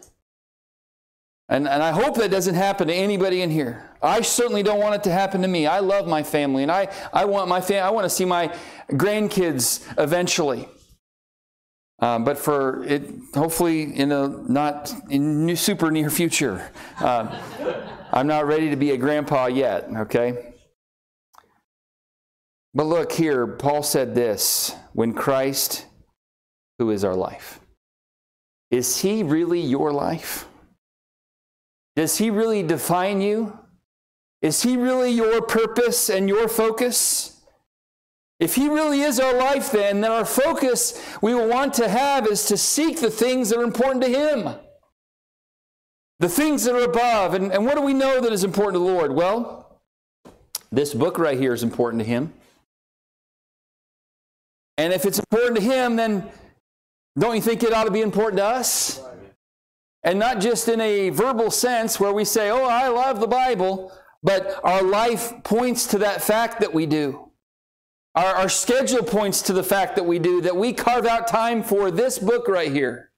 And, 1.51 1.69
and 1.69 1.83
I 1.83 1.91
hope 1.91 2.17
that 2.17 2.31
doesn't 2.31 2.55
happen 2.55 2.89
to 2.89 2.95
anybody 2.95 3.43
in 3.43 3.51
here. 3.51 3.91
I 4.03 4.23
certainly 4.23 4.63
don't 4.63 4.81
want 4.81 4.95
it 4.95 5.03
to 5.05 5.13
happen 5.13 5.43
to 5.43 5.49
me. 5.49 5.67
I 5.67 5.81
love 5.81 6.07
my 6.07 6.23
family, 6.23 6.63
and 6.63 6.73
I, 6.73 6.89
I 7.13 7.27
want 7.27 7.49
my 7.49 7.61
fam- 7.61 7.85
I 7.85 7.91
want 7.91 8.05
to 8.05 8.11
see 8.11 8.25
my 8.25 8.57
grandkids 8.93 9.85
eventually. 9.99 10.69
Uh, 11.99 12.21
but 12.21 12.39
for 12.39 12.85
it, 12.85 13.11
hopefully 13.35 13.95
in 13.95 14.11
a 14.13 14.29
not 14.29 14.95
in 15.11 15.55
super 15.57 15.91
near 15.91 16.09
future. 16.09 16.71
Uh, 16.99 17.39
I'm 18.13 18.27
not 18.27 18.47
ready 18.47 18.71
to 18.71 18.77
be 18.77 18.93
a 18.93 18.97
grandpa 18.97 19.47
yet. 19.47 19.89
Okay. 19.95 20.50
But 22.73 22.85
look 22.85 23.13
here, 23.13 23.47
Paul 23.47 23.83
said 23.83 24.15
this: 24.15 24.75
when 24.93 25.13
Christ, 25.13 25.87
who 26.79 26.91
is 26.91 27.05
our 27.05 27.17
life, 27.17 27.61
is 28.71 29.01
He 29.01 29.23
really 29.23 29.61
your 29.61 29.93
life? 29.93 30.47
Does 31.97 32.19
He 32.19 32.31
really 32.31 32.63
define 32.63 33.21
you? 33.21 33.59
Is 34.41 34.63
He 34.63 34.77
really 34.77 35.11
your 35.11 35.43
purpose 35.43 36.09
and 36.09 36.29
your 36.29 36.49
focus? 36.49 37.43
If 38.39 38.55
He 38.55 38.69
really 38.69 39.03
is 39.03 39.21
our 39.21 39.37
life, 39.37 39.73
then, 39.73 40.01
then 40.01 40.13
our 40.13 40.25
focus 40.25 41.05
we 41.21 41.35
will 41.35 41.49
want 41.49 41.75
to 41.75 41.89
have 41.89 42.27
is 42.27 42.47
to 42.47 42.57
seek 42.57 43.01
the 43.01 43.11
things 43.11 43.51
that 43.51 43.59
are 43.59 43.65
important 43.65 44.03
to 44.05 44.09
Him. 44.09 44.55
The 46.21 46.29
things 46.29 46.65
that 46.65 46.75
are 46.75 46.85
above. 46.85 47.35
And, 47.35 47.53
and 47.53 47.67
what 47.67 47.75
do 47.75 47.83
we 47.83 47.95
know 47.95 48.21
that 48.21 48.33
is 48.33 48.45
important 48.45 48.75
to 48.75 48.79
the 48.87 48.93
Lord? 48.95 49.13
Well, 49.13 49.81
this 50.71 50.95
book 50.95 51.19
right 51.19 51.39
here 51.39 51.53
is 51.53 51.63
important 51.63 52.03
to 52.03 52.09
Him. 52.09 52.33
And 54.81 54.95
if 54.95 55.05
it's 55.05 55.19
important 55.19 55.57
to 55.57 55.63
Him, 55.63 55.97
then 55.97 56.27
don't 57.19 57.37
you 57.37 57.43
think 57.43 57.63
it 57.63 57.75
ought 57.75 57.85
to 57.85 57.91
be 57.91 58.01
important 58.01 58.39
to 58.39 58.47
us? 58.47 58.99
And 60.03 60.19
not 60.19 60.41
just 60.41 60.69
in 60.69 60.81
a 60.81 61.11
verbal 61.11 61.51
sense 61.51 62.01
where 62.01 62.15
we 62.15 62.25
say, 62.25 62.49
oh, 62.49 62.65
I 62.65 62.89
love 62.89 63.21
the 63.21 63.27
Bible, 63.27 63.93
but 64.23 64.59
our 64.65 64.83
life 64.83 65.35
points 65.45 65.87
to 65.89 65.99
that 65.99 66.23
fact 66.23 66.61
that 66.61 66.73
we 66.73 66.87
do. 66.87 67.31
Our, 68.15 68.35
our 68.35 68.49
schedule 68.49 69.03
points 69.03 69.43
to 69.43 69.53
the 69.53 69.63
fact 69.63 69.97
that 69.97 70.05
we 70.05 70.19
do, 70.19 70.41
that 70.41 70.57
we 70.57 70.73
carve 70.73 71.05
out 71.05 71.29
time 71.29 71.63
for 71.63 71.91
this 71.91 72.19
book 72.19 72.49
right 72.49 72.73
here. 72.73 73.11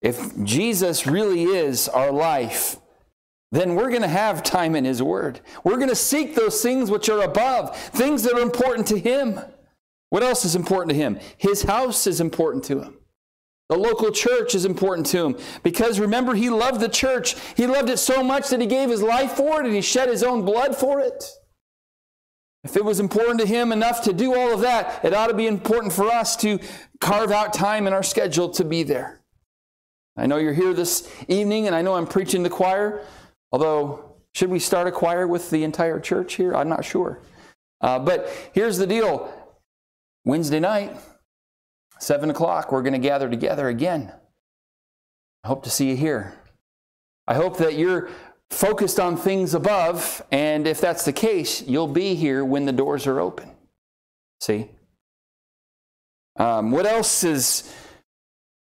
If 0.00 0.42
Jesus 0.42 1.06
really 1.06 1.42
is 1.42 1.90
our 1.90 2.10
life, 2.10 2.78
then 3.52 3.74
we're 3.74 3.90
going 3.90 4.02
to 4.02 4.08
have 4.08 4.42
time 4.42 4.74
in 4.74 4.84
His 4.84 5.02
Word. 5.02 5.40
We're 5.62 5.76
going 5.76 5.88
to 5.88 5.96
seek 5.96 6.34
those 6.34 6.60
things 6.62 6.90
which 6.90 7.08
are 7.08 7.22
above, 7.22 7.76
things 7.76 8.22
that 8.24 8.34
are 8.34 8.42
important 8.42 8.88
to 8.88 8.98
Him. 8.98 9.40
What 10.10 10.22
else 10.22 10.44
is 10.44 10.56
important 10.56 10.90
to 10.90 10.96
Him? 10.96 11.18
His 11.36 11.62
house 11.62 12.06
is 12.06 12.20
important 12.20 12.64
to 12.64 12.80
Him. 12.80 12.98
The 13.70 13.78
local 13.78 14.10
church 14.10 14.54
is 14.54 14.66
important 14.66 15.06
to 15.08 15.24
him 15.24 15.36
because 15.62 15.98
remember, 15.98 16.34
he 16.34 16.50
loved 16.50 16.80
the 16.80 16.88
church. 16.88 17.34
He 17.56 17.66
loved 17.66 17.88
it 17.88 17.96
so 17.96 18.22
much 18.22 18.50
that 18.50 18.60
he 18.60 18.66
gave 18.66 18.90
his 18.90 19.02
life 19.02 19.32
for 19.32 19.60
it 19.60 19.66
and 19.66 19.74
he 19.74 19.80
shed 19.80 20.10
his 20.10 20.22
own 20.22 20.44
blood 20.44 20.76
for 20.76 21.00
it. 21.00 21.24
If 22.62 22.76
it 22.76 22.84
was 22.84 23.00
important 23.00 23.40
to 23.40 23.46
him 23.46 23.72
enough 23.72 24.02
to 24.02 24.12
do 24.12 24.34
all 24.34 24.52
of 24.52 24.60
that, 24.60 25.04
it 25.04 25.14
ought 25.14 25.28
to 25.28 25.34
be 25.34 25.46
important 25.46 25.92
for 25.92 26.08
us 26.08 26.36
to 26.36 26.58
carve 27.00 27.30
out 27.30 27.54
time 27.54 27.86
in 27.86 27.92
our 27.92 28.02
schedule 28.02 28.48
to 28.50 28.64
be 28.64 28.82
there. 28.82 29.22
I 30.16 30.26
know 30.26 30.36
you're 30.36 30.54
here 30.54 30.74
this 30.74 31.10
evening 31.28 31.66
and 31.66 31.74
I 31.74 31.82
know 31.82 31.94
I'm 31.94 32.06
preaching 32.06 32.42
the 32.42 32.50
choir, 32.50 33.04
although, 33.54 34.16
should 34.34 34.50
we 34.50 34.58
start 34.58 34.88
a 34.88 34.92
choir 34.92 35.28
with 35.28 35.50
the 35.50 35.62
entire 35.62 36.00
church 36.00 36.34
here? 36.34 36.56
I'm 36.56 36.68
not 36.68 36.84
sure. 36.84 37.20
Uh, 37.80 38.00
but 38.00 38.28
here's 38.52 38.78
the 38.78 38.86
deal 38.86 39.32
Wednesday 40.24 40.58
night, 40.58 40.96
Seven 42.00 42.30
o'clock, 42.30 42.72
we're 42.72 42.82
going 42.82 42.94
to 42.94 42.98
gather 42.98 43.30
together 43.30 43.68
again. 43.68 44.12
I 45.44 45.48
hope 45.48 45.62
to 45.64 45.70
see 45.70 45.90
you 45.90 45.96
here. 45.96 46.34
I 47.26 47.34
hope 47.34 47.58
that 47.58 47.74
you're 47.74 48.10
focused 48.50 48.98
on 48.98 49.16
things 49.16 49.54
above, 49.54 50.22
and 50.32 50.66
if 50.66 50.80
that's 50.80 51.04
the 51.04 51.12
case, 51.12 51.62
you'll 51.62 51.88
be 51.88 52.14
here 52.14 52.44
when 52.44 52.66
the 52.66 52.72
doors 52.72 53.06
are 53.06 53.20
open. 53.20 53.52
See? 54.40 54.70
Um, 56.36 56.72
what 56.72 56.86
else 56.86 57.22
is 57.22 57.72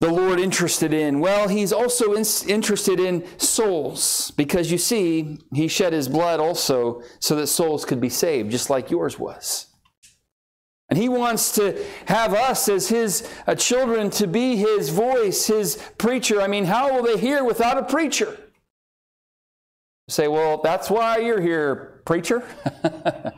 the 0.03 0.13
Lord 0.13 0.41
interested 0.41 0.93
in? 0.93 1.21
Well, 1.21 1.47
he's 1.47 1.73
also 1.73 2.15
in, 2.15 2.25
interested 2.49 2.99
in 2.99 3.25
souls 3.39 4.33
because 4.33 4.73
you 4.73 4.77
see, 4.77 5.39
he 5.55 5.69
shed 5.69 5.93
his 5.93 6.09
blood 6.09 6.41
also 6.41 7.05
so 7.21 7.37
that 7.37 7.47
souls 7.47 7.85
could 7.85 8.01
be 8.01 8.09
saved, 8.09 8.51
just 8.51 8.69
like 8.69 8.91
yours 8.91 9.17
was. 9.17 9.69
And 10.89 10.99
he 10.99 11.09
wants 11.09 11.53
to 11.53 11.81
have 12.07 12.35
us 12.35 12.69
as 12.69 12.89
his 12.89 13.31
uh, 13.47 13.55
children 13.55 14.11
to 14.11 14.27
be 14.27 14.57
his 14.57 14.89
voice, 14.89 15.47
his 15.47 15.81
preacher. 15.99 16.43
I 16.43 16.49
mean, 16.49 16.65
how 16.65 16.93
will 16.93 17.05
they 17.05 17.17
hear 17.17 17.45
without 17.45 17.79
a 17.79 17.85
preacher? 17.85 18.37
say, 20.09 20.27
well, 20.27 20.61
that's 20.63 20.91
why 20.91 21.19
you're 21.19 21.41
here, 21.41 22.03
preacher, 22.05 22.43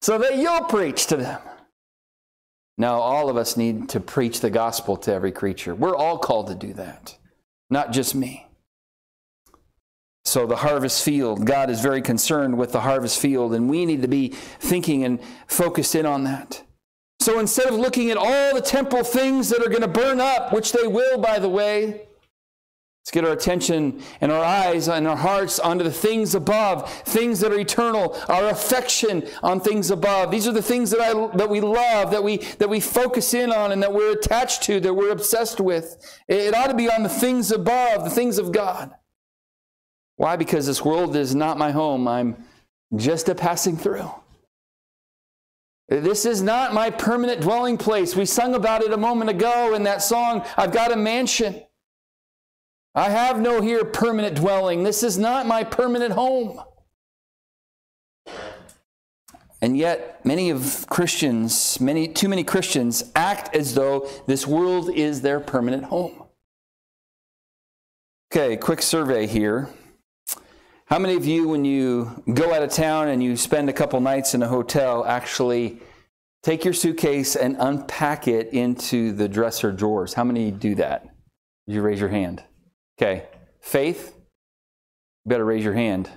so 0.00 0.16
that 0.18 0.38
you'll 0.38 0.64
preach 0.64 1.08
to 1.08 1.16
them. 1.16 1.40
No, 2.76 2.94
all 2.94 3.28
of 3.28 3.36
us 3.36 3.56
need 3.56 3.88
to 3.90 4.00
preach 4.00 4.40
the 4.40 4.50
gospel 4.50 4.96
to 4.98 5.12
every 5.12 5.32
creature. 5.32 5.74
We're 5.74 5.94
all 5.94 6.18
called 6.18 6.48
to 6.48 6.54
do 6.54 6.72
that, 6.74 7.16
not 7.70 7.92
just 7.92 8.14
me. 8.14 8.46
So, 10.24 10.46
the 10.46 10.56
harvest 10.56 11.04
field, 11.04 11.44
God 11.44 11.70
is 11.70 11.80
very 11.80 12.00
concerned 12.00 12.56
with 12.56 12.72
the 12.72 12.80
harvest 12.80 13.20
field, 13.20 13.54
and 13.54 13.68
we 13.68 13.84
need 13.84 14.02
to 14.02 14.08
be 14.08 14.28
thinking 14.28 15.04
and 15.04 15.20
focused 15.46 15.94
in 15.94 16.06
on 16.06 16.24
that. 16.24 16.62
So, 17.20 17.38
instead 17.38 17.68
of 17.68 17.74
looking 17.74 18.10
at 18.10 18.16
all 18.16 18.54
the 18.54 18.62
temporal 18.62 19.04
things 19.04 19.50
that 19.50 19.60
are 19.60 19.68
going 19.68 19.82
to 19.82 19.88
burn 19.88 20.20
up, 20.20 20.52
which 20.52 20.72
they 20.72 20.86
will, 20.86 21.18
by 21.18 21.38
the 21.38 21.48
way, 21.48 22.08
Let's 23.04 23.12
get 23.12 23.24
our 23.26 23.32
attention 23.32 24.02
and 24.22 24.32
our 24.32 24.42
eyes 24.42 24.88
and 24.88 25.06
our 25.06 25.16
hearts 25.16 25.58
onto 25.58 25.84
the 25.84 25.92
things 25.92 26.34
above, 26.34 26.90
things 26.90 27.38
that 27.40 27.52
are 27.52 27.58
eternal, 27.58 28.18
our 28.30 28.48
affection 28.48 29.28
on 29.42 29.60
things 29.60 29.90
above. 29.90 30.30
These 30.30 30.48
are 30.48 30.52
the 30.52 30.62
things 30.62 30.90
that, 30.90 31.02
I, 31.02 31.12
that 31.36 31.50
we 31.50 31.60
love, 31.60 32.12
that 32.12 32.24
we, 32.24 32.38
that 32.38 32.70
we 32.70 32.80
focus 32.80 33.34
in 33.34 33.52
on, 33.52 33.72
and 33.72 33.82
that 33.82 33.92
we're 33.92 34.12
attached 34.12 34.62
to, 34.62 34.80
that 34.80 34.94
we're 34.94 35.10
obsessed 35.12 35.60
with. 35.60 36.18
It 36.28 36.54
ought 36.54 36.68
to 36.68 36.74
be 36.74 36.90
on 36.90 37.02
the 37.02 37.10
things 37.10 37.52
above, 37.52 38.04
the 38.04 38.10
things 38.10 38.38
of 38.38 38.52
God. 38.52 38.90
Why? 40.16 40.36
Because 40.36 40.66
this 40.66 40.82
world 40.82 41.14
is 41.14 41.34
not 41.34 41.58
my 41.58 41.72
home. 41.72 42.08
I'm 42.08 42.42
just 42.96 43.28
a 43.28 43.34
passing 43.34 43.76
through. 43.76 44.10
This 45.88 46.24
is 46.24 46.40
not 46.40 46.72
my 46.72 46.88
permanent 46.88 47.42
dwelling 47.42 47.76
place. 47.76 48.16
We 48.16 48.24
sung 48.24 48.54
about 48.54 48.82
it 48.82 48.94
a 48.94 48.96
moment 48.96 49.28
ago 49.28 49.74
in 49.74 49.82
that 49.82 50.00
song, 50.00 50.42
I've 50.56 50.72
got 50.72 50.90
a 50.90 50.96
mansion. 50.96 51.64
I 52.94 53.10
have 53.10 53.40
no 53.40 53.60
here 53.60 53.84
permanent 53.84 54.36
dwelling. 54.36 54.84
This 54.84 55.02
is 55.02 55.18
not 55.18 55.46
my 55.46 55.64
permanent 55.64 56.12
home. 56.12 56.60
And 59.60 59.76
yet, 59.76 60.24
many 60.24 60.50
of 60.50 60.86
Christians, 60.88 61.80
many 61.80 62.06
too 62.06 62.28
many 62.28 62.44
Christians 62.44 63.10
act 63.16 63.54
as 63.56 63.74
though 63.74 64.08
this 64.26 64.46
world 64.46 64.90
is 64.94 65.22
their 65.22 65.40
permanent 65.40 65.84
home. 65.84 66.24
Okay, 68.30 68.56
quick 68.56 68.82
survey 68.82 69.26
here. 69.26 69.70
How 70.86 70.98
many 70.98 71.16
of 71.16 71.24
you, 71.24 71.48
when 71.48 71.64
you 71.64 72.22
go 72.34 72.52
out 72.52 72.62
of 72.62 72.70
town 72.70 73.08
and 73.08 73.22
you 73.22 73.36
spend 73.36 73.70
a 73.70 73.72
couple 73.72 73.98
nights 74.00 74.34
in 74.34 74.42
a 74.42 74.48
hotel, 74.48 75.04
actually 75.04 75.80
take 76.42 76.62
your 76.62 76.74
suitcase 76.74 77.34
and 77.34 77.56
unpack 77.58 78.28
it 78.28 78.52
into 78.52 79.12
the 79.12 79.28
dresser 79.28 79.72
drawers? 79.72 80.14
How 80.14 80.24
many 80.24 80.50
do 80.50 80.74
that? 80.74 81.08
You 81.66 81.80
raise 81.80 82.00
your 82.00 82.10
hand? 82.10 82.44
Okay. 82.98 83.26
Faith, 83.60 84.14
better 85.26 85.44
raise 85.44 85.64
your 85.64 85.74
hand. 85.74 86.10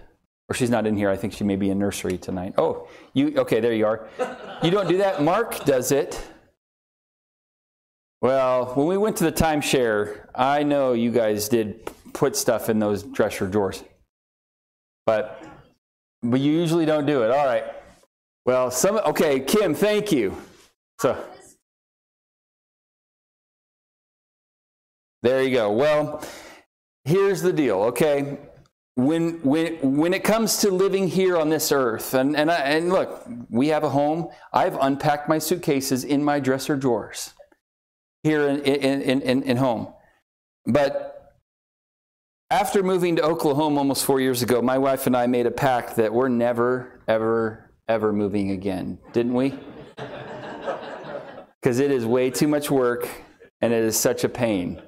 Or 0.49 0.55
she's 0.55 0.69
not 0.69 0.87
in 0.87 0.95
here. 0.95 1.09
I 1.09 1.17
think 1.17 1.33
she 1.33 1.43
may 1.43 1.55
be 1.55 1.69
in 1.69 1.79
nursery 1.79 2.17
tonight. 2.17 2.53
Oh, 2.57 2.87
you 3.13 3.33
okay, 3.37 3.59
there 3.59 3.73
you 3.73 3.85
are. 3.85 4.07
You 4.63 4.71
don't 4.71 4.87
do 4.87 4.97
that? 4.97 5.21
Mark 5.21 5.65
does 5.65 5.91
it. 5.91 6.25
Well, 8.21 8.73
when 8.75 8.87
we 8.87 8.97
went 8.97 9.17
to 9.17 9.25
the 9.25 9.31
timeshare, 9.31 10.27
I 10.33 10.63
know 10.63 10.93
you 10.93 11.11
guys 11.11 11.49
did 11.49 11.89
put 12.13 12.35
stuff 12.35 12.69
in 12.69 12.79
those 12.79 13.03
dresser 13.03 13.45
drawers. 13.45 13.83
But 15.05 15.43
but 16.23 16.39
you 16.39 16.53
usually 16.53 16.85
don't 16.85 17.05
do 17.05 17.23
it. 17.23 17.31
All 17.31 17.45
right. 17.45 17.65
Well, 18.45 18.71
some 18.71 18.97
okay, 18.97 19.41
Kim, 19.41 19.75
thank 19.75 20.11
you. 20.13 20.37
So 20.99 21.21
There 25.23 25.43
you 25.43 25.49
go. 25.51 25.71
Well, 25.71 26.23
here's 27.07 27.41
the 27.41 27.53
deal, 27.53 27.83
okay? 27.83 28.37
When, 28.95 29.41
when, 29.41 29.97
when 29.97 30.13
it 30.13 30.23
comes 30.23 30.57
to 30.57 30.71
living 30.71 31.07
here 31.07 31.37
on 31.37 31.49
this 31.49 31.71
earth, 31.71 32.13
and, 32.13 32.35
and, 32.35 32.51
I, 32.51 32.57
and 32.57 32.89
look, 32.89 33.27
we 33.49 33.69
have 33.69 33.83
a 33.83 33.89
home. 33.89 34.27
I've 34.51 34.75
unpacked 34.75 35.29
my 35.29 35.37
suitcases 35.37 36.03
in 36.03 36.23
my 36.23 36.39
dresser 36.39 36.75
drawers 36.75 37.33
here 38.23 38.47
in, 38.47 38.59
in, 38.61 39.21
in, 39.21 39.43
in 39.43 39.57
home. 39.57 39.93
But 40.65 41.37
after 42.49 42.83
moving 42.83 43.15
to 43.17 43.23
Oklahoma 43.23 43.77
almost 43.77 44.03
four 44.03 44.19
years 44.19 44.41
ago, 44.41 44.61
my 44.61 44.77
wife 44.77 45.07
and 45.07 45.15
I 45.15 45.27
made 45.27 45.45
a 45.45 45.51
pact 45.51 45.95
that 45.97 46.13
we're 46.13 46.27
never, 46.27 47.01
ever, 47.07 47.71
ever 47.87 48.11
moving 48.11 48.51
again, 48.51 48.99
didn't 49.13 49.33
we? 49.33 49.57
Because 51.59 51.79
it 51.79 51.91
is 51.91 52.05
way 52.05 52.29
too 52.29 52.47
much 52.47 52.71
work 52.71 53.09
and 53.61 53.73
it 53.73 53.83
is 53.83 53.97
such 53.97 54.23
a 54.23 54.29
pain. 54.29 54.81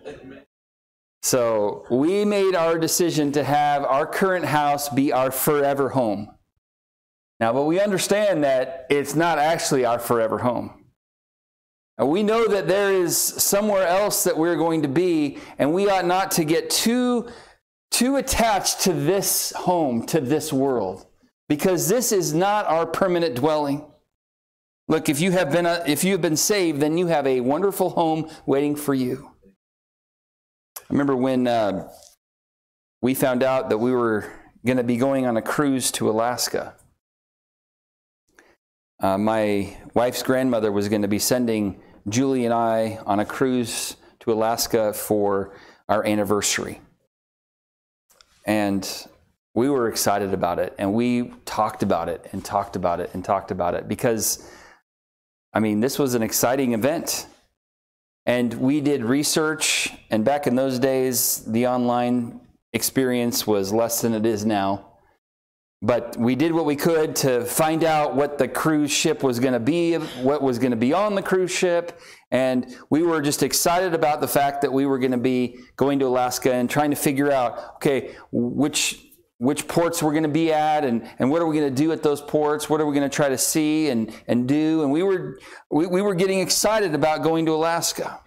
So 1.22 1.86
we 1.90 2.24
made 2.26 2.56
our 2.56 2.78
decision 2.78 3.32
to 3.34 3.44
have 3.44 3.84
our 3.84 4.06
current 4.06 4.46
house 4.46 4.90
be 4.90 5.12
our 5.12 5.32
forever 5.32 5.90
home. 5.90 6.32
Now, 7.40 7.54
but 7.54 7.64
we 7.64 7.80
understand 7.80 8.44
that 8.44 8.86
it's 8.90 9.16
not 9.16 9.40
actually 9.40 9.86
our 9.86 10.00
forever 10.00 10.40
home. 10.40 10.86
And 11.98 12.10
we 12.10 12.24
know 12.24 12.48
that 12.48 12.68
there 12.68 12.94
is 12.94 13.18
somewhere 13.18 13.86
else 13.86 14.24
that 14.24 14.38
we're 14.38 14.56
going 14.56 14.84
to 14.84 14.88
be, 14.88 15.40
and 15.58 15.74
we 15.74 15.90
ought 15.90 16.06
not 16.06 16.32
to 16.32 16.46
get 16.46 16.70
too, 16.70 17.28
too 17.92 18.16
attached 18.16 18.82
to 18.82 18.94
this 18.94 19.52
home, 19.52 20.06
to 20.08 20.22
this 20.22 20.54
world, 20.54 21.06
because 21.50 21.90
this 21.90 22.14
is 22.14 22.34
not 22.34 22.66
our 22.68 22.86
permanent 22.86 23.36
dwelling. 23.36 23.86
Look, 24.88 25.10
if 25.10 25.20
you 25.20 25.32
have 25.32 25.52
been, 25.52 25.66
a, 25.66 25.84
if 25.86 26.06
you 26.06 26.14
have 26.14 26.22
been 26.22 26.38
saved, 26.38 26.80
then 26.80 26.98
you 26.98 27.08
have 27.08 27.28
a 27.28 27.42
wonderful 27.42 27.90
home 27.90 28.30
waiting 28.46 28.78
for 28.78 28.94
you. 28.94 29.32
I 30.90 30.94
remember 30.96 31.16
when 31.16 31.46
uh, 31.46 31.88
we 33.00 33.14
found 33.14 33.44
out 33.44 33.70
that 33.70 33.78
we 33.78 33.92
were 33.92 34.26
going 34.66 34.78
to 34.78 34.84
be 34.84 34.98
going 34.98 35.28
on 35.28 35.38
a 35.38 35.42
cruise 35.42 35.92
to 35.92 36.10
Alaska. 36.10 36.74
Uh, 39.00 39.20
my 39.20 39.78
wife's 39.94 40.24
grandmother 40.24 40.72
was 40.72 40.90
going 40.90 41.04
to 41.04 41.08
be 41.08 41.20
sending 41.20 41.80
Julie 42.08 42.46
and 42.46 42.54
I 42.54 43.00
on 43.06 43.20
a 43.20 43.26
cruise 43.26 43.98
to 44.22 44.34
Alaska 44.34 44.92
for 44.94 45.56
our 45.88 46.04
anniversary. 46.04 46.82
And 48.48 48.90
we 49.54 49.70
were 49.70 49.90
excited 49.90 50.34
about 50.34 50.58
it, 50.58 50.74
and 50.80 50.96
we 50.96 51.34
talked 51.46 51.84
about 51.84 52.10
it 52.10 52.28
and 52.32 52.44
talked 52.44 52.76
about 52.76 53.00
it 53.00 53.12
and 53.14 53.24
talked 53.24 53.52
about 53.52 53.76
it 53.76 53.88
because, 53.88 54.52
I 55.54 55.60
mean, 55.60 55.82
this 55.82 56.00
was 56.00 56.16
an 56.16 56.24
exciting 56.24 56.74
event. 56.74 57.28
And 58.30 58.54
we 58.54 58.80
did 58.80 59.04
research, 59.04 59.92
and 60.12 60.24
back 60.24 60.46
in 60.46 60.54
those 60.54 60.78
days, 60.78 61.44
the 61.48 61.66
online 61.66 62.42
experience 62.74 63.48
was 63.48 63.74
less 63.74 64.02
than 64.02 64.14
it 64.14 64.24
is 64.24 64.46
now. 64.46 64.92
But 65.82 66.16
we 66.16 66.36
did 66.36 66.52
what 66.52 66.66
we 66.66 66.76
could 66.76 67.16
to 67.26 67.44
find 67.44 67.84
out 67.84 68.16
what 68.16 68.38
the 68.38 68.48
cruise 68.48 68.92
ship 68.92 69.24
was 69.24 69.40
going 69.40 69.54
to 69.54 69.60
be, 69.60 69.96
what 69.96 70.44
was 70.44 70.60
going 70.60 70.70
to 70.70 70.78
be 70.78 70.94
on 70.94 71.16
the 71.16 71.24
cruise 71.24 71.50
ship. 71.50 72.00
And 72.30 72.78
we 72.92 73.02
were 73.02 73.20
just 73.20 73.42
excited 73.42 73.96
about 73.96 74.22
the 74.22 74.28
fact 74.28 74.62
that 74.62 74.72
we 74.72 74.86
were 74.86 75.00
going 75.00 75.14
to 75.14 75.18
be 75.18 75.58
going 75.76 75.98
to 75.98 76.06
Alaska 76.06 76.54
and 76.54 76.70
trying 76.70 76.92
to 76.92 76.98
figure 76.98 77.32
out, 77.32 77.78
okay, 77.78 78.14
which 78.32 79.09
which 79.40 79.70
ports 79.70 80.04
we're 80.04 80.12
going 80.12 80.24
to 80.24 80.30
be 80.30 80.52
at 80.52 80.84
and, 80.84 81.10
and 81.18 81.32
what 81.32 81.42
are 81.42 81.48
we 81.48 81.58
going 81.58 81.74
to 81.74 81.76
do 81.76 81.94
at 81.94 82.04
those 82.04 82.22
ports? 82.22 82.70
What 82.70 82.82
are 82.82 82.86
we 82.86 82.94
going 82.94 83.10
to 83.10 83.14
try 83.14 83.30
to 83.30 83.38
see 83.38 83.90
and, 83.90 84.14
and 84.28 84.48
do? 84.48 84.84
And 84.84 84.92
we 84.92 85.02
were 85.02 85.40
we, 85.72 85.88
we 85.88 86.02
were 86.02 86.14
getting 86.14 86.42
excited 86.42 86.94
about 86.94 87.24
going 87.24 87.46
to 87.46 87.54
alaska. 87.54 88.20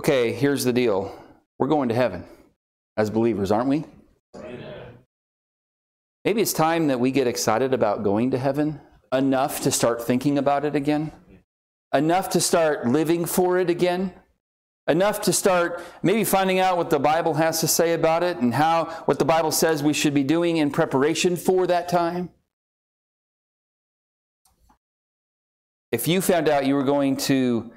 Okay 0.00 0.32
here's 0.32 0.64
the 0.64 0.72
deal. 0.72 1.16
We're 1.58 1.68
going 1.68 1.88
to 1.88 1.94
heaven 1.94 2.24
as 2.96 3.08
believers 3.08 3.52
aren't 3.52 3.68
we? 3.68 3.84
Maybe 6.24 6.42
it's 6.42 6.52
time 6.52 6.88
that 6.88 6.98
we 6.98 7.12
get 7.12 7.28
excited 7.28 7.72
about 7.72 8.02
going 8.02 8.32
to 8.32 8.38
heaven 8.38 8.80
enough 9.12 9.60
to 9.62 9.70
start 9.70 10.04
thinking 10.04 10.38
about 10.38 10.64
it 10.64 10.74
again 10.74 11.12
enough 11.94 12.30
to 12.30 12.40
start 12.40 12.86
living 12.88 13.24
for 13.24 13.58
it 13.58 13.70
again 13.70 14.12
enough 14.88 15.20
to 15.22 15.32
start 15.32 15.82
maybe 16.02 16.24
finding 16.24 16.58
out 16.58 16.76
what 16.76 16.90
the 16.90 16.98
Bible 16.98 17.34
has 17.34 17.60
to 17.60 17.68
say 17.68 17.92
about 17.92 18.22
it 18.22 18.38
and 18.38 18.54
how 18.54 18.84
what 19.06 19.18
the 19.18 19.24
Bible 19.24 19.50
says 19.50 19.82
we 19.82 19.92
should 19.92 20.14
be 20.14 20.22
doing 20.22 20.58
in 20.58 20.70
preparation 20.70 21.36
for 21.36 21.66
that 21.66 21.88
time. 21.88 22.30
If 25.92 26.08
you 26.08 26.20
found 26.20 26.48
out 26.48 26.66
you 26.66 26.74
were 26.74 26.84
going 26.84 27.16
to 27.18 27.70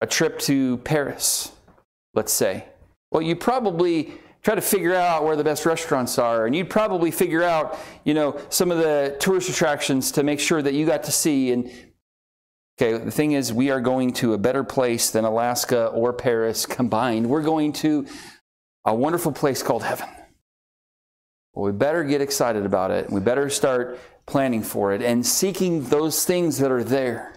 a 0.00 0.06
trip 0.06 0.38
to 0.40 0.78
Paris, 0.78 1.52
let's 2.14 2.32
say, 2.32 2.66
well, 3.10 3.22
you 3.22 3.36
probably 3.36 4.14
try 4.42 4.54
to 4.54 4.60
figure 4.60 4.94
out 4.94 5.24
where 5.24 5.34
the 5.34 5.44
best 5.44 5.66
restaurants 5.66 6.18
are 6.18 6.46
and 6.46 6.54
you'd 6.54 6.70
probably 6.70 7.10
figure 7.10 7.42
out 7.42 7.76
you 8.04 8.14
know 8.14 8.40
some 8.48 8.70
of 8.70 8.78
the 8.78 9.16
tourist 9.18 9.48
attractions 9.48 10.12
to 10.12 10.22
make 10.22 10.38
sure 10.38 10.62
that 10.62 10.72
you 10.72 10.86
got 10.86 11.02
to 11.02 11.10
see 11.10 11.50
and 11.50 11.68
Okay, 12.78 12.92
the 12.98 13.10
thing 13.10 13.32
is, 13.32 13.54
we 13.54 13.70
are 13.70 13.80
going 13.80 14.12
to 14.14 14.34
a 14.34 14.38
better 14.38 14.62
place 14.62 15.10
than 15.10 15.24
Alaska 15.24 15.86
or 15.86 16.12
Paris 16.12 16.66
combined. 16.66 17.26
We're 17.28 17.42
going 17.42 17.72
to 17.74 18.06
a 18.84 18.94
wonderful 18.94 19.32
place 19.32 19.62
called 19.62 19.82
heaven. 19.82 20.08
Well, 21.54 21.64
we 21.64 21.72
better 21.72 22.04
get 22.04 22.20
excited 22.20 22.66
about 22.66 22.90
it. 22.90 23.08
We 23.10 23.20
better 23.20 23.48
start 23.48 23.98
planning 24.26 24.62
for 24.62 24.92
it 24.92 25.00
and 25.00 25.24
seeking 25.24 25.84
those 25.84 26.26
things 26.26 26.58
that 26.58 26.70
are 26.70 26.84
there. 26.84 27.32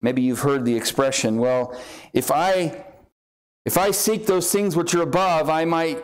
Maybe 0.00 0.22
you've 0.22 0.40
heard 0.40 0.64
the 0.64 0.76
expression, 0.76 1.36
well, 1.36 1.78
if 2.14 2.30
I 2.30 2.86
if 3.66 3.76
I 3.76 3.90
seek 3.90 4.24
those 4.24 4.50
things 4.50 4.74
which 4.74 4.94
are 4.94 5.02
above, 5.02 5.50
I 5.50 5.66
might 5.66 6.02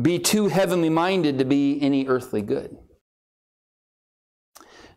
be 0.00 0.20
too 0.20 0.46
heavenly 0.46 0.90
minded 0.90 1.38
to 1.38 1.44
be 1.44 1.80
any 1.82 2.06
earthly 2.06 2.42
good. 2.42 2.78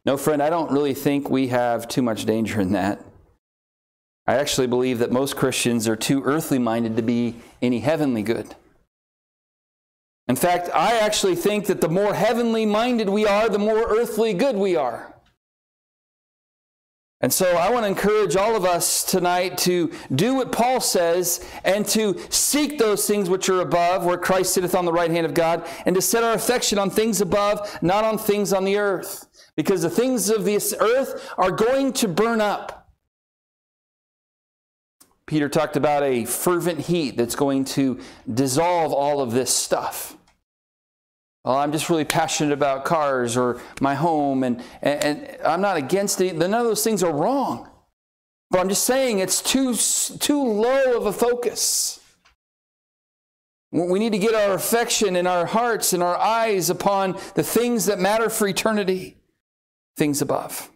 No, 0.03 0.17
friend, 0.17 0.41
I 0.41 0.49
don't 0.49 0.71
really 0.71 0.95
think 0.95 1.29
we 1.29 1.47
have 1.49 1.87
too 1.87 2.01
much 2.01 2.25
danger 2.25 2.59
in 2.59 2.71
that. 2.71 3.03
I 4.25 4.35
actually 4.35 4.67
believe 4.67 4.99
that 4.99 5.11
most 5.11 5.35
Christians 5.35 5.87
are 5.87 5.95
too 5.95 6.23
earthly 6.23 6.57
minded 6.57 6.95
to 6.95 7.01
be 7.01 7.35
any 7.61 7.79
heavenly 7.79 8.23
good. 8.23 8.55
In 10.27 10.35
fact, 10.35 10.69
I 10.73 10.97
actually 10.97 11.35
think 11.35 11.67
that 11.67 11.81
the 11.81 11.89
more 11.89 12.13
heavenly 12.13 12.65
minded 12.65 13.09
we 13.09 13.25
are, 13.25 13.49
the 13.49 13.59
more 13.59 13.83
earthly 13.89 14.33
good 14.33 14.55
we 14.55 14.75
are. 14.75 15.13
And 17.19 17.31
so 17.31 17.55
I 17.55 17.69
want 17.69 17.83
to 17.83 17.87
encourage 17.87 18.35
all 18.35 18.55
of 18.55 18.65
us 18.65 19.03
tonight 19.03 19.57
to 19.59 19.91
do 20.15 20.33
what 20.33 20.51
Paul 20.51 20.81
says 20.81 21.45
and 21.63 21.85
to 21.89 22.19
seek 22.29 22.79
those 22.79 23.05
things 23.05 23.29
which 23.29 23.47
are 23.49 23.61
above, 23.61 24.05
where 24.05 24.17
Christ 24.17 24.53
sitteth 24.53 24.73
on 24.73 24.85
the 24.85 24.93
right 24.93 25.11
hand 25.11 25.27
of 25.27 25.35
God, 25.35 25.67
and 25.85 25.93
to 25.93 26.01
set 26.01 26.23
our 26.23 26.33
affection 26.33 26.79
on 26.79 26.89
things 26.89 27.21
above, 27.21 27.77
not 27.83 28.03
on 28.03 28.17
things 28.17 28.53
on 28.53 28.65
the 28.65 28.77
earth 28.77 29.27
because 29.55 29.81
the 29.81 29.89
things 29.89 30.29
of 30.29 30.45
this 30.45 30.73
earth 30.79 31.29
are 31.37 31.51
going 31.51 31.93
to 31.93 32.07
burn 32.07 32.41
up. 32.41 32.89
Peter 35.25 35.47
talked 35.47 35.77
about 35.77 36.03
a 36.03 36.25
fervent 36.25 36.79
heat 36.79 37.15
that's 37.15 37.35
going 37.35 37.63
to 37.63 37.99
dissolve 38.33 38.91
all 38.91 39.21
of 39.21 39.31
this 39.31 39.53
stuff. 39.55 40.17
Well, 41.45 41.55
I'm 41.55 41.71
just 41.71 41.89
really 41.89 42.05
passionate 42.05 42.53
about 42.53 42.85
cars 42.85 43.35
or 43.35 43.61
my 43.79 43.95
home, 43.95 44.43
and, 44.43 44.61
and, 44.81 45.03
and 45.03 45.37
I'm 45.43 45.61
not 45.61 45.77
against 45.77 46.21
it. 46.21 46.35
None 46.35 46.53
of 46.53 46.65
those 46.65 46.83
things 46.83 47.01
are 47.01 47.13
wrong. 47.13 47.69
But 48.51 48.59
I'm 48.59 48.69
just 48.69 48.83
saying 48.83 49.19
it's 49.19 49.41
too, 49.41 49.73
too 50.17 50.43
low 50.43 50.97
of 50.97 51.05
a 51.05 51.13
focus. 51.13 51.99
We 53.71 53.99
need 53.99 54.11
to 54.11 54.19
get 54.19 54.35
our 54.35 54.53
affection 54.53 55.15
and 55.15 55.27
our 55.27 55.45
hearts 55.45 55.93
and 55.93 56.03
our 56.03 56.17
eyes 56.17 56.69
upon 56.69 57.17
the 57.35 57.43
things 57.43 57.85
that 57.85 57.99
matter 57.99 58.29
for 58.29 58.47
eternity 58.47 59.20
things 59.97 60.21
above. 60.21 60.69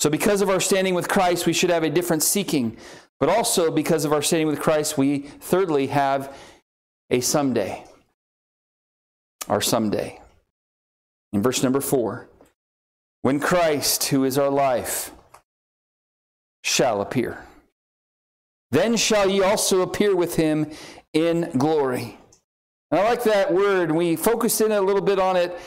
So, 0.00 0.10
because 0.10 0.42
of 0.42 0.50
our 0.50 0.60
standing 0.60 0.94
with 0.94 1.08
Christ, 1.08 1.46
we 1.46 1.52
should 1.52 1.70
have 1.70 1.82
a 1.82 1.90
different 1.90 2.22
seeking. 2.22 2.76
But 3.20 3.28
also, 3.28 3.70
because 3.70 4.04
of 4.04 4.12
our 4.12 4.22
standing 4.22 4.46
with 4.46 4.60
Christ, 4.60 4.98
we 4.98 5.18
thirdly 5.18 5.86
have 5.86 6.36
a 7.10 7.20
someday. 7.20 7.84
Our 9.48 9.60
someday. 9.60 10.20
In 11.32 11.42
verse 11.42 11.62
number 11.62 11.80
four, 11.80 12.28
when 13.22 13.40
Christ, 13.40 14.04
who 14.04 14.24
is 14.24 14.36
our 14.36 14.50
life, 14.50 15.12
shall 16.62 17.00
appear, 17.00 17.38
then 18.70 18.96
shall 18.96 19.28
ye 19.28 19.42
also 19.42 19.80
appear 19.80 20.14
with 20.14 20.36
him 20.36 20.70
in 21.12 21.50
glory. 21.56 22.18
And 22.90 23.00
I 23.00 23.04
like 23.04 23.24
that 23.24 23.52
word. 23.52 23.92
We 23.92 24.16
focused 24.16 24.60
in 24.60 24.72
a 24.72 24.80
little 24.80 25.02
bit 25.02 25.18
on 25.18 25.36
it 25.36 25.58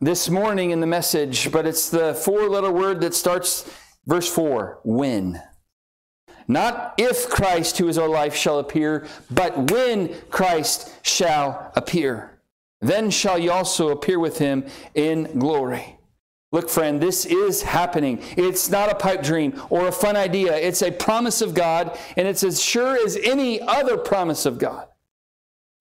this 0.00 0.28
morning 0.28 0.70
in 0.70 0.80
the 0.80 0.86
message, 0.86 1.50
but 1.52 1.66
it's 1.66 1.88
the 1.88 2.14
four 2.14 2.48
letter 2.48 2.70
word 2.70 3.00
that 3.00 3.14
starts 3.14 3.70
verse 4.06 4.28
4 4.32 4.80
when. 4.84 5.42
Not 6.46 6.94
if 6.98 7.28
Christ, 7.30 7.78
who 7.78 7.88
is 7.88 7.96
our 7.96 8.08
life, 8.08 8.34
shall 8.34 8.58
appear, 8.58 9.06
but 9.30 9.70
when 9.70 10.14
Christ 10.30 10.92
shall 11.02 11.72
appear. 11.74 12.38
Then 12.80 13.10
shall 13.10 13.38
ye 13.38 13.48
also 13.48 13.88
appear 13.88 14.18
with 14.18 14.38
him 14.38 14.66
in 14.94 15.38
glory. 15.38 15.98
Look, 16.52 16.68
friend, 16.68 17.00
this 17.00 17.24
is 17.24 17.62
happening. 17.62 18.22
It's 18.36 18.68
not 18.70 18.90
a 18.90 18.94
pipe 18.94 19.22
dream 19.22 19.60
or 19.70 19.88
a 19.88 19.92
fun 19.92 20.16
idea. 20.16 20.54
It's 20.54 20.82
a 20.82 20.92
promise 20.92 21.40
of 21.40 21.54
God, 21.54 21.98
and 22.16 22.28
it's 22.28 22.44
as 22.44 22.62
sure 22.62 22.96
as 23.04 23.16
any 23.16 23.60
other 23.60 23.96
promise 23.96 24.44
of 24.46 24.58
God. 24.58 24.86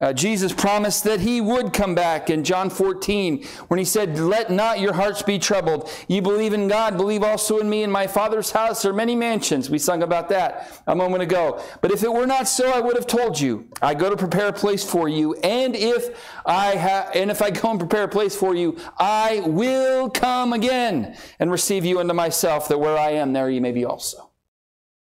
Uh, 0.03 0.11
Jesus 0.11 0.51
promised 0.51 1.05
that 1.05 1.21
he 1.21 1.39
would 1.39 1.71
come 1.71 1.95
back 1.95 2.29
in 2.29 2.43
John 2.43 2.69
14 2.69 3.41
when 3.69 3.77
he 3.77 3.85
said, 3.85 4.19
Let 4.19 4.51
not 4.51 4.81
your 4.81 4.91
hearts 4.91 5.21
be 5.21 5.39
troubled. 5.39 5.89
You 6.09 6.21
believe 6.21 6.51
in 6.51 6.67
God, 6.67 6.97
believe 6.97 7.23
also 7.23 7.59
in 7.59 7.69
me. 7.69 7.83
In 7.83 7.89
my 7.89 8.05
Father's 8.05 8.51
house 8.51 8.83
are 8.83 8.91
many 8.91 9.15
mansions. 9.15 9.69
We 9.69 9.79
sung 9.79 10.03
about 10.03 10.27
that 10.27 10.69
a 10.87 10.93
moment 10.93 11.23
ago. 11.23 11.63
But 11.79 11.91
if 11.91 12.03
it 12.03 12.11
were 12.11 12.25
not 12.25 12.49
so, 12.49 12.69
I 12.69 12.81
would 12.81 12.97
have 12.97 13.07
told 13.07 13.39
you. 13.39 13.69
I 13.81 13.93
go 13.93 14.09
to 14.09 14.17
prepare 14.17 14.49
a 14.49 14.53
place 14.53 14.83
for 14.83 15.07
you. 15.07 15.35
And 15.35 15.73
if 15.73 16.09
I 16.45 16.75
ha- 16.75 17.09
and 17.15 17.31
if 17.31 17.41
I 17.41 17.51
go 17.51 17.71
and 17.71 17.79
prepare 17.79 18.03
a 18.03 18.09
place 18.09 18.35
for 18.35 18.53
you, 18.53 18.77
I 18.99 19.41
will 19.45 20.09
come 20.09 20.51
again 20.51 21.15
and 21.39 21.49
receive 21.49 21.85
you 21.85 22.01
unto 22.01 22.13
myself, 22.13 22.67
that 22.67 22.77
where 22.77 22.97
I 22.97 23.11
am, 23.11 23.31
there 23.31 23.49
you 23.49 23.61
may 23.61 23.71
be 23.71 23.85
also. 23.85 24.31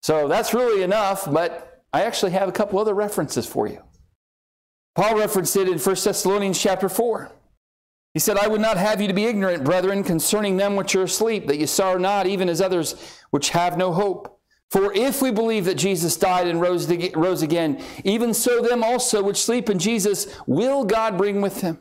So 0.02 0.28
that's 0.28 0.52
really 0.52 0.82
enough, 0.82 1.24
but 1.32 1.82
I 1.90 2.02
actually 2.02 2.32
have 2.32 2.50
a 2.50 2.52
couple 2.52 2.78
other 2.78 2.92
references 2.92 3.46
for 3.46 3.66
you. 3.66 3.80
Paul 4.94 5.16
referenced 5.18 5.56
it 5.56 5.68
in 5.68 5.78
1 5.78 5.96
Thessalonians 6.04 6.60
chapter 6.60 6.88
4. 6.88 7.30
He 8.12 8.20
said, 8.20 8.36
I 8.36 8.46
would 8.46 8.60
not 8.60 8.76
have 8.76 9.00
you 9.00 9.08
to 9.08 9.14
be 9.14 9.24
ignorant, 9.24 9.64
brethren, 9.64 10.04
concerning 10.04 10.56
them 10.56 10.76
which 10.76 10.94
are 10.94 11.02
asleep, 11.02 11.48
that 11.48 11.58
ye 11.58 11.66
sorrow 11.66 11.98
not, 11.98 12.28
even 12.28 12.48
as 12.48 12.60
others 12.60 12.94
which 13.30 13.50
have 13.50 13.76
no 13.76 13.92
hope. 13.92 14.40
For 14.70 14.92
if 14.92 15.20
we 15.20 15.32
believe 15.32 15.64
that 15.64 15.74
Jesus 15.76 16.16
died 16.16 16.46
and 16.46 16.60
rose, 16.60 16.88
rose 17.14 17.42
again, 17.42 17.82
even 18.04 18.32
so 18.32 18.60
them 18.60 18.84
also 18.84 19.22
which 19.22 19.42
sleep 19.42 19.68
in 19.68 19.80
Jesus 19.80 20.38
will 20.46 20.84
God 20.84 21.18
bring 21.18 21.40
with 21.40 21.60
him. 21.60 21.80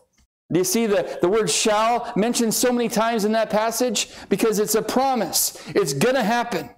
Do 0.51 0.59
you 0.59 0.65
see 0.65 0.85
the, 0.85 1.17
the 1.21 1.29
word 1.29 1.49
shall 1.49 2.11
mentioned 2.15 2.53
so 2.53 2.71
many 2.71 2.89
times 2.89 3.23
in 3.23 3.31
that 3.31 3.49
passage? 3.49 4.09
Because 4.29 4.59
it's 4.59 4.75
a 4.75 4.81
promise. 4.81 5.57
It's 5.69 5.93
going 5.93 6.15
to 6.15 6.23
happen. 6.23 6.69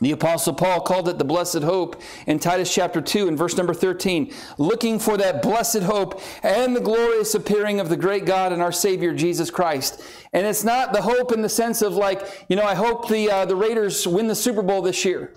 The 0.00 0.12
Apostle 0.12 0.52
Paul 0.52 0.82
called 0.82 1.08
it 1.08 1.16
the 1.16 1.24
blessed 1.24 1.62
hope 1.62 2.02
in 2.26 2.38
Titus 2.38 2.72
chapter 2.72 3.00
2 3.00 3.28
and 3.28 3.38
verse 3.38 3.56
number 3.56 3.72
13, 3.72 4.30
looking 4.58 4.98
for 4.98 5.16
that 5.16 5.40
blessed 5.40 5.84
hope 5.84 6.20
and 6.42 6.76
the 6.76 6.80
glorious 6.80 7.34
appearing 7.34 7.80
of 7.80 7.88
the 7.88 7.96
great 7.96 8.26
God 8.26 8.52
and 8.52 8.60
our 8.60 8.72
Savior 8.72 9.14
Jesus 9.14 9.50
Christ. 9.50 10.02
And 10.34 10.46
it's 10.46 10.64
not 10.64 10.92
the 10.92 11.00
hope 11.00 11.32
in 11.32 11.40
the 11.40 11.48
sense 11.48 11.80
of 11.80 11.94
like, 11.94 12.44
you 12.50 12.56
know, 12.56 12.64
I 12.64 12.74
hope 12.74 13.08
the, 13.08 13.30
uh, 13.30 13.46
the 13.46 13.56
Raiders 13.56 14.06
win 14.06 14.26
the 14.26 14.34
Super 14.34 14.60
Bowl 14.60 14.82
this 14.82 15.02
year. 15.02 15.32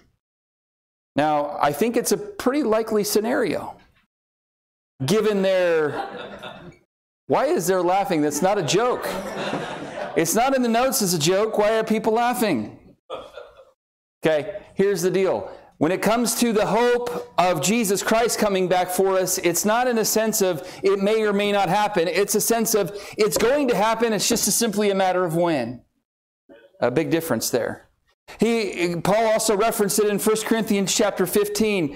Now, 1.16 1.58
I 1.62 1.72
think 1.72 1.96
it's 1.96 2.12
a 2.12 2.18
pretty 2.18 2.64
likely 2.64 3.06
scenario 3.06 3.78
given 5.06 5.42
their 5.42 6.10
why 7.30 7.46
is 7.46 7.68
there 7.68 7.84
laughing? 7.84 8.24
That's 8.24 8.42
not 8.42 8.58
a 8.58 8.64
joke. 8.64 9.08
It's 10.18 10.34
not 10.34 10.56
in 10.56 10.64
the 10.64 10.68
notes 10.68 11.04
as 11.04 11.14
a 11.14 11.20
joke. 11.20 11.60
Why 11.60 11.78
are 11.78 11.84
people 11.84 12.14
laughing? 12.14 12.96
Okay, 14.26 14.64
here's 14.74 15.04
the 15.04 15.12
deal. 15.12 15.52
When 15.78 15.92
it 15.92 16.02
comes 16.02 16.34
to 16.40 16.52
the 16.52 16.66
hope 16.66 17.32
of 17.38 17.62
Jesus 17.62 18.02
Christ 18.02 18.40
coming 18.40 18.68
back 18.68 18.90
for 18.90 19.16
us, 19.16 19.38
it's 19.38 19.64
not 19.64 19.88
in 19.88 20.00
a 20.00 20.06
sense 20.06 20.42
of 20.42 20.68
it 20.82 21.04
may 21.04 21.22
or 21.22 21.32
may 21.32 21.52
not 21.52 21.70
happen. 21.70 22.08
It's 22.08 22.34
a 22.34 22.42
sense 22.42 22.74
of 22.74 23.00
it's 23.16 23.38
going 23.38 23.68
to 23.68 23.76
happen. 23.76 24.12
It's 24.12 24.28
just 24.28 24.48
a 24.48 24.52
simply 24.52 24.90
a 24.90 24.96
matter 24.96 25.24
of 25.24 25.36
when. 25.36 25.84
A 26.82 26.90
big 26.90 27.12
difference 27.12 27.52
there. 27.52 27.90
He, 28.40 28.96
Paul 29.04 29.34
also 29.34 29.56
referenced 29.56 30.00
it 30.00 30.08
in 30.08 30.18
1 30.18 30.36
Corinthians 30.46 30.96
chapter 30.96 31.28
15 31.28 31.96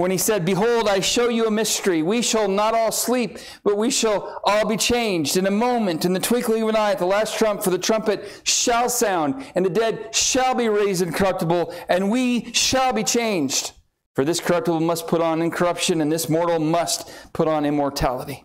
when 0.00 0.10
he 0.10 0.18
said, 0.18 0.44
Behold, 0.44 0.88
I 0.88 1.00
show 1.00 1.28
you 1.28 1.46
a 1.46 1.50
mystery. 1.50 2.02
We 2.02 2.22
shall 2.22 2.48
not 2.48 2.74
all 2.74 2.92
sleep, 2.92 3.38
but 3.62 3.76
we 3.76 3.90
shall 3.90 4.40
all 4.44 4.66
be 4.66 4.76
changed 4.76 5.36
in 5.36 5.46
a 5.46 5.50
moment, 5.50 6.04
in 6.04 6.12
the 6.12 6.20
twinkling 6.20 6.62
of 6.62 6.70
an 6.70 6.76
eye, 6.76 6.92
at 6.92 6.98
the 6.98 7.06
last 7.06 7.36
trump, 7.36 7.62
for 7.62 7.70
the 7.70 7.78
trumpet 7.78 8.42
shall 8.44 8.88
sound, 8.88 9.44
and 9.54 9.66
the 9.66 9.70
dead 9.70 10.14
shall 10.14 10.54
be 10.54 10.68
raised 10.68 11.02
incorruptible, 11.02 11.74
and 11.88 12.10
we 12.10 12.52
shall 12.52 12.92
be 12.92 13.04
changed. 13.04 13.72
For 14.14 14.24
this 14.24 14.40
corruptible 14.40 14.80
must 14.80 15.06
put 15.06 15.20
on 15.20 15.42
incorruption, 15.42 16.00
and 16.00 16.10
this 16.10 16.28
mortal 16.28 16.58
must 16.58 17.10
put 17.32 17.48
on 17.48 17.64
immortality. 17.64 18.44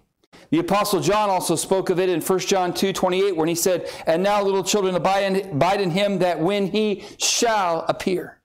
The 0.49 0.59
apostle 0.59 1.01
John 1.01 1.29
also 1.29 1.55
spoke 1.55 1.89
of 1.89 1.99
it 1.99 2.07
in 2.07 2.21
1 2.21 2.39
John 2.39 2.73
2, 2.73 2.93
28, 2.93 3.35
when 3.35 3.49
he 3.49 3.55
said, 3.55 3.89
And 4.05 4.23
now, 4.23 4.41
little 4.41 4.63
children, 4.63 4.95
abide 4.95 5.81
in 5.81 5.91
him 5.91 6.19
that 6.19 6.39
when 6.39 6.67
he 6.67 7.03
shall 7.17 7.85
appear. 7.89 8.39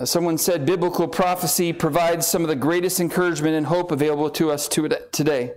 Uh, 0.00 0.04
someone 0.06 0.38
said 0.38 0.64
biblical 0.64 1.06
prophecy 1.06 1.74
provides 1.74 2.26
some 2.26 2.40
of 2.40 2.48
the 2.48 2.56
greatest 2.56 3.00
encouragement 3.00 3.54
and 3.54 3.66
hope 3.66 3.92
available 3.92 4.30
to 4.30 4.50
us 4.50 4.66
today. 4.66 5.52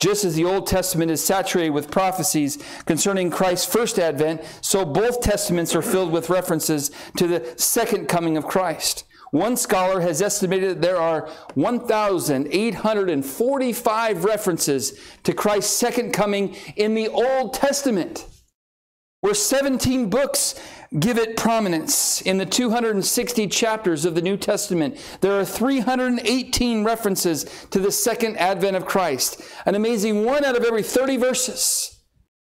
Just 0.00 0.24
as 0.24 0.34
the 0.34 0.44
Old 0.44 0.66
Testament 0.66 1.12
is 1.12 1.24
saturated 1.24 1.70
with 1.70 1.88
prophecies 1.90 2.58
concerning 2.86 3.30
Christ's 3.30 3.72
first 3.72 4.00
advent, 4.00 4.42
so 4.60 4.84
both 4.84 5.20
testaments 5.20 5.76
are 5.76 5.82
filled 5.82 6.10
with 6.10 6.28
references 6.28 6.90
to 7.16 7.28
the 7.28 7.54
second 7.56 8.08
coming 8.08 8.36
of 8.36 8.48
Christ. 8.48 9.04
One 9.30 9.56
scholar 9.56 10.00
has 10.00 10.20
estimated 10.22 10.70
that 10.70 10.82
there 10.82 10.96
are 10.96 11.28
1,845 11.54 14.24
references 14.24 14.98
to 15.22 15.32
Christ's 15.32 15.76
second 15.76 16.10
coming 16.12 16.56
in 16.74 16.94
the 16.94 17.06
Old 17.08 17.54
Testament, 17.54 18.26
where 19.20 19.34
17 19.34 20.08
books 20.10 20.54
give 20.98 21.18
it 21.18 21.36
prominence. 21.36 22.20
In 22.22 22.38
the 22.38 22.46
260 22.46 23.46
chapters 23.48 24.04
of 24.04 24.14
the 24.14 24.22
New 24.22 24.36
Testament, 24.36 24.96
there 25.20 25.38
are 25.38 25.44
318 25.44 26.84
references 26.84 27.66
to 27.70 27.78
the 27.78 27.92
second 27.92 28.36
advent 28.36 28.76
of 28.76 28.86
Christ, 28.86 29.42
an 29.66 29.74
amazing 29.74 30.24
one 30.24 30.44
out 30.44 30.56
of 30.56 30.64
every 30.64 30.82
30 30.82 31.16
verses. 31.16 31.94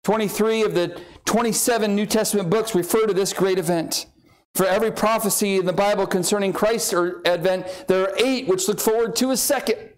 23 0.05 0.63
of 0.63 0.75
the 0.75 1.01
27 1.25 1.95
New 1.95 2.07
Testament 2.07 2.51
books 2.51 2.75
refer 2.75 3.07
to 3.07 3.15
this 3.15 3.33
great 3.33 3.59
event. 3.59 4.07
For 4.55 4.67
every 4.67 4.93
prophecy 4.93 5.57
in 5.57 5.67
the 5.67 5.73
Bible 5.73 6.07
concerning 6.07 6.53
Christ's 6.53 6.93
er, 6.93 7.21
advent, 7.25 7.87
there 7.89 8.03
are 8.03 8.15
eight 8.19 8.47
which 8.47 8.69
look 8.69 8.81
forward 8.81 9.17
to 9.17 9.31
a 9.31 9.37
second. 9.37 9.91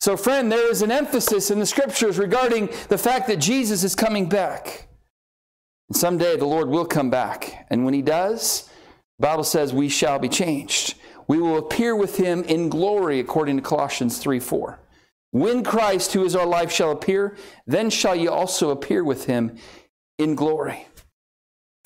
So, 0.00 0.16
friend, 0.16 0.52
there 0.52 0.70
is 0.70 0.82
an 0.82 0.92
emphasis 0.92 1.50
in 1.50 1.58
the 1.58 1.66
scriptures 1.66 2.18
regarding 2.18 2.68
the 2.88 2.98
fact 2.98 3.26
that 3.26 3.38
Jesus 3.38 3.82
is 3.82 3.96
coming 3.96 4.28
back. 4.28 4.87
And 5.88 5.96
someday 5.96 6.36
the 6.36 6.44
Lord 6.44 6.68
will 6.68 6.84
come 6.84 7.10
back. 7.10 7.66
And 7.70 7.84
when 7.84 7.94
he 7.94 8.02
does, 8.02 8.68
the 9.18 9.26
Bible 9.26 9.44
says 9.44 9.72
we 9.72 9.88
shall 9.88 10.18
be 10.18 10.28
changed. 10.28 10.94
We 11.26 11.38
will 11.38 11.58
appear 11.58 11.94
with 11.94 12.16
him 12.16 12.42
in 12.44 12.68
glory, 12.68 13.20
according 13.20 13.56
to 13.56 13.62
Colossians 13.62 14.18
3 14.18 14.40
4. 14.40 14.78
When 15.30 15.62
Christ, 15.62 16.14
who 16.14 16.24
is 16.24 16.34
our 16.34 16.46
life, 16.46 16.72
shall 16.72 16.90
appear, 16.90 17.36
then 17.66 17.90
shall 17.90 18.16
ye 18.16 18.28
also 18.28 18.70
appear 18.70 19.04
with 19.04 19.26
him 19.26 19.56
in 20.18 20.34
glory. 20.34 20.86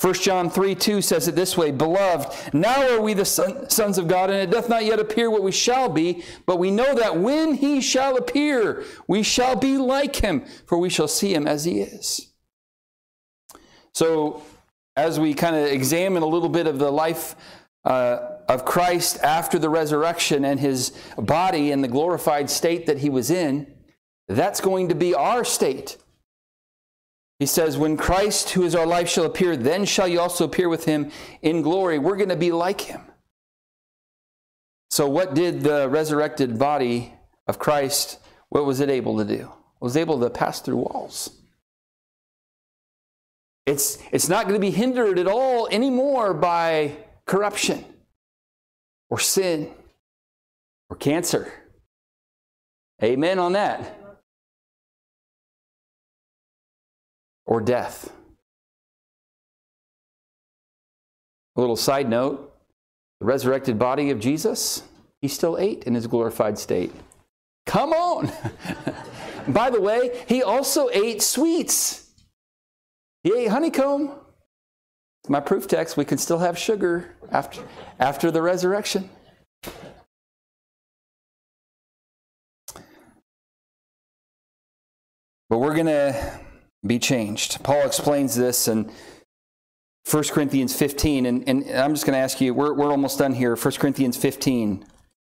1 0.00 0.14
John 0.14 0.50
3 0.50 0.74
2 0.74 1.00
says 1.00 1.28
it 1.28 1.36
this 1.36 1.56
way 1.56 1.70
Beloved, 1.70 2.54
now 2.54 2.88
are 2.90 3.00
we 3.00 3.14
the 3.14 3.24
son, 3.24 3.70
sons 3.70 3.98
of 3.98 4.08
God, 4.08 4.30
and 4.30 4.38
it 4.40 4.50
doth 4.50 4.68
not 4.68 4.84
yet 4.84 4.98
appear 4.98 5.30
what 5.30 5.44
we 5.44 5.52
shall 5.52 5.88
be, 5.88 6.24
but 6.44 6.58
we 6.58 6.72
know 6.72 6.94
that 6.94 7.18
when 7.18 7.54
he 7.54 7.80
shall 7.80 8.16
appear, 8.16 8.84
we 9.06 9.22
shall 9.22 9.54
be 9.54 9.76
like 9.76 10.16
him, 10.16 10.44
for 10.66 10.76
we 10.76 10.88
shall 10.88 11.06
see 11.06 11.32
him 11.32 11.46
as 11.46 11.64
he 11.64 11.80
is. 11.80 12.31
So, 13.94 14.42
as 14.96 15.18
we 15.18 15.34
kind 15.34 15.56
of 15.56 15.66
examine 15.66 16.22
a 16.22 16.26
little 16.26 16.48
bit 16.48 16.66
of 16.66 16.78
the 16.78 16.90
life 16.90 17.34
uh, 17.84 18.18
of 18.48 18.64
Christ 18.64 19.18
after 19.22 19.58
the 19.58 19.70
resurrection 19.70 20.44
and 20.44 20.60
his 20.60 20.92
body 21.16 21.72
and 21.72 21.82
the 21.82 21.88
glorified 21.88 22.50
state 22.50 22.86
that 22.86 22.98
he 22.98 23.08
was 23.08 23.30
in, 23.30 23.66
that's 24.28 24.60
going 24.60 24.88
to 24.90 24.94
be 24.94 25.14
our 25.14 25.44
state 25.44 25.96
he 27.42 27.46
says, 27.46 27.76
When 27.76 27.96
Christ, 27.96 28.50
who 28.50 28.62
is 28.62 28.76
our 28.76 28.86
life, 28.86 29.08
shall 29.08 29.24
appear, 29.24 29.56
then 29.56 29.84
shall 29.84 30.06
you 30.06 30.20
also 30.20 30.44
appear 30.44 30.68
with 30.68 30.84
him 30.84 31.10
in 31.42 31.60
glory. 31.60 31.98
We're 31.98 32.16
going 32.16 32.28
to 32.28 32.36
be 32.36 32.52
like 32.52 32.82
him. 32.82 33.00
So, 34.92 35.08
what 35.08 35.34
did 35.34 35.62
the 35.62 35.88
resurrected 35.88 36.56
body 36.56 37.12
of 37.48 37.58
Christ, 37.58 38.20
what 38.50 38.64
was 38.64 38.78
it 38.78 38.88
able 38.88 39.18
to 39.18 39.24
do? 39.24 39.40
It 39.40 39.80
was 39.80 39.96
able 39.96 40.20
to 40.20 40.30
pass 40.30 40.60
through 40.60 40.76
walls. 40.76 41.30
It's, 43.66 43.98
it's 44.10 44.28
not 44.28 44.44
going 44.46 44.54
to 44.54 44.60
be 44.60 44.70
hindered 44.70 45.18
at 45.18 45.26
all 45.26 45.68
anymore 45.68 46.34
by 46.34 46.96
corruption 47.26 47.84
or 49.08 49.18
sin 49.18 49.70
or 50.90 50.96
cancer. 50.96 51.52
Amen 53.02 53.38
on 53.38 53.52
that. 53.52 53.98
or 57.52 57.60
death. 57.60 58.10
A 61.56 61.60
little 61.60 61.76
side 61.76 62.08
note 62.08 62.48
the 63.20 63.26
resurrected 63.26 63.78
body 63.78 64.10
of 64.10 64.18
Jesus, 64.18 64.82
he 65.20 65.28
still 65.28 65.58
ate 65.58 65.84
in 65.84 65.94
his 65.94 66.06
glorified 66.06 66.58
state. 66.58 66.92
Come 67.66 67.92
on! 67.92 68.32
By 69.48 69.70
the 69.70 69.80
way, 69.80 70.24
he 70.26 70.42
also 70.42 70.88
ate 70.92 71.22
sweets. 71.22 72.01
Ate 73.24 73.48
honeycomb. 73.48 74.12
My 75.28 75.40
proof 75.40 75.68
text, 75.68 75.96
we 75.96 76.04
can 76.04 76.18
still 76.18 76.38
have 76.38 76.58
sugar 76.58 77.14
after, 77.30 77.62
after 78.00 78.30
the 78.30 78.42
resurrection. 78.42 79.08
But 85.48 85.58
we're 85.58 85.74
going 85.74 85.86
to 85.86 86.40
be 86.84 86.98
changed. 86.98 87.62
Paul 87.62 87.86
explains 87.86 88.34
this 88.34 88.66
in 88.66 88.90
1 90.10 90.24
Corinthians 90.24 90.74
15, 90.74 91.26
and, 91.26 91.48
and 91.48 91.70
I'm 91.70 91.94
just 91.94 92.04
going 92.04 92.14
to 92.14 92.20
ask 92.20 92.40
you, 92.40 92.52
we're, 92.54 92.72
we're 92.72 92.90
almost 92.90 93.18
done 93.18 93.34
here. 93.34 93.54
1 93.54 93.72
Corinthians 93.74 94.16
15. 94.16 94.84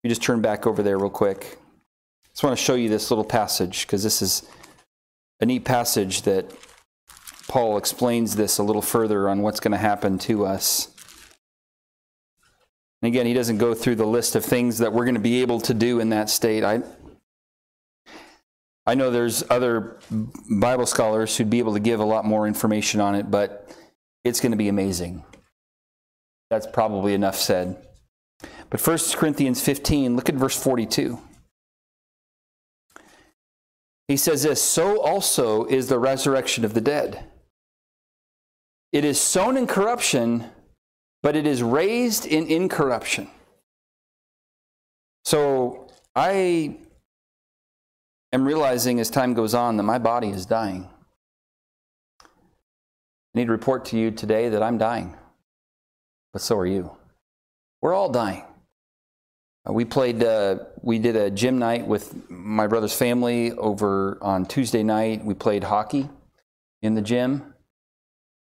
You 0.05 0.09
just 0.09 0.23
turn 0.23 0.41
back 0.41 0.67
over 0.67 0.83
there 0.83 0.99
real 0.99 1.11
quick. 1.11 1.59
I 2.25 2.29
just 2.29 2.45
want 2.45 2.57
to 2.57 2.63
show 2.63 2.75
you 2.75 2.89
this 2.89 3.11
little 3.11 3.25
passage 3.25 3.87
because 3.87 4.03
this 4.05 4.23
is 4.23 4.49
a 5.41 5.47
neat 5.47 5.65
passage 5.65 6.23
that 6.23 6.51
Paul 7.53 7.77
explains 7.77 8.35
this 8.35 8.57
a 8.57 8.63
little 8.63 8.81
further 8.81 9.29
on 9.29 9.43
what's 9.43 9.61
going 9.61 9.73
to 9.73 9.77
happen 9.77 10.17
to 10.21 10.47
us. 10.47 10.89
And 13.03 13.09
again, 13.09 13.27
he 13.27 13.35
doesn't 13.35 13.59
go 13.59 13.75
through 13.75 13.97
the 13.97 14.07
list 14.07 14.35
of 14.35 14.43
things 14.43 14.79
that 14.79 14.95
we're 14.95 15.05
going 15.05 15.17
to 15.17 15.21
be 15.21 15.43
able 15.43 15.61
to 15.61 15.75
do 15.75 16.01
in 16.01 16.09
that 16.09 16.31
state. 16.31 16.65
I, 16.65 16.81
I 18.87 18.95
know 18.95 19.11
there's 19.11 19.45
other 19.51 19.99
Bible 20.51 20.87
scholars 20.87 21.37
who'd 21.37 21.51
be 21.51 21.59
able 21.59 21.75
to 21.75 21.81
give 21.81 22.01
a 22.01 22.07
lot 22.07 22.25
more 22.25 22.47
information 22.47 23.03
on 23.03 23.15
it, 23.15 23.31
but 23.31 23.71
it's 24.25 24.41
going 24.41 24.53
to 24.53 24.57
be 24.57 24.69
amazing. 24.69 25.23
That's 26.49 26.67
probably 26.67 27.13
enough 27.13 27.37
said. 27.37 27.87
But 28.71 28.81
1 28.81 28.99
Corinthians 29.17 29.61
15, 29.61 30.17
look 30.17 30.31
at 30.31 30.37
verse 30.37 30.57
42. 30.57 31.21
He 34.09 34.17
says 34.17 34.43
this 34.43 34.63
So 34.63 35.03
also 35.03 35.67
is 35.67 35.89
the 35.89 35.99
resurrection 35.99 36.65
of 36.65 36.73
the 36.73 36.81
dead. 36.81 37.29
It 38.93 39.05
is 39.05 39.19
sown 39.19 39.57
in 39.57 39.67
corruption, 39.67 40.45
but 41.23 41.35
it 41.35 41.47
is 41.47 41.63
raised 41.63 42.27
in 42.27 42.47
incorruption. 42.47 43.29
So 45.25 45.89
I 46.15 46.77
am 48.33 48.45
realizing 48.45 49.01
as 49.01 49.09
time 49.09 49.33
goes 49.35 49.55
on 49.55 49.79
that 49.79 49.85
my 49.85 49.99
body 49.99 50.29
is 50.29 50.45
dying. 50.45 50.89
I 52.23 53.39
need 53.39 53.47
to 53.47 53.53
report 53.53 53.87
to 53.87 53.99
you 53.99 54.11
today 54.11 54.51
that 54.51 54.63
I'm 54.63 54.77
dying, 54.77 55.17
but 56.35 56.43
so 56.43 56.59
are 56.59 56.67
you. 56.67 56.95
We're 57.81 57.95
all 57.95 58.11
dying. 58.11 58.45
Uh, 59.67 59.73
we 59.73 59.85
played, 59.85 60.23
uh, 60.23 60.59
we 60.83 60.99
did 60.99 61.17
a 61.17 61.31
gym 61.31 61.59
night 61.59 61.87
with 61.87 62.29
my 62.29 62.67
brother's 62.67 62.93
family 62.93 63.53
over 63.53 64.19
on 64.21 64.45
Tuesday 64.45 64.83
night. 64.83 65.25
We 65.25 65.35
played 65.35 65.65
hockey 65.65 66.11
in 66.83 66.95
the 66.95 67.03
gym, 67.03 67.52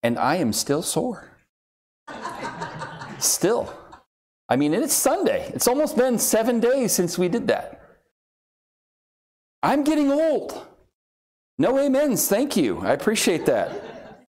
and 0.07 0.17
I 0.17 0.37
am 0.37 0.53
still 0.53 0.81
sore. 0.81 1.27
still. 3.19 3.73
I 4.47 4.55
mean, 4.55 4.73
it's 4.73 4.93
Sunday. 4.93 5.51
It's 5.53 5.67
almost 5.67 5.97
been 5.97 6.17
seven 6.17 6.61
days 6.61 6.93
since 6.93 7.17
we 7.17 7.27
did 7.27 7.47
that. 7.49 7.81
I'm 9.61 9.83
getting 9.83 10.09
old. 10.09 10.65
No 11.57 11.77
amens, 11.77 12.29
thank 12.29 12.55
you. 12.55 12.79
I 12.79 12.93
appreciate 12.93 13.45
that. 13.47 14.25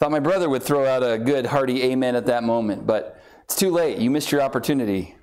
Thought 0.00 0.12
my 0.12 0.20
brother 0.20 0.48
would 0.48 0.62
throw 0.62 0.86
out 0.86 1.02
a 1.02 1.18
good 1.18 1.44
hearty 1.44 1.82
amen 1.82 2.16
at 2.16 2.24
that 2.26 2.42
moment, 2.42 2.86
but 2.86 3.22
it's 3.44 3.54
too 3.54 3.70
late. 3.70 3.98
You 3.98 4.10
missed 4.10 4.32
your 4.32 4.40
opportunity. 4.40 5.14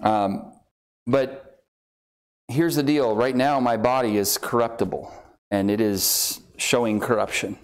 Um, 0.00 0.52
but 1.04 1.62
here's 2.46 2.76
the 2.76 2.84
deal 2.84 3.16
right 3.16 3.34
now, 3.34 3.58
my 3.58 3.76
body 3.76 4.18
is 4.18 4.38
corruptible 4.38 5.12
and 5.50 5.68
it 5.68 5.80
is 5.80 6.40
showing 6.58 7.00
corruption. 7.00 7.58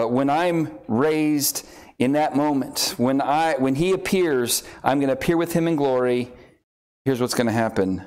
But 0.00 0.12
when 0.12 0.30
I'm 0.30 0.78
raised 0.88 1.66
in 1.98 2.12
that 2.12 2.34
moment, 2.34 2.94
when, 2.96 3.20
I, 3.20 3.56
when 3.58 3.74
He 3.74 3.92
appears, 3.92 4.62
I'm 4.82 4.98
going 4.98 5.08
to 5.08 5.12
appear 5.12 5.36
with 5.36 5.52
Him 5.52 5.68
in 5.68 5.76
glory. 5.76 6.32
Here's 7.04 7.20
what's 7.20 7.34
going 7.34 7.48
to 7.48 7.52
happen 7.52 8.02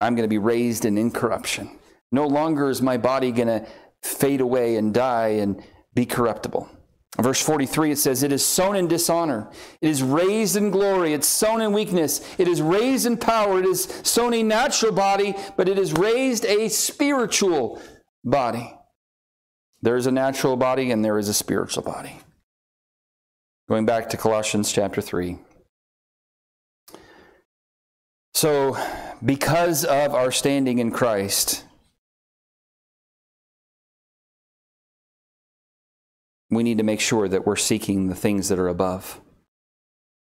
I'm 0.00 0.14
going 0.14 0.22
to 0.22 0.28
be 0.28 0.38
raised 0.38 0.84
in 0.84 0.96
incorruption. 0.96 1.76
No 2.12 2.28
longer 2.28 2.70
is 2.70 2.80
my 2.80 2.98
body 2.98 3.32
going 3.32 3.48
to 3.48 3.66
fade 4.00 4.40
away 4.40 4.76
and 4.76 4.94
die 4.94 5.40
and 5.40 5.60
be 5.92 6.06
corruptible. 6.06 6.68
Verse 7.20 7.42
43, 7.42 7.90
it 7.90 7.98
says, 7.98 8.22
It 8.22 8.30
is 8.30 8.44
sown 8.44 8.76
in 8.76 8.86
dishonor. 8.86 9.50
It 9.80 9.90
is 9.90 10.04
raised 10.04 10.54
in 10.54 10.70
glory. 10.70 11.14
It's 11.14 11.26
sown 11.26 11.60
in 11.62 11.72
weakness. 11.72 12.24
It 12.38 12.46
is 12.46 12.62
raised 12.62 13.06
in 13.06 13.16
power. 13.16 13.58
It 13.58 13.66
is 13.66 13.86
sown 14.04 14.34
a 14.34 14.44
natural 14.44 14.92
body, 14.92 15.34
but 15.56 15.68
it 15.68 15.80
is 15.80 15.92
raised 15.94 16.44
a 16.44 16.68
spiritual 16.68 17.82
body. 18.22 18.72
There 19.80 19.96
is 19.96 20.06
a 20.06 20.12
natural 20.12 20.56
body 20.56 20.90
and 20.90 21.04
there 21.04 21.18
is 21.18 21.28
a 21.28 21.34
spiritual 21.34 21.82
body. 21.82 22.20
Going 23.68 23.86
back 23.86 24.08
to 24.10 24.16
Colossians 24.16 24.72
chapter 24.72 25.00
3. 25.00 25.38
So, 28.34 28.76
because 29.24 29.84
of 29.84 30.14
our 30.14 30.30
standing 30.30 30.78
in 30.78 30.90
Christ, 30.90 31.64
we 36.50 36.62
need 36.62 36.78
to 36.78 36.84
make 36.84 37.00
sure 37.00 37.28
that 37.28 37.46
we're 37.46 37.56
seeking 37.56 38.08
the 38.08 38.14
things 38.14 38.48
that 38.48 38.58
are 38.58 38.68
above. 38.68 39.20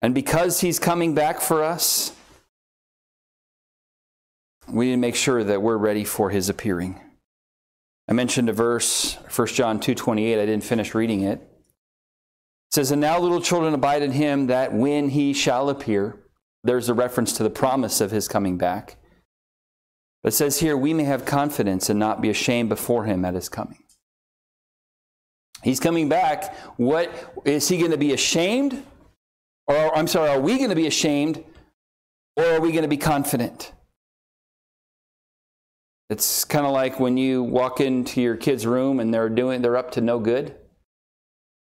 And 0.02 0.14
because 0.14 0.62
He's 0.62 0.80
coming 0.80 1.14
back 1.14 1.42
for 1.42 1.64
us, 1.64 2.14
we 4.68 4.86
need 4.86 4.92
to 4.92 4.98
make 4.98 5.16
sure 5.16 5.44
that 5.44 5.62
we're 5.62 5.78
ready 5.78 6.04
for 6.04 6.30
His 6.30 6.50
appearing. 6.50 7.00
I 8.12 8.14
mentioned 8.14 8.50
a 8.50 8.54
verse, 8.54 9.14
1 9.34 9.56
John 9.56 9.80
2:28. 9.80 10.38
I 10.38 10.46
didn't 10.46 10.66
finish 10.66 10.94
reading 10.94 11.22
it. 11.22 11.40
It 11.40 12.74
says, 12.74 12.92
"And 12.92 13.00
now 13.00 13.18
little 13.18 13.40
children 13.40 13.74
abide 13.74 14.02
in 14.02 14.12
him 14.12 14.48
that 14.48 14.74
when 14.74 15.12
he 15.12 15.32
shall 15.32 15.70
appear." 15.70 16.20
There's 16.62 16.90
a 16.90 16.94
reference 16.94 17.32
to 17.38 17.44
the 17.44 17.50
promise 17.50 18.02
of 18.02 18.12
his 18.12 18.28
coming 18.28 18.58
back. 18.58 18.98
But 20.24 20.34
says 20.34 20.60
here, 20.60 20.76
"We 20.76 20.94
may 20.94 21.06
have 21.06 21.24
confidence 21.24 21.90
and 21.90 21.98
not 21.98 22.20
be 22.20 22.30
ashamed 22.30 22.68
before 22.68 23.06
him 23.06 23.24
at 23.24 23.34
his 23.34 23.48
coming." 23.48 23.82
He's 25.64 25.80
coming 25.80 26.10
back. 26.10 26.54
What 26.76 27.10
is 27.46 27.70
he 27.70 27.78
going 27.78 27.92
to 27.92 27.98
be 27.98 28.12
ashamed? 28.12 28.84
Or 29.68 29.96
I'm 29.98 30.08
sorry, 30.08 30.32
are 30.32 30.42
we 30.42 30.58
going 30.58 30.70
to 30.70 30.76
be 30.76 30.86
ashamed 30.86 31.46
or 32.36 32.44
are 32.44 32.60
we 32.60 32.74
going 32.74 32.84
to 32.84 32.90
be 32.90 32.98
confident? 32.98 33.72
It's 36.12 36.44
kind 36.44 36.66
of 36.66 36.74
like 36.74 37.00
when 37.00 37.16
you 37.16 37.42
walk 37.42 37.80
into 37.80 38.22
your 38.22 38.36
kid's 38.36 38.68
room 38.68 39.00
and 39.00 39.14
they're 39.14 39.30
doing 39.30 39.62
they're 39.62 39.78
up 39.78 39.92
to 39.92 40.02
no 40.02 40.20
good. 40.20 40.54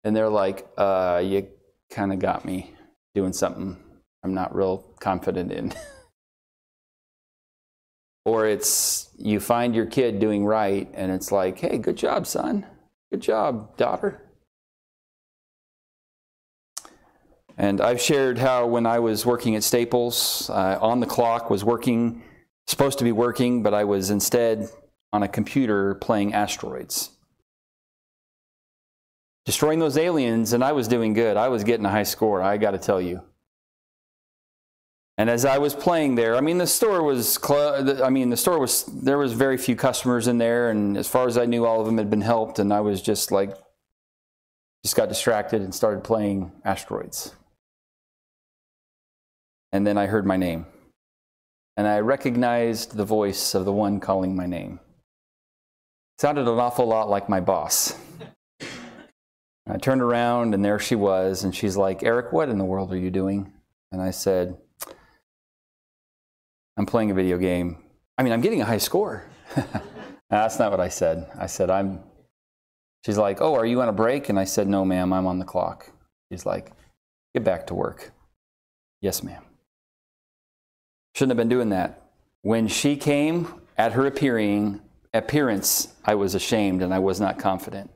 And 0.03 0.15
they're 0.15 0.29
like, 0.29 0.67
uh, 0.77 1.19
you 1.25 1.47
kind 1.89 2.13
of 2.13 2.19
got 2.19 2.45
me 2.45 2.71
doing 3.15 3.33
something 3.33 3.75
I'm 4.23 4.35
not 4.35 4.55
real 4.55 4.85
confident 4.99 5.51
in. 5.51 5.73
or 8.25 8.45
it's 8.45 9.09
you 9.17 9.39
find 9.39 9.73
your 9.73 9.87
kid 9.87 10.19
doing 10.19 10.45
right 10.45 10.91
and 10.93 11.11
it's 11.11 11.31
like, 11.31 11.57
hey, 11.57 11.79
good 11.79 11.97
job, 11.97 12.27
son. 12.27 12.67
Good 13.11 13.21
job, 13.21 13.75
daughter. 13.77 14.21
And 17.57 17.81
I've 17.81 17.99
shared 17.99 18.37
how 18.37 18.67
when 18.67 18.85
I 18.85 18.99
was 18.99 19.25
working 19.25 19.55
at 19.55 19.63
Staples, 19.63 20.51
uh, 20.51 20.77
on 20.79 20.99
the 20.99 21.07
clock 21.07 21.49
was 21.49 21.63
working 21.63 22.21
supposed 22.67 22.97
to 22.99 23.03
be 23.03 23.11
working, 23.11 23.63
but 23.63 23.73
I 23.73 23.83
was 23.83 24.09
instead 24.09 24.69
on 25.13 25.23
a 25.23 25.27
computer 25.27 25.95
playing 25.95 26.33
asteroids. 26.33 27.11
Destroying 29.45 29.79
those 29.79 29.97
aliens, 29.97 30.53
and 30.53 30.63
I 30.63 30.71
was 30.71 30.87
doing 30.87 31.13
good. 31.13 31.37
I 31.37 31.49
was 31.49 31.63
getting 31.63 31.85
a 31.85 31.89
high 31.89 32.03
score, 32.03 32.41
I 32.41 32.57
got 32.57 32.71
to 32.71 32.79
tell 32.79 32.99
you. 32.99 33.21
And 35.17 35.29
as 35.29 35.45
I 35.45 35.59
was 35.59 35.73
playing 35.73 36.15
there, 36.15 36.35
I 36.35 36.41
mean, 36.41 36.57
the 36.57 36.67
store 36.67 37.01
was, 37.01 37.39
cl- 37.41 38.03
I 38.03 38.09
mean, 38.09 38.29
the 38.29 38.37
store 38.37 38.59
was, 38.59 38.83
there 38.85 39.17
was 39.17 39.31
very 39.31 39.57
few 39.57 39.75
customers 39.75 40.27
in 40.27 40.39
there, 40.39 40.71
and 40.71 40.97
as 40.97 41.07
far 41.07 41.27
as 41.27 41.37
I 41.37 41.45
knew, 41.45 41.65
all 41.65 41.79
of 41.79 41.85
them 41.85 41.97
had 41.97 42.09
been 42.09 42.21
helped, 42.21 42.59
and 42.59 42.73
I 42.73 42.81
was 42.81 43.01
just 43.01 43.31
like, 43.31 43.55
just 44.83 44.95
got 44.95 45.07
distracted 45.07 45.61
and 45.61 45.73
started 45.73 46.03
playing 46.03 46.51
asteroids. 46.65 47.33
And 49.71 49.87
then 49.87 49.97
I 49.97 50.07
heard 50.07 50.25
my 50.25 50.37
name 50.37 50.65
and 51.77 51.87
I 51.87 51.99
recognized 51.99 52.95
the 52.95 53.05
voice 53.05 53.53
of 53.53 53.65
the 53.65 53.73
one 53.73 53.99
calling 53.99 54.35
my 54.35 54.45
name. 54.45 54.79
It 56.17 56.21
sounded 56.21 56.47
an 56.47 56.59
awful 56.59 56.85
lot 56.85 57.09
like 57.09 57.27
my 57.27 57.39
boss. 57.39 57.97
I 59.67 59.77
turned 59.77 60.01
around 60.01 60.53
and 60.53 60.63
there 60.63 60.79
she 60.79 60.95
was, 60.95 61.43
and 61.43 61.53
she's 61.53 61.75
like, 61.75 62.03
Eric, 62.03 62.31
what 62.31 62.49
in 62.49 62.57
the 62.57 62.65
world 62.65 62.93
are 62.93 62.97
you 62.97 63.09
doing? 63.09 63.51
And 63.91 64.01
I 64.01 64.11
said, 64.11 64.57
I'm 66.77 66.85
playing 66.85 67.11
a 67.11 67.15
video 67.15 67.37
game. 67.37 67.77
I 68.17 68.23
mean, 68.23 68.31
I'm 68.31 68.41
getting 68.41 68.61
a 68.61 68.65
high 68.65 68.77
score. 68.77 69.23
That's 70.29 70.59
not 70.59 70.71
what 70.71 70.79
I 70.79 70.89
said. 70.89 71.29
I 71.37 71.47
said, 71.47 71.69
I'm. 71.69 71.99
She's 73.05 73.17
like, 73.17 73.39
Oh, 73.41 73.55
are 73.55 73.65
you 73.65 73.81
on 73.81 73.89
a 73.89 73.93
break? 73.93 74.29
And 74.29 74.39
I 74.39 74.45
said, 74.45 74.67
No, 74.67 74.83
ma'am, 74.83 75.13
I'm 75.13 75.27
on 75.27 75.39
the 75.39 75.45
clock. 75.45 75.91
She's 76.31 76.45
like, 76.45 76.71
Get 77.33 77.43
back 77.43 77.67
to 77.67 77.75
work. 77.75 78.11
Yes, 79.01 79.23
ma'am. 79.23 79.43
Shouldn't 81.15 81.31
have 81.31 81.37
been 81.37 81.49
doing 81.49 81.69
that. 81.69 82.01
When 82.41 82.67
she 82.67 82.97
came 82.97 83.47
at 83.77 83.93
her 83.93 84.05
appearing 84.05 84.81
appearance, 85.13 85.87
I 86.03 86.15
was 86.15 86.35
ashamed 86.35 86.83
and 86.83 86.93
I 86.93 86.99
was 86.99 87.21
not 87.21 87.39
confident. 87.39 87.89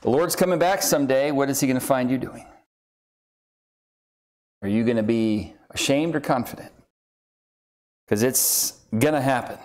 The 0.00 0.08
Lord's 0.08 0.34
coming 0.34 0.58
back 0.58 0.82
someday. 0.82 1.30
What 1.30 1.50
is 1.50 1.60
he 1.60 1.66
going 1.66 1.78
to 1.78 1.86
find 1.86 2.10
you 2.10 2.16
doing? 2.16 2.46
Are 4.62 4.68
you 4.68 4.82
going 4.84 4.96
to 4.96 5.02
be 5.02 5.52
ashamed 5.70 6.16
or 6.16 6.20
confident? 6.20 6.72
Because 8.06 8.22
it's 8.22 8.80
going 8.98 9.14
to 9.14 9.20
happen 9.20 9.58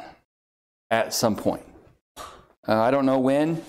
at 0.89 1.13
some 1.13 1.37
point. 1.37 1.63
Uh, 2.67 2.81
I 2.81 2.91
don't 2.91 3.05
know 3.05 3.19
when. 3.19 3.63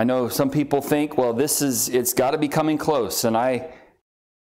I 0.00 0.04
know 0.04 0.28
some 0.28 0.50
people 0.50 0.80
think, 0.80 1.16
well, 1.16 1.32
this 1.32 1.62
is, 1.62 1.88
it's 1.88 2.12
got 2.12 2.32
to 2.32 2.38
be 2.38 2.48
coming 2.48 2.76
close. 2.76 3.24
And 3.24 3.36
I, 3.36 3.72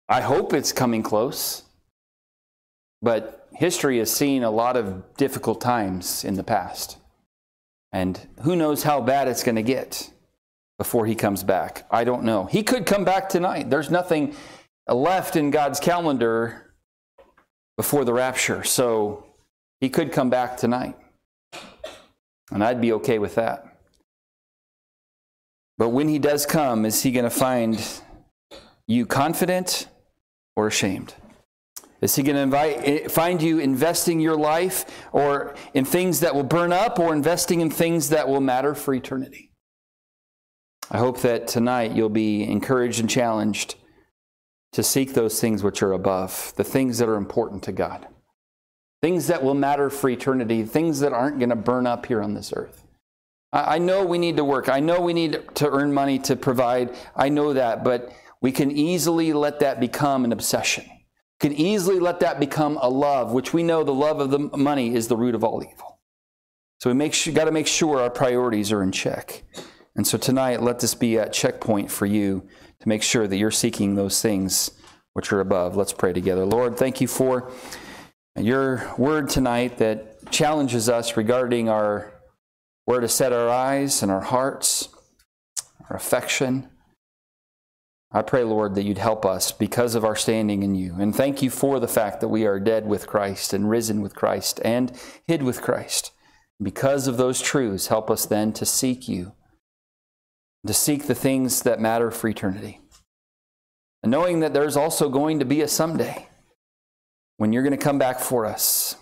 I 0.07 0.21
hope 0.21 0.53
it's 0.53 0.71
coming 0.71 1.01
close. 1.01 1.62
But 3.03 3.49
history 3.51 3.99
has 3.99 4.09
seen 4.09 4.43
a 4.43 4.49
lot 4.49 4.77
of 4.77 5.15
difficult 5.17 5.59
times 5.59 6.23
in 6.23 6.35
the 6.35 6.43
past. 6.43 6.97
And 7.91 8.17
who 8.41 8.55
knows 8.55 8.81
how 8.83 9.01
bad 9.01 9.27
it's 9.27 9.43
going 9.43 9.57
to 9.57 9.61
get 9.61 10.09
before 10.77 11.05
he 11.05 11.13
comes 11.13 11.43
back? 11.43 11.85
I 11.91 12.05
don't 12.05 12.23
know. 12.23 12.45
He 12.45 12.63
could 12.63 12.85
come 12.85 13.03
back 13.03 13.27
tonight. 13.27 13.69
There's 13.69 13.91
nothing 13.91 14.35
left 14.87 15.35
in 15.35 15.51
God's 15.51 15.81
calendar 15.81 16.73
before 17.75 18.05
the 18.05 18.13
rapture. 18.13 18.63
So 18.63 19.27
he 19.81 19.89
could 19.89 20.13
come 20.13 20.29
back 20.29 20.55
tonight. 20.55 20.95
And 22.51 22.63
I'd 22.63 22.79
be 22.79 22.93
okay 22.93 23.19
with 23.19 23.35
that. 23.35 23.77
But 25.77 25.89
when 25.89 26.07
he 26.07 26.19
does 26.19 26.45
come, 26.45 26.85
is 26.85 27.03
he 27.03 27.11
going 27.11 27.25
to 27.25 27.29
find 27.29 27.85
you 28.87 29.05
confident 29.05 29.87
or 30.55 30.67
ashamed? 30.67 31.15
Is 32.03 32.15
he 32.17 32.23
going 32.23 32.51
to 32.51 32.57
eh, 32.57 33.07
find 33.07 33.41
you 33.41 33.59
investing 33.59 34.19
your 34.19 34.35
life 34.35 35.07
or 35.13 35.55
in 35.73 35.85
things 35.85 36.19
that 36.19 36.35
will 36.35 36.43
burn 36.43 36.73
up 36.73 36.99
or 36.99 37.13
investing 37.13 37.61
in 37.61 37.69
things 37.69 38.09
that 38.09 38.27
will 38.27 38.41
matter 38.41 38.75
for 38.75 38.93
eternity? 38.93 39.51
I 40.91 40.97
hope 40.97 41.21
that 41.21 41.47
tonight 41.47 41.93
you'll 41.93 42.09
be 42.09 42.43
encouraged 42.43 42.99
and 42.99 43.09
challenged 43.09 43.75
to 44.73 44.83
seek 44.83 45.13
those 45.13 45.39
things 45.39 45.63
which 45.63 45.81
are 45.81 45.93
above, 45.93 46.51
the 46.57 46.65
things 46.65 46.97
that 46.97 47.07
are 47.07 47.15
important 47.15 47.63
to 47.63 47.71
God, 47.71 48.05
things 49.01 49.27
that 49.27 49.41
will 49.41 49.53
matter 49.53 49.89
for 49.89 50.09
eternity, 50.09 50.63
things 50.63 50.99
that 50.99 51.13
aren't 51.13 51.39
going 51.39 51.51
to 51.51 51.55
burn 51.55 51.87
up 51.87 52.07
here 52.07 52.21
on 52.21 52.33
this 52.33 52.51
earth. 52.53 52.85
I 53.53 53.77
know 53.77 54.03
we 54.03 54.17
need 54.17 54.35
to 54.37 54.43
work. 54.43 54.67
I 54.67 54.81
know 54.81 54.99
we 54.99 55.13
need 55.13 55.39
to 55.55 55.69
earn 55.69 55.93
money 55.93 56.19
to 56.19 56.35
provide. 56.35 56.97
I 57.15 57.29
know 57.29 57.53
that, 57.53 57.85
but 57.85 58.11
we 58.41 58.51
can 58.51 58.71
easily 58.71 59.31
let 59.31 59.59
that 59.59 59.79
become 59.79 60.25
an 60.25 60.33
obsession 60.33 60.83
can 61.43 61.51
easily 61.51 61.99
let 61.99 62.21
that 62.21 62.39
become 62.39 62.79
a 62.81 62.87
love, 62.87 63.33
which 63.33 63.53
we 63.53 63.63
know 63.63 63.83
the 63.83 63.93
love 63.93 64.21
of 64.21 64.31
the 64.31 64.39
money 64.39 64.95
is 64.95 65.09
the 65.09 65.17
root 65.17 65.35
of 65.35 65.43
all 65.43 65.61
evil. 65.61 65.99
So 66.79 66.89
we 66.89 66.93
make 66.93 67.13
sure, 67.13 67.33
got 67.33 67.45
to 67.45 67.51
make 67.51 67.67
sure 67.67 67.99
our 67.99 68.09
priorities 68.09 68.71
are 68.71 68.81
in 68.81 68.93
check. 68.93 69.43
And 69.97 70.07
so 70.07 70.17
tonight, 70.17 70.61
let 70.61 70.79
this 70.79 70.95
be 70.95 71.17
a 71.17 71.27
checkpoint 71.27 71.91
for 71.91 72.05
you 72.05 72.47
to 72.79 72.87
make 72.87 73.03
sure 73.03 73.27
that 73.27 73.35
you're 73.35 73.51
seeking 73.51 73.95
those 73.95 74.21
things 74.21 74.71
which 75.15 75.33
are 75.33 75.41
above. 75.41 75.75
Let's 75.75 75.91
pray 75.91 76.13
together. 76.13 76.45
Lord, 76.45 76.77
thank 76.77 77.01
you 77.01 77.09
for 77.09 77.51
your 78.37 78.89
word 78.97 79.27
tonight 79.27 79.79
that 79.79 80.31
challenges 80.31 80.87
us 80.87 81.17
regarding 81.17 81.67
our 81.67 82.13
where 82.85 83.01
to 83.01 83.09
set 83.09 83.33
our 83.33 83.49
eyes 83.49 84.01
and 84.01 84.09
our 84.09 84.21
hearts, 84.21 84.87
our 85.89 85.97
affection. 85.97 86.69
I 88.15 88.21
pray, 88.21 88.43
Lord, 88.43 88.75
that 88.75 88.83
you'd 88.83 88.99
help 88.99 89.25
us 89.25 89.51
because 89.51 89.95
of 89.95 90.05
our 90.05 90.15
standing 90.15 90.61
in 90.61 90.75
you. 90.75 90.95
And 90.99 91.15
thank 91.15 91.41
you 91.41 91.49
for 91.49 91.79
the 91.79 91.87
fact 91.87 92.21
that 92.21 92.27
we 92.27 92.45
are 92.45 92.59
dead 92.59 92.85
with 92.85 93.07
Christ 93.07 93.53
and 93.53 93.69
risen 93.69 94.01
with 94.01 94.15
Christ 94.15 94.59
and 94.63 94.95
hid 95.25 95.41
with 95.41 95.63
Christ. 95.63 96.11
Because 96.61 97.07
of 97.07 97.17
those 97.17 97.41
truths, 97.41 97.87
help 97.87 98.11
us 98.11 98.27
then 98.27 98.53
to 98.53 98.65
seek 98.65 99.09
you, 99.09 99.33
to 100.67 100.73
seek 100.73 101.07
the 101.07 101.15
things 101.15 101.63
that 101.63 101.81
matter 101.81 102.11
for 102.11 102.27
eternity. 102.27 102.81
And 104.03 104.11
knowing 104.11 104.41
that 104.41 104.53
there's 104.53 104.77
also 104.77 105.09
going 105.09 105.39
to 105.39 105.45
be 105.45 105.61
a 105.61 105.67
someday 105.67 106.27
when 107.37 107.51
you're 107.51 107.63
going 107.63 107.77
to 107.77 107.83
come 107.83 107.97
back 107.97 108.19
for 108.19 108.45
us. 108.45 108.95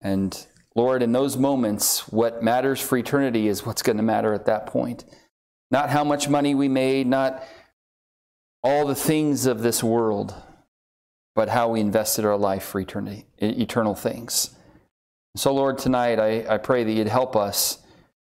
And 0.00 0.46
Lord, 0.74 1.02
in 1.02 1.12
those 1.12 1.36
moments, 1.36 2.08
what 2.08 2.42
matters 2.42 2.80
for 2.80 2.96
eternity 2.96 3.48
is 3.48 3.66
what's 3.66 3.82
going 3.82 3.98
to 3.98 4.02
matter 4.02 4.32
at 4.32 4.46
that 4.46 4.66
point. 4.66 5.04
Not 5.70 5.90
how 5.90 6.04
much 6.04 6.28
money 6.28 6.54
we 6.54 6.68
made, 6.68 7.06
not 7.06 7.44
all 8.62 8.86
the 8.86 8.94
things 8.94 9.46
of 9.46 9.62
this 9.62 9.82
world, 9.82 10.34
but 11.34 11.48
how 11.48 11.68
we 11.70 11.80
invested 11.80 12.24
our 12.24 12.36
life 12.36 12.64
for 12.64 12.80
eternity, 12.80 13.26
eternal 13.38 13.94
things. 13.94 14.50
So, 15.36 15.52
Lord, 15.52 15.78
tonight 15.78 16.18
I, 16.18 16.44
I 16.54 16.58
pray 16.58 16.84
that 16.84 16.92
you'd 16.92 17.06
help 17.08 17.36
us 17.36 17.78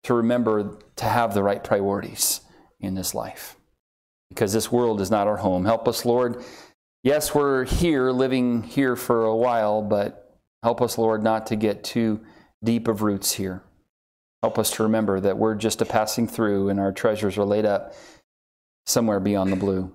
to 0.03 0.13
remember 0.13 0.77
to 0.97 1.05
have 1.05 1.33
the 1.33 1.43
right 1.43 1.63
priorities 1.63 2.41
in 2.79 2.95
this 2.95 3.13
life. 3.13 3.55
because 4.29 4.53
this 4.53 4.71
world 4.71 4.99
is 4.99 5.11
not 5.11 5.27
our 5.27 5.37
home. 5.37 5.65
Help 5.65 5.87
us, 5.87 6.05
Lord. 6.05 6.43
Yes, 7.03 7.35
we're 7.35 7.65
here, 7.65 8.11
living 8.11 8.63
here 8.63 8.95
for 8.95 9.25
a 9.25 9.35
while, 9.35 9.81
but 9.83 10.39
help 10.63 10.81
us, 10.81 10.97
Lord, 10.97 11.21
not 11.23 11.45
to 11.47 11.55
get 11.55 11.83
too 11.83 12.21
deep 12.63 12.87
of 12.87 13.03
roots 13.03 13.33
here. 13.33 13.61
Help 14.41 14.57
us 14.57 14.71
to 14.71 14.83
remember 14.83 15.19
that 15.19 15.37
we're 15.37 15.55
just 15.55 15.81
a 15.81 15.85
passing 15.85 16.27
through 16.27 16.69
and 16.69 16.79
our 16.79 16.91
treasures 16.91 17.37
are 17.37 17.45
laid 17.45 17.65
up 17.65 17.93
somewhere 18.87 19.19
beyond 19.19 19.51
the 19.51 19.55
blue. 19.55 19.91